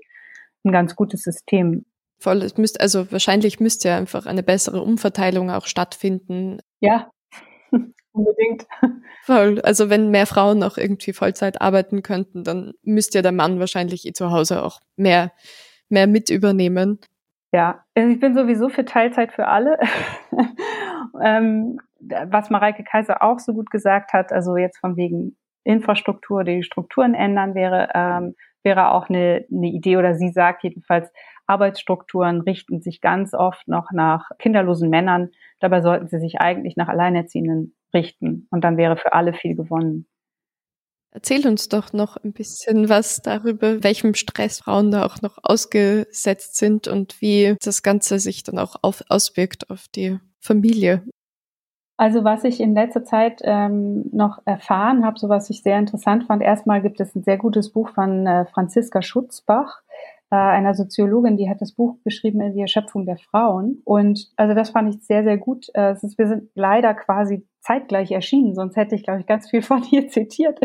ein 0.64 0.72
ganz 0.72 0.94
gutes 0.94 1.22
System. 1.22 1.86
Voll, 2.18 2.42
es 2.42 2.58
müsste 2.58 2.80
also 2.80 3.10
wahrscheinlich 3.12 3.60
müsste 3.60 3.88
ja 3.88 3.96
einfach 3.96 4.26
eine 4.26 4.42
bessere 4.42 4.82
Umverteilung 4.82 5.50
auch 5.50 5.66
stattfinden. 5.66 6.58
Ja, 6.80 7.10
unbedingt. 8.18 8.66
Voll. 9.22 9.60
Also 9.62 9.90
wenn 9.90 10.10
mehr 10.10 10.26
Frauen 10.26 10.62
auch 10.62 10.76
irgendwie 10.76 11.12
Vollzeit 11.12 11.60
arbeiten 11.60 12.02
könnten, 12.02 12.44
dann 12.44 12.72
müsste 12.82 13.18
ja 13.18 13.22
der 13.22 13.32
Mann 13.32 13.60
wahrscheinlich 13.60 14.06
eh 14.06 14.12
zu 14.12 14.30
Hause 14.30 14.62
auch 14.62 14.80
mehr, 14.96 15.32
mehr 15.88 16.06
mit 16.06 16.30
übernehmen. 16.30 17.00
Ja, 17.52 17.84
also 17.94 18.10
ich 18.10 18.20
bin 18.20 18.34
sowieso 18.34 18.68
für 18.68 18.84
Teilzeit 18.84 19.32
für 19.32 19.46
alle. 19.46 19.78
ähm, 21.22 21.78
was 22.00 22.50
Mareike 22.50 22.84
Kaiser 22.84 23.22
auch 23.22 23.38
so 23.38 23.54
gut 23.54 23.70
gesagt 23.70 24.12
hat, 24.12 24.32
also 24.32 24.56
jetzt 24.56 24.78
von 24.78 24.96
wegen 24.96 25.36
Infrastruktur, 25.64 26.44
die 26.44 26.62
Strukturen 26.62 27.14
ändern, 27.14 27.54
wäre, 27.54 27.88
ähm, 27.94 28.34
wäre 28.62 28.90
auch 28.90 29.08
eine, 29.08 29.46
eine 29.50 29.68
Idee 29.68 29.96
oder 29.96 30.14
sie 30.14 30.30
sagt 30.30 30.62
jedenfalls, 30.62 31.10
Arbeitsstrukturen 31.46 32.42
richten 32.42 32.80
sich 32.80 33.00
ganz 33.00 33.32
oft 33.34 33.66
noch 33.68 33.90
nach 33.90 34.30
kinderlosen 34.38 34.90
Männern. 34.90 35.30
Dabei 35.60 35.80
sollten 35.80 36.08
sie 36.08 36.20
sich 36.20 36.40
eigentlich 36.40 36.76
nach 36.76 36.88
Alleinerziehenden 36.88 37.74
richten. 37.94 38.46
Und 38.50 38.62
dann 38.64 38.76
wäre 38.76 38.96
für 38.96 39.12
alle 39.12 39.32
viel 39.34 39.54
gewonnen. 39.54 40.06
Erzähl 41.10 41.46
uns 41.46 41.68
doch 41.68 41.92
noch 41.92 42.16
ein 42.18 42.32
bisschen 42.32 42.88
was 42.88 43.22
darüber, 43.22 43.82
welchem 43.82 44.14
Stress 44.14 44.60
Frauen 44.60 44.90
da 44.90 45.06
auch 45.06 45.22
noch 45.22 45.38
ausgesetzt 45.42 46.56
sind 46.56 46.86
und 46.86 47.20
wie 47.22 47.56
das 47.62 47.82
Ganze 47.82 48.18
sich 48.18 48.42
dann 48.42 48.58
auch 48.58 48.76
auf, 48.82 49.02
auswirkt 49.08 49.70
auf 49.70 49.86
die 49.88 50.18
Familie. 50.38 51.02
Also 51.96 52.22
was 52.22 52.44
ich 52.44 52.60
in 52.60 52.74
letzter 52.74 53.04
Zeit 53.04 53.40
ähm, 53.42 54.04
noch 54.12 54.38
erfahren 54.44 55.04
habe, 55.04 55.18
so 55.18 55.28
was 55.28 55.50
ich 55.50 55.62
sehr 55.62 55.78
interessant 55.78 56.24
fand, 56.28 56.42
erstmal 56.42 56.80
gibt 56.80 57.00
es 57.00 57.14
ein 57.16 57.24
sehr 57.24 57.38
gutes 57.38 57.72
Buch 57.72 57.88
von 57.88 58.24
äh, 58.26 58.44
Franziska 58.46 59.02
Schutzbach, 59.02 59.82
äh, 60.30 60.36
einer 60.36 60.74
Soziologin, 60.74 61.36
die 61.36 61.50
hat 61.50 61.60
das 61.60 61.72
Buch 61.72 61.96
geschrieben 62.04 62.40
in 62.40 62.54
die 62.54 62.60
Erschöpfung 62.60 63.04
der 63.04 63.16
Frauen. 63.16 63.80
Und 63.84 64.30
also 64.36 64.54
das 64.54 64.70
fand 64.70 64.94
ich 64.94 65.04
sehr, 65.04 65.24
sehr 65.24 65.38
gut. 65.38 65.66
Äh, 65.74 65.90
es 65.90 66.04
ist, 66.04 66.18
wir 66.18 66.28
sind 66.28 66.50
leider 66.54 66.94
quasi 66.94 67.44
zeitgleich 67.68 68.10
erschienen, 68.10 68.54
sonst 68.54 68.76
hätte 68.76 68.94
ich, 68.94 69.02
glaube 69.04 69.20
ich, 69.20 69.26
ganz 69.26 69.50
viel 69.50 69.62
von 69.70 69.82
ihr 69.90 70.08
zitiert. 70.08 70.58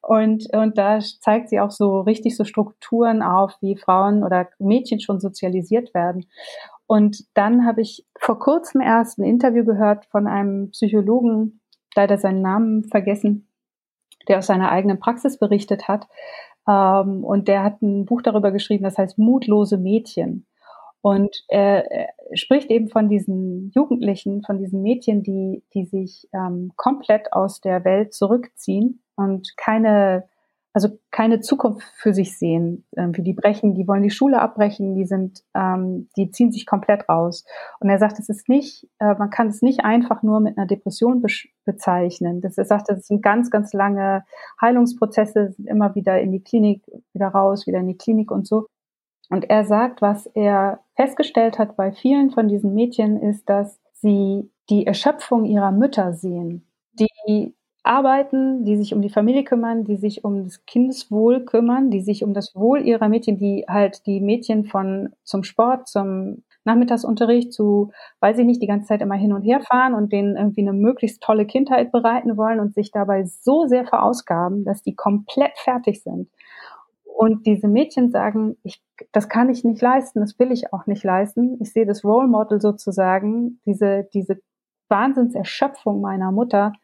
Und, 0.00 0.46
und 0.54 0.78
da 0.78 1.00
zeigt 1.00 1.48
sie 1.48 1.60
auch 1.60 1.70
so 1.70 2.00
richtig 2.00 2.36
so 2.36 2.44
Strukturen 2.44 3.22
auf, 3.22 3.54
wie 3.60 3.76
Frauen 3.76 4.22
oder 4.22 4.48
Mädchen 4.58 5.00
schon 5.00 5.20
sozialisiert 5.20 5.92
werden. 5.94 6.26
Und 6.86 7.24
dann 7.34 7.66
habe 7.66 7.80
ich 7.80 8.06
vor 8.18 8.38
kurzem 8.38 8.80
erst 8.80 9.18
ein 9.18 9.24
Interview 9.24 9.64
gehört 9.64 10.06
von 10.06 10.28
einem 10.28 10.70
Psychologen, 10.70 11.60
leider 11.96 12.16
seinen 12.16 12.42
Namen 12.42 12.84
vergessen, 12.84 13.48
der 14.28 14.38
aus 14.38 14.46
seiner 14.46 14.70
eigenen 14.70 15.00
Praxis 15.00 15.38
berichtet 15.38 15.88
hat. 15.88 16.06
Ähm, 16.68 17.24
und 17.24 17.48
der 17.48 17.64
hat 17.64 17.82
ein 17.82 18.04
Buch 18.04 18.22
darüber 18.22 18.52
geschrieben, 18.52 18.84
das 18.84 18.98
heißt 18.98 19.18
Mutlose 19.18 19.78
Mädchen. 19.78 20.46
Und 21.06 21.44
er, 21.46 21.88
er 21.92 22.08
spricht 22.32 22.68
eben 22.68 22.88
von 22.88 23.08
diesen 23.08 23.70
Jugendlichen, 23.76 24.42
von 24.42 24.58
diesen 24.58 24.82
Mädchen, 24.82 25.22
die, 25.22 25.62
die 25.72 25.84
sich 25.84 26.28
ähm, 26.32 26.72
komplett 26.74 27.32
aus 27.32 27.60
der 27.60 27.84
Welt 27.84 28.12
zurückziehen 28.12 29.04
und 29.14 29.56
keine 29.56 30.28
also 30.72 30.90
keine 31.10 31.40
Zukunft 31.40 31.86
für 31.94 32.12
sich 32.12 32.36
sehen. 32.36 32.84
Irgendwie 32.94 33.22
die 33.22 33.32
brechen, 33.32 33.74
die 33.74 33.88
wollen 33.88 34.02
die 34.02 34.10
Schule 34.10 34.42
abbrechen, 34.42 34.94
die 34.94 35.06
sind, 35.06 35.42
ähm, 35.54 36.10
die 36.18 36.30
ziehen 36.32 36.52
sich 36.52 36.66
komplett 36.66 37.08
raus. 37.08 37.46
Und 37.80 37.88
er 37.88 37.98
sagt, 37.98 38.18
es 38.18 38.28
ist 38.28 38.50
nicht, 38.50 38.86
äh, 38.98 39.14
man 39.14 39.30
kann 39.30 39.46
es 39.46 39.62
nicht 39.62 39.86
einfach 39.86 40.22
nur 40.22 40.40
mit 40.40 40.58
einer 40.58 40.66
Depression 40.66 41.22
be 41.22 41.28
bezeichnen. 41.64 42.42
Das, 42.42 42.58
er 42.58 42.66
sagt, 42.66 42.90
das 42.90 43.06
sind 43.06 43.22
ganz, 43.22 43.50
ganz 43.50 43.72
lange 43.72 44.24
Heilungsprozesse, 44.60 45.54
immer 45.64 45.94
wieder 45.94 46.20
in 46.20 46.32
die 46.32 46.42
Klinik, 46.42 46.82
wieder 47.14 47.28
raus, 47.28 47.66
wieder 47.66 47.78
in 47.78 47.88
die 47.88 47.96
Klinik 47.96 48.30
und 48.30 48.46
so. 48.46 48.66
Und 49.30 49.50
er 49.50 49.64
sagt, 49.64 50.02
was 50.02 50.26
er 50.26 50.80
festgestellt 50.94 51.58
hat 51.58 51.76
bei 51.76 51.92
vielen 51.92 52.30
von 52.30 52.48
diesen 52.48 52.74
Mädchen 52.74 53.20
ist, 53.20 53.48
dass 53.48 53.80
sie 53.94 54.50
die 54.70 54.86
Erschöpfung 54.86 55.44
ihrer 55.44 55.72
Mütter 55.72 56.12
sehen. 56.12 56.66
Die 56.98 57.54
arbeiten, 57.82 58.64
die 58.64 58.76
sich 58.76 58.94
um 58.94 59.00
die 59.00 59.10
Familie 59.10 59.44
kümmern, 59.44 59.84
die 59.84 59.96
sich 59.96 60.24
um 60.24 60.44
das 60.44 60.64
Kindeswohl 60.66 61.44
kümmern, 61.44 61.90
die 61.90 62.00
sich 62.00 62.24
um 62.24 62.34
das 62.34 62.54
Wohl 62.54 62.84
ihrer 62.84 63.08
Mädchen, 63.08 63.38
die 63.38 63.64
halt 63.68 64.06
die 64.06 64.20
Mädchen 64.20 64.64
von 64.64 65.10
zum 65.22 65.44
Sport, 65.44 65.88
zum 65.88 66.42
Nachmittagsunterricht, 66.64 67.52
zu, 67.52 67.92
weiß 68.20 68.38
ich 68.38 68.44
nicht, 68.44 68.60
die 68.60 68.66
ganze 68.66 68.88
Zeit 68.88 69.02
immer 69.02 69.14
hin 69.14 69.32
und 69.32 69.42
her 69.42 69.60
fahren 69.60 69.94
und 69.94 70.12
denen 70.12 70.36
irgendwie 70.36 70.62
eine 70.62 70.72
möglichst 70.72 71.22
tolle 71.22 71.46
Kindheit 71.46 71.92
bereiten 71.92 72.36
wollen 72.36 72.58
und 72.58 72.74
sich 72.74 72.90
dabei 72.90 73.24
so 73.24 73.66
sehr 73.66 73.86
verausgaben, 73.86 74.64
dass 74.64 74.82
die 74.82 74.96
komplett 74.96 75.56
fertig 75.56 76.02
sind. 76.02 76.28
Und 77.16 77.46
diese 77.46 77.66
Mädchen 77.66 78.10
sagen, 78.10 78.58
ich, 78.62 78.82
das 79.10 79.30
kann 79.30 79.48
ich 79.48 79.64
nicht 79.64 79.80
leisten, 79.80 80.20
das 80.20 80.38
will 80.38 80.52
ich 80.52 80.74
auch 80.74 80.86
nicht 80.86 81.02
leisten. 81.02 81.56
Ich 81.62 81.72
sehe 81.72 81.86
das 81.86 82.04
Role 82.04 82.28
Model 82.28 82.60
sozusagen, 82.60 83.58
diese, 83.64 84.06
diese 84.12 84.38
Wahnsinnserschöpfung 84.90 86.02
meiner 86.02 86.30
Mutter, 86.30 86.74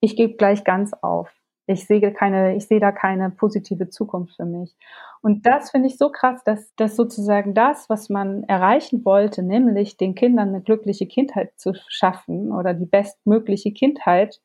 ich 0.00 0.16
gebe 0.16 0.36
gleich 0.36 0.64
ganz 0.64 0.94
auf. 0.94 1.30
Ich 1.66 1.86
sehe 1.86 2.00
keine, 2.14 2.56
ich 2.56 2.66
sehe 2.66 2.80
da 2.80 2.92
keine 2.92 3.28
positive 3.28 3.90
Zukunft 3.90 4.36
für 4.36 4.46
mich. 4.46 4.74
Und 5.20 5.44
das 5.44 5.70
finde 5.70 5.88
ich 5.88 5.98
so 5.98 6.10
krass, 6.10 6.42
dass, 6.44 6.74
dass 6.76 6.96
sozusagen 6.96 7.52
das, 7.52 7.90
was 7.90 8.08
man 8.08 8.44
erreichen 8.44 9.04
wollte, 9.04 9.42
nämlich 9.42 9.98
den 9.98 10.14
Kindern 10.14 10.48
eine 10.48 10.62
glückliche 10.62 11.06
Kindheit 11.06 11.52
zu 11.58 11.74
schaffen 11.88 12.52
oder 12.52 12.72
die 12.72 12.86
bestmögliche 12.86 13.72
Kindheit 13.72 14.40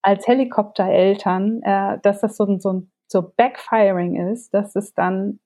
als 0.00 0.26
Helikoptereltern, 0.26 1.60
äh, 1.62 1.98
dass 2.02 2.22
das 2.22 2.38
so, 2.38 2.58
so, 2.58 2.84
so 3.12 3.22
Backfiring 3.36 4.32
ist, 4.32 4.52
dass 4.52 4.74
es 4.74 4.94
dann 4.94 5.38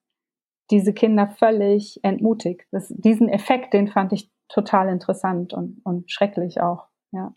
diese 0.71 0.93
Kinder 0.93 1.29
völlig 1.29 2.01
entmutigt. 2.03 2.67
Das, 2.71 2.89
diesen 2.89 3.29
Effekt, 3.29 3.75
den 3.75 3.89
fand 3.89 4.13
ich 4.13 4.31
total 4.49 4.89
interessant 4.89 5.53
und, 5.53 5.81
und 5.85 6.11
schrecklich 6.11 6.61
auch. 6.61 6.87
Ja 7.13 7.33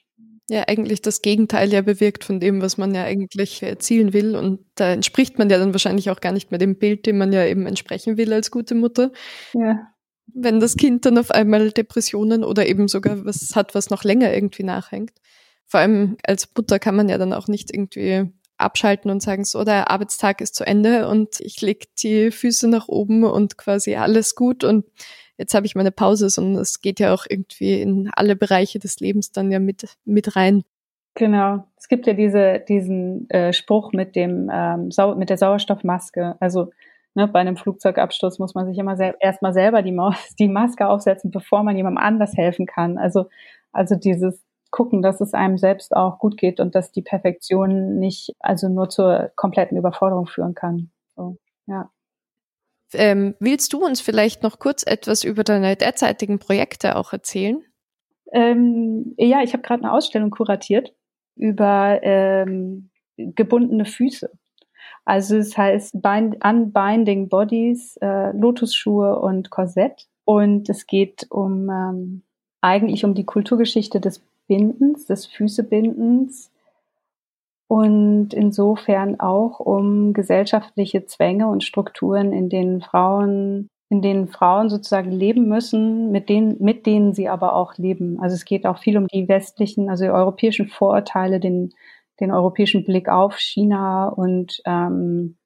ja 0.49 0.63
eigentlich 0.67 1.01
das 1.01 1.21
Gegenteil 1.21 1.71
ja 1.71 1.82
bewirkt 1.82 2.23
von 2.23 2.39
dem, 2.39 2.61
was 2.61 2.77
man 2.77 2.93
ja 2.93 3.03
eigentlich 3.03 3.63
erzielen 3.63 4.13
will. 4.13 4.36
Und 4.36 4.59
da 4.75 4.91
entspricht 4.91 5.38
man 5.38 5.49
ja 5.49 5.57
dann 5.57 5.73
wahrscheinlich 5.73 6.09
auch 6.09 6.19
gar 6.19 6.32
nicht 6.32 6.51
mehr 6.51 6.57
dem 6.57 6.77
Bild, 6.77 7.05
dem 7.05 7.17
man 7.17 7.32
ja 7.32 7.45
eben 7.45 7.65
entsprechen 7.65 8.17
will 8.17 8.34
als 8.34 8.51
gute 8.51 8.75
Mutter. 8.75 9.11
Ja. 9.53 9.88
Wenn 10.27 10.59
das 10.59 10.75
Kind 10.75 11.05
dann 11.05 11.17
auf 11.17 11.32
einmal 11.32 11.71
Depressionen 11.71 12.43
oder 12.43 12.67
eben 12.67 12.88
sogar 12.88 13.25
was 13.25 13.55
hat, 13.55 13.73
was 13.73 13.89
noch 13.89 14.03
länger 14.03 14.34
irgendwie 14.34 14.63
nachhängt. 14.63 15.13
Vor 15.65 15.80
allem 15.80 16.17
als 16.23 16.49
Mutter 16.55 16.80
kann 16.80 16.95
man 16.95 17.09
ja 17.09 17.17
dann 17.17 17.34
auch 17.34 17.47
nicht 17.47 17.73
irgendwie 17.73 18.32
abschalten 18.60 19.10
und 19.12 19.22
sagen, 19.22 19.45
so, 19.45 19.64
der 19.64 19.89
Arbeitstag 19.89 20.41
ist 20.41 20.55
zu 20.55 20.66
Ende 20.66 21.07
und 21.07 21.39
ich 21.39 21.62
leg 21.62 21.88
die 21.95 22.32
Füße 22.32 22.68
nach 22.68 22.88
oben 22.88 23.24
und 23.24 23.57
quasi 23.57 23.95
alles 23.95 24.36
gut 24.36 24.64
und 24.64 24.86
jetzt 25.38 25.53
habe 25.55 25.66
ich 25.66 25.76
meine 25.76 25.91
Pause, 25.91 26.30
sondern 26.30 26.62
es 26.62 26.82
geht 26.82 26.99
ja 26.99 27.14
auch 27.14 27.26
irgendwie 27.28 27.82
in 27.82 28.10
alle 28.14 28.36
Bereiche 28.36 28.78
des 28.78 28.99
Lebens 28.99 29.32
dann 29.32 29.51
ja 29.51 29.60
mit, 29.60 29.97
mit 30.05 30.36
rein. 30.36 30.64
Genau. 31.16 31.66
Es 31.78 31.88
gibt 31.88 32.05
ja 32.07 32.14
diese, 32.14 32.60
diesen 32.60 33.30
äh, 33.30 33.51
Spruch 33.51 33.91
mit 33.93 34.16
dem 34.16 34.49
ähm, 34.53 34.91
Sau 34.91 35.16
mit 35.16 35.30
der 35.30 35.38
Sauerstoffmaske. 35.38 36.36
Also 36.39 36.72
ne, 37.16 37.28
bei 37.28 37.39
einem 37.39 37.57
Flugzeugabsturz 37.57 38.39
muss 38.39 38.53
man 38.53 38.68
sich 38.68 38.78
immer 38.78 38.95
sel 38.95 39.16
erstmal 39.20 39.53
selber 39.53 39.82
die, 39.82 39.91
Maus 39.91 40.36
die 40.39 40.47
Maske 40.47 40.88
aufsetzen, 40.88 41.32
bevor 41.32 41.64
man 41.64 41.76
jemandem 41.76 42.03
anders 42.03 42.38
helfen 42.38 42.66
kann. 42.66 42.97
Also, 42.97 43.26
also 43.72 43.95
dieses 43.95 44.41
gucken, 44.72 45.01
dass 45.01 45.22
es 45.22 45.34
einem 45.34 45.57
selbst 45.57 45.95
auch 45.95 46.20
gut 46.20 46.38
geht 46.38 46.59
und 46.59 46.76
dass 46.76 46.91
die 46.91 47.01
Perfektion 47.01 47.97
nicht 47.99 48.36
also 48.39 48.70
nur 48.70 48.89
zur 48.89 49.32
kompletten 49.36 49.78
Überforderung 49.78 50.28
führen 50.28 50.53
kann. 50.53 50.91
So, 51.15 51.38
ja. 51.67 51.89
Ähm, 52.93 53.36
willst 53.39 53.74
du 53.74 53.84
uns 53.86 54.01
vielleicht 54.01 54.41
noch 54.41 54.59
kurz 54.59 54.84
etwas 54.86 55.24
über 55.24 55.43
deine 55.43 55.76
derzeitigen 55.76 56.39
Projekte 56.39 56.95
auch 56.95 57.13
erzählen? 57.13 57.63
Ähm, 58.32 59.13
ja, 59.17 59.41
ich 59.41 59.53
habe 59.53 59.63
gerade 59.63 59.84
eine 59.84 59.93
Ausstellung 59.93 60.32
kuratiert 60.32 60.93
über 61.36 61.99
ähm, 62.03 62.89
gebundene 63.17 63.86
Füße. 63.86 64.32
Also 65.05 65.38
es 65.38 65.57
heißt 65.57 66.01
Bind 66.01 66.43
Unbinding 66.43 67.30
Bodies, 67.30 67.97
äh, 68.01 68.32
Lotusschuhe 68.38 69.20
und 69.20 69.49
Korsett. 69.49 70.07
Und 70.26 70.70
es 70.70 70.86
geht 70.86 71.26
um 71.30 71.70
ähm, 71.70 72.24
eigentlich 72.61 73.05
um 73.05 73.15
die 73.15 73.26
Kulturgeschichte 73.26 73.99
des 73.99 74.22
Bindens, 74.49 75.05
des 75.05 75.27
Füßebindens 75.27 76.51
und 77.69 78.33
insofern 78.33 79.19
auch 79.19 79.59
um 79.59 80.11
gesellschaftliche 80.13 81.05
Zwänge 81.05 81.47
und 81.47 81.63
Strukturen, 81.63 82.33
in 82.33 82.49
denen 82.49 82.81
Frauen, 82.81 83.69
in 83.89 84.01
denen 84.01 84.27
Frauen 84.27 84.69
sozusagen 84.69 85.11
leben 85.11 85.47
müssen, 85.47 86.11
mit 86.11 86.29
denen, 86.29 86.57
mit 86.59 86.87
denen 86.87 87.13
sie 87.13 87.29
aber 87.29 87.55
auch 87.55 87.77
leben. 87.77 88.19
Also 88.19 88.35
es 88.35 88.43
geht 88.43 88.65
auch 88.65 88.79
viel 88.79 88.97
um 88.97 89.07
die 89.07 89.29
westlichen, 89.29 89.87
also 89.89 90.03
die 90.03 90.09
europäischen 90.09 90.67
Vorurteile, 90.67 91.39
den, 91.39 91.71
den 92.19 92.31
europäischen 92.31 92.83
Blick 92.85 93.07
auf 93.07 93.37
China 93.37 94.09
und 94.09 94.61
ähm, 94.65 95.37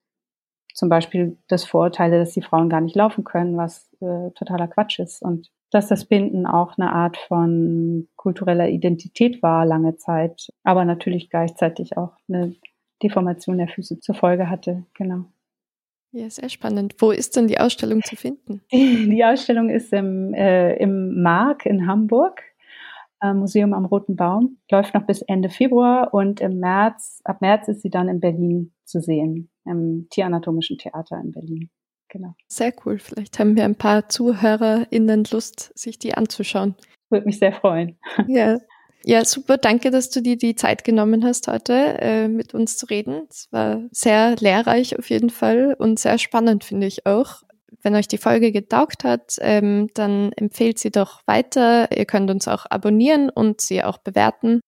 zum 0.74 0.88
Beispiel 0.88 1.38
das 1.50 1.66
Vorurteile, 1.66 2.20
dass 2.20 2.34
die 2.34 2.42
Frauen 2.42 2.70
gar 2.70 2.82
nicht 2.82 2.96
laufen 2.96 3.26
können, 3.26 3.58
was 3.58 3.92
äh, 4.00 4.32
totaler 4.32 4.70
Quatsch 4.70 5.00
ist. 5.00 5.22
Und 5.22 5.52
dass 5.74 5.88
das 5.88 6.06
Binden 6.06 6.46
auch 6.46 6.78
eine 6.78 6.94
Art 6.94 7.18
von 7.18 8.08
kultureller 8.16 8.70
Identität 8.70 9.42
war 9.42 9.66
lange 9.66 9.96
Zeit, 9.96 10.50
aber 10.64 10.86
natürlich 10.86 11.30
gleichzeitig 11.30 11.98
auch 11.98 12.14
eine 12.28 12.56
Deformation 13.02 13.58
der 13.58 13.68
Füße 13.68 14.00
zur 14.00 14.16
Folge 14.16 14.50
hatte. 14.50 14.86
Genau. 14.94 15.26
Ja, 16.12 16.30
sehr 16.30 16.50
spannend. 16.50 16.96
Wo 17.00 17.10
ist 17.10 17.36
denn 17.36 17.48
die 17.48 17.60
Ausstellung 17.60 18.04
zu 18.04 18.16
finden? 18.16 18.62
Die 18.72 19.26
Ausstellung 19.26 19.70
ist 19.70 19.92
im, 19.94 20.36
äh, 20.36 20.76
im 20.76 21.24
Mark 21.24 21.66
in 21.66 21.88
Hamburg, 21.88 22.44
äh, 23.20 23.34
Museum 23.34 23.74
am 23.74 23.86
Roten 23.86 24.16
Baum. 24.16 24.58
Läuft 24.70 24.94
noch 24.94 25.08
bis 25.08 25.24
Ende 25.24 25.50
Februar 25.50 26.14
und 26.14 26.40
im 26.40 26.60
März, 26.60 27.22
ab 27.24 27.42
März 27.42 27.68
ist 27.68 27.82
sie 27.82 27.90
dann 27.90 28.10
in 28.10 28.20
Berlin 28.20 28.74
zu 28.84 29.02
sehen, 29.02 29.50
im 29.66 30.08
Tieranatomischen 30.12 30.78
Theater 30.78 31.20
in 31.20 31.32
Berlin. 31.32 31.70
Genau. 32.14 32.36
Sehr 32.48 32.72
cool. 32.86 33.00
Vielleicht 33.00 33.40
haben 33.40 33.56
wir 33.56 33.66
ein 33.66 33.76
paar 33.76 34.08
ZuhörerInnen 34.08 35.24
Lust, 35.32 35.72
sich 35.74 35.98
die 35.98 36.14
anzuschauen. 36.14 36.76
Würde 37.10 37.26
mich 37.26 37.40
sehr 37.40 37.54
freuen. 37.54 37.98
Ja. 38.28 38.60
Ja, 39.06 39.26
super. 39.26 39.58
Danke, 39.58 39.92
dass 39.92 40.12
du 40.12 40.22
dir 40.22 40.38
die 40.38 40.56
Zeit 40.56 40.86
genommen 40.86 41.26
hast, 41.26 41.50
heute 41.50 41.74
äh, 41.74 42.30
mit 42.30 42.54
uns 42.54 42.78
zu 42.78 42.86
reden. 42.86 43.24
Es 43.30 43.52
war 43.52 43.82
sehr 43.92 44.38
lehrreich 44.38 44.98
auf 44.98 45.10
jeden 45.10 45.30
Fall 45.30 45.76
und 45.78 46.00
sehr 46.00 46.18
spannend, 46.20 46.64
finde 46.64 46.88
ich 46.88 47.06
auch. 47.06 47.42
Wenn 47.82 47.96
euch 47.96 48.08
die 48.08 48.18
Folge 48.18 48.54
getaugt 48.54 49.04
hat, 49.04 49.36
ähm, 49.42 49.90
dann 49.96 50.32
empfehlt 50.34 50.80
sie 50.80 50.92
doch 50.92 51.22
weiter. 51.26 51.90
Ihr 51.98 52.06
könnt 52.06 52.32
uns 52.32 52.48
auch 52.48 52.66
abonnieren 52.70 53.30
und 53.30 53.60
sie 53.60 53.84
auch 53.84 53.98
bewerten. 53.98 54.62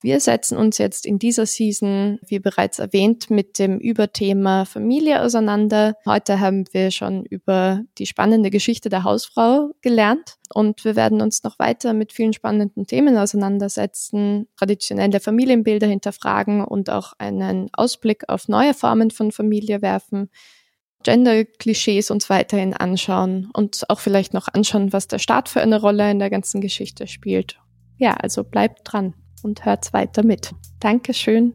Wir 0.00 0.20
setzen 0.20 0.56
uns 0.56 0.78
jetzt 0.78 1.04
in 1.06 1.18
dieser 1.18 1.44
Season, 1.44 2.20
wie 2.24 2.38
bereits 2.38 2.78
erwähnt, 2.78 3.30
mit 3.30 3.58
dem 3.58 3.78
Überthema 3.78 4.64
Familie 4.64 5.22
auseinander. 5.22 5.94
Heute 6.06 6.38
haben 6.38 6.66
wir 6.70 6.92
schon 6.92 7.24
über 7.24 7.82
die 7.98 8.06
spannende 8.06 8.50
Geschichte 8.50 8.90
der 8.90 9.02
Hausfrau 9.02 9.72
gelernt 9.82 10.36
und 10.54 10.84
wir 10.84 10.94
werden 10.94 11.20
uns 11.20 11.42
noch 11.42 11.58
weiter 11.58 11.94
mit 11.94 12.12
vielen 12.12 12.32
spannenden 12.32 12.86
Themen 12.86 13.18
auseinandersetzen, 13.18 14.46
traditionelle 14.56 15.18
Familienbilder 15.18 15.88
hinterfragen 15.88 16.64
und 16.64 16.90
auch 16.90 17.14
einen 17.18 17.68
Ausblick 17.72 18.28
auf 18.28 18.46
neue 18.46 18.74
Formen 18.74 19.10
von 19.10 19.32
Familie 19.32 19.82
werfen. 19.82 20.30
Gender-Klischees 21.02 22.12
uns 22.12 22.30
weiterhin 22.30 22.72
anschauen 22.72 23.50
und 23.52 23.82
auch 23.88 23.98
vielleicht 23.98 24.32
noch 24.32 24.46
anschauen, 24.46 24.92
was 24.92 25.08
der 25.08 25.18
Staat 25.18 25.48
für 25.48 25.60
eine 25.60 25.80
Rolle 25.80 26.08
in 26.08 26.20
der 26.20 26.30
ganzen 26.30 26.60
Geschichte 26.60 27.08
spielt. 27.08 27.58
Ja, 27.98 28.14
also 28.14 28.44
bleibt 28.44 28.80
dran 28.84 29.14
und 29.42 29.64
hört 29.64 29.92
weiter 29.92 30.24
mit. 30.24 30.54
Dankeschön. 30.80 31.54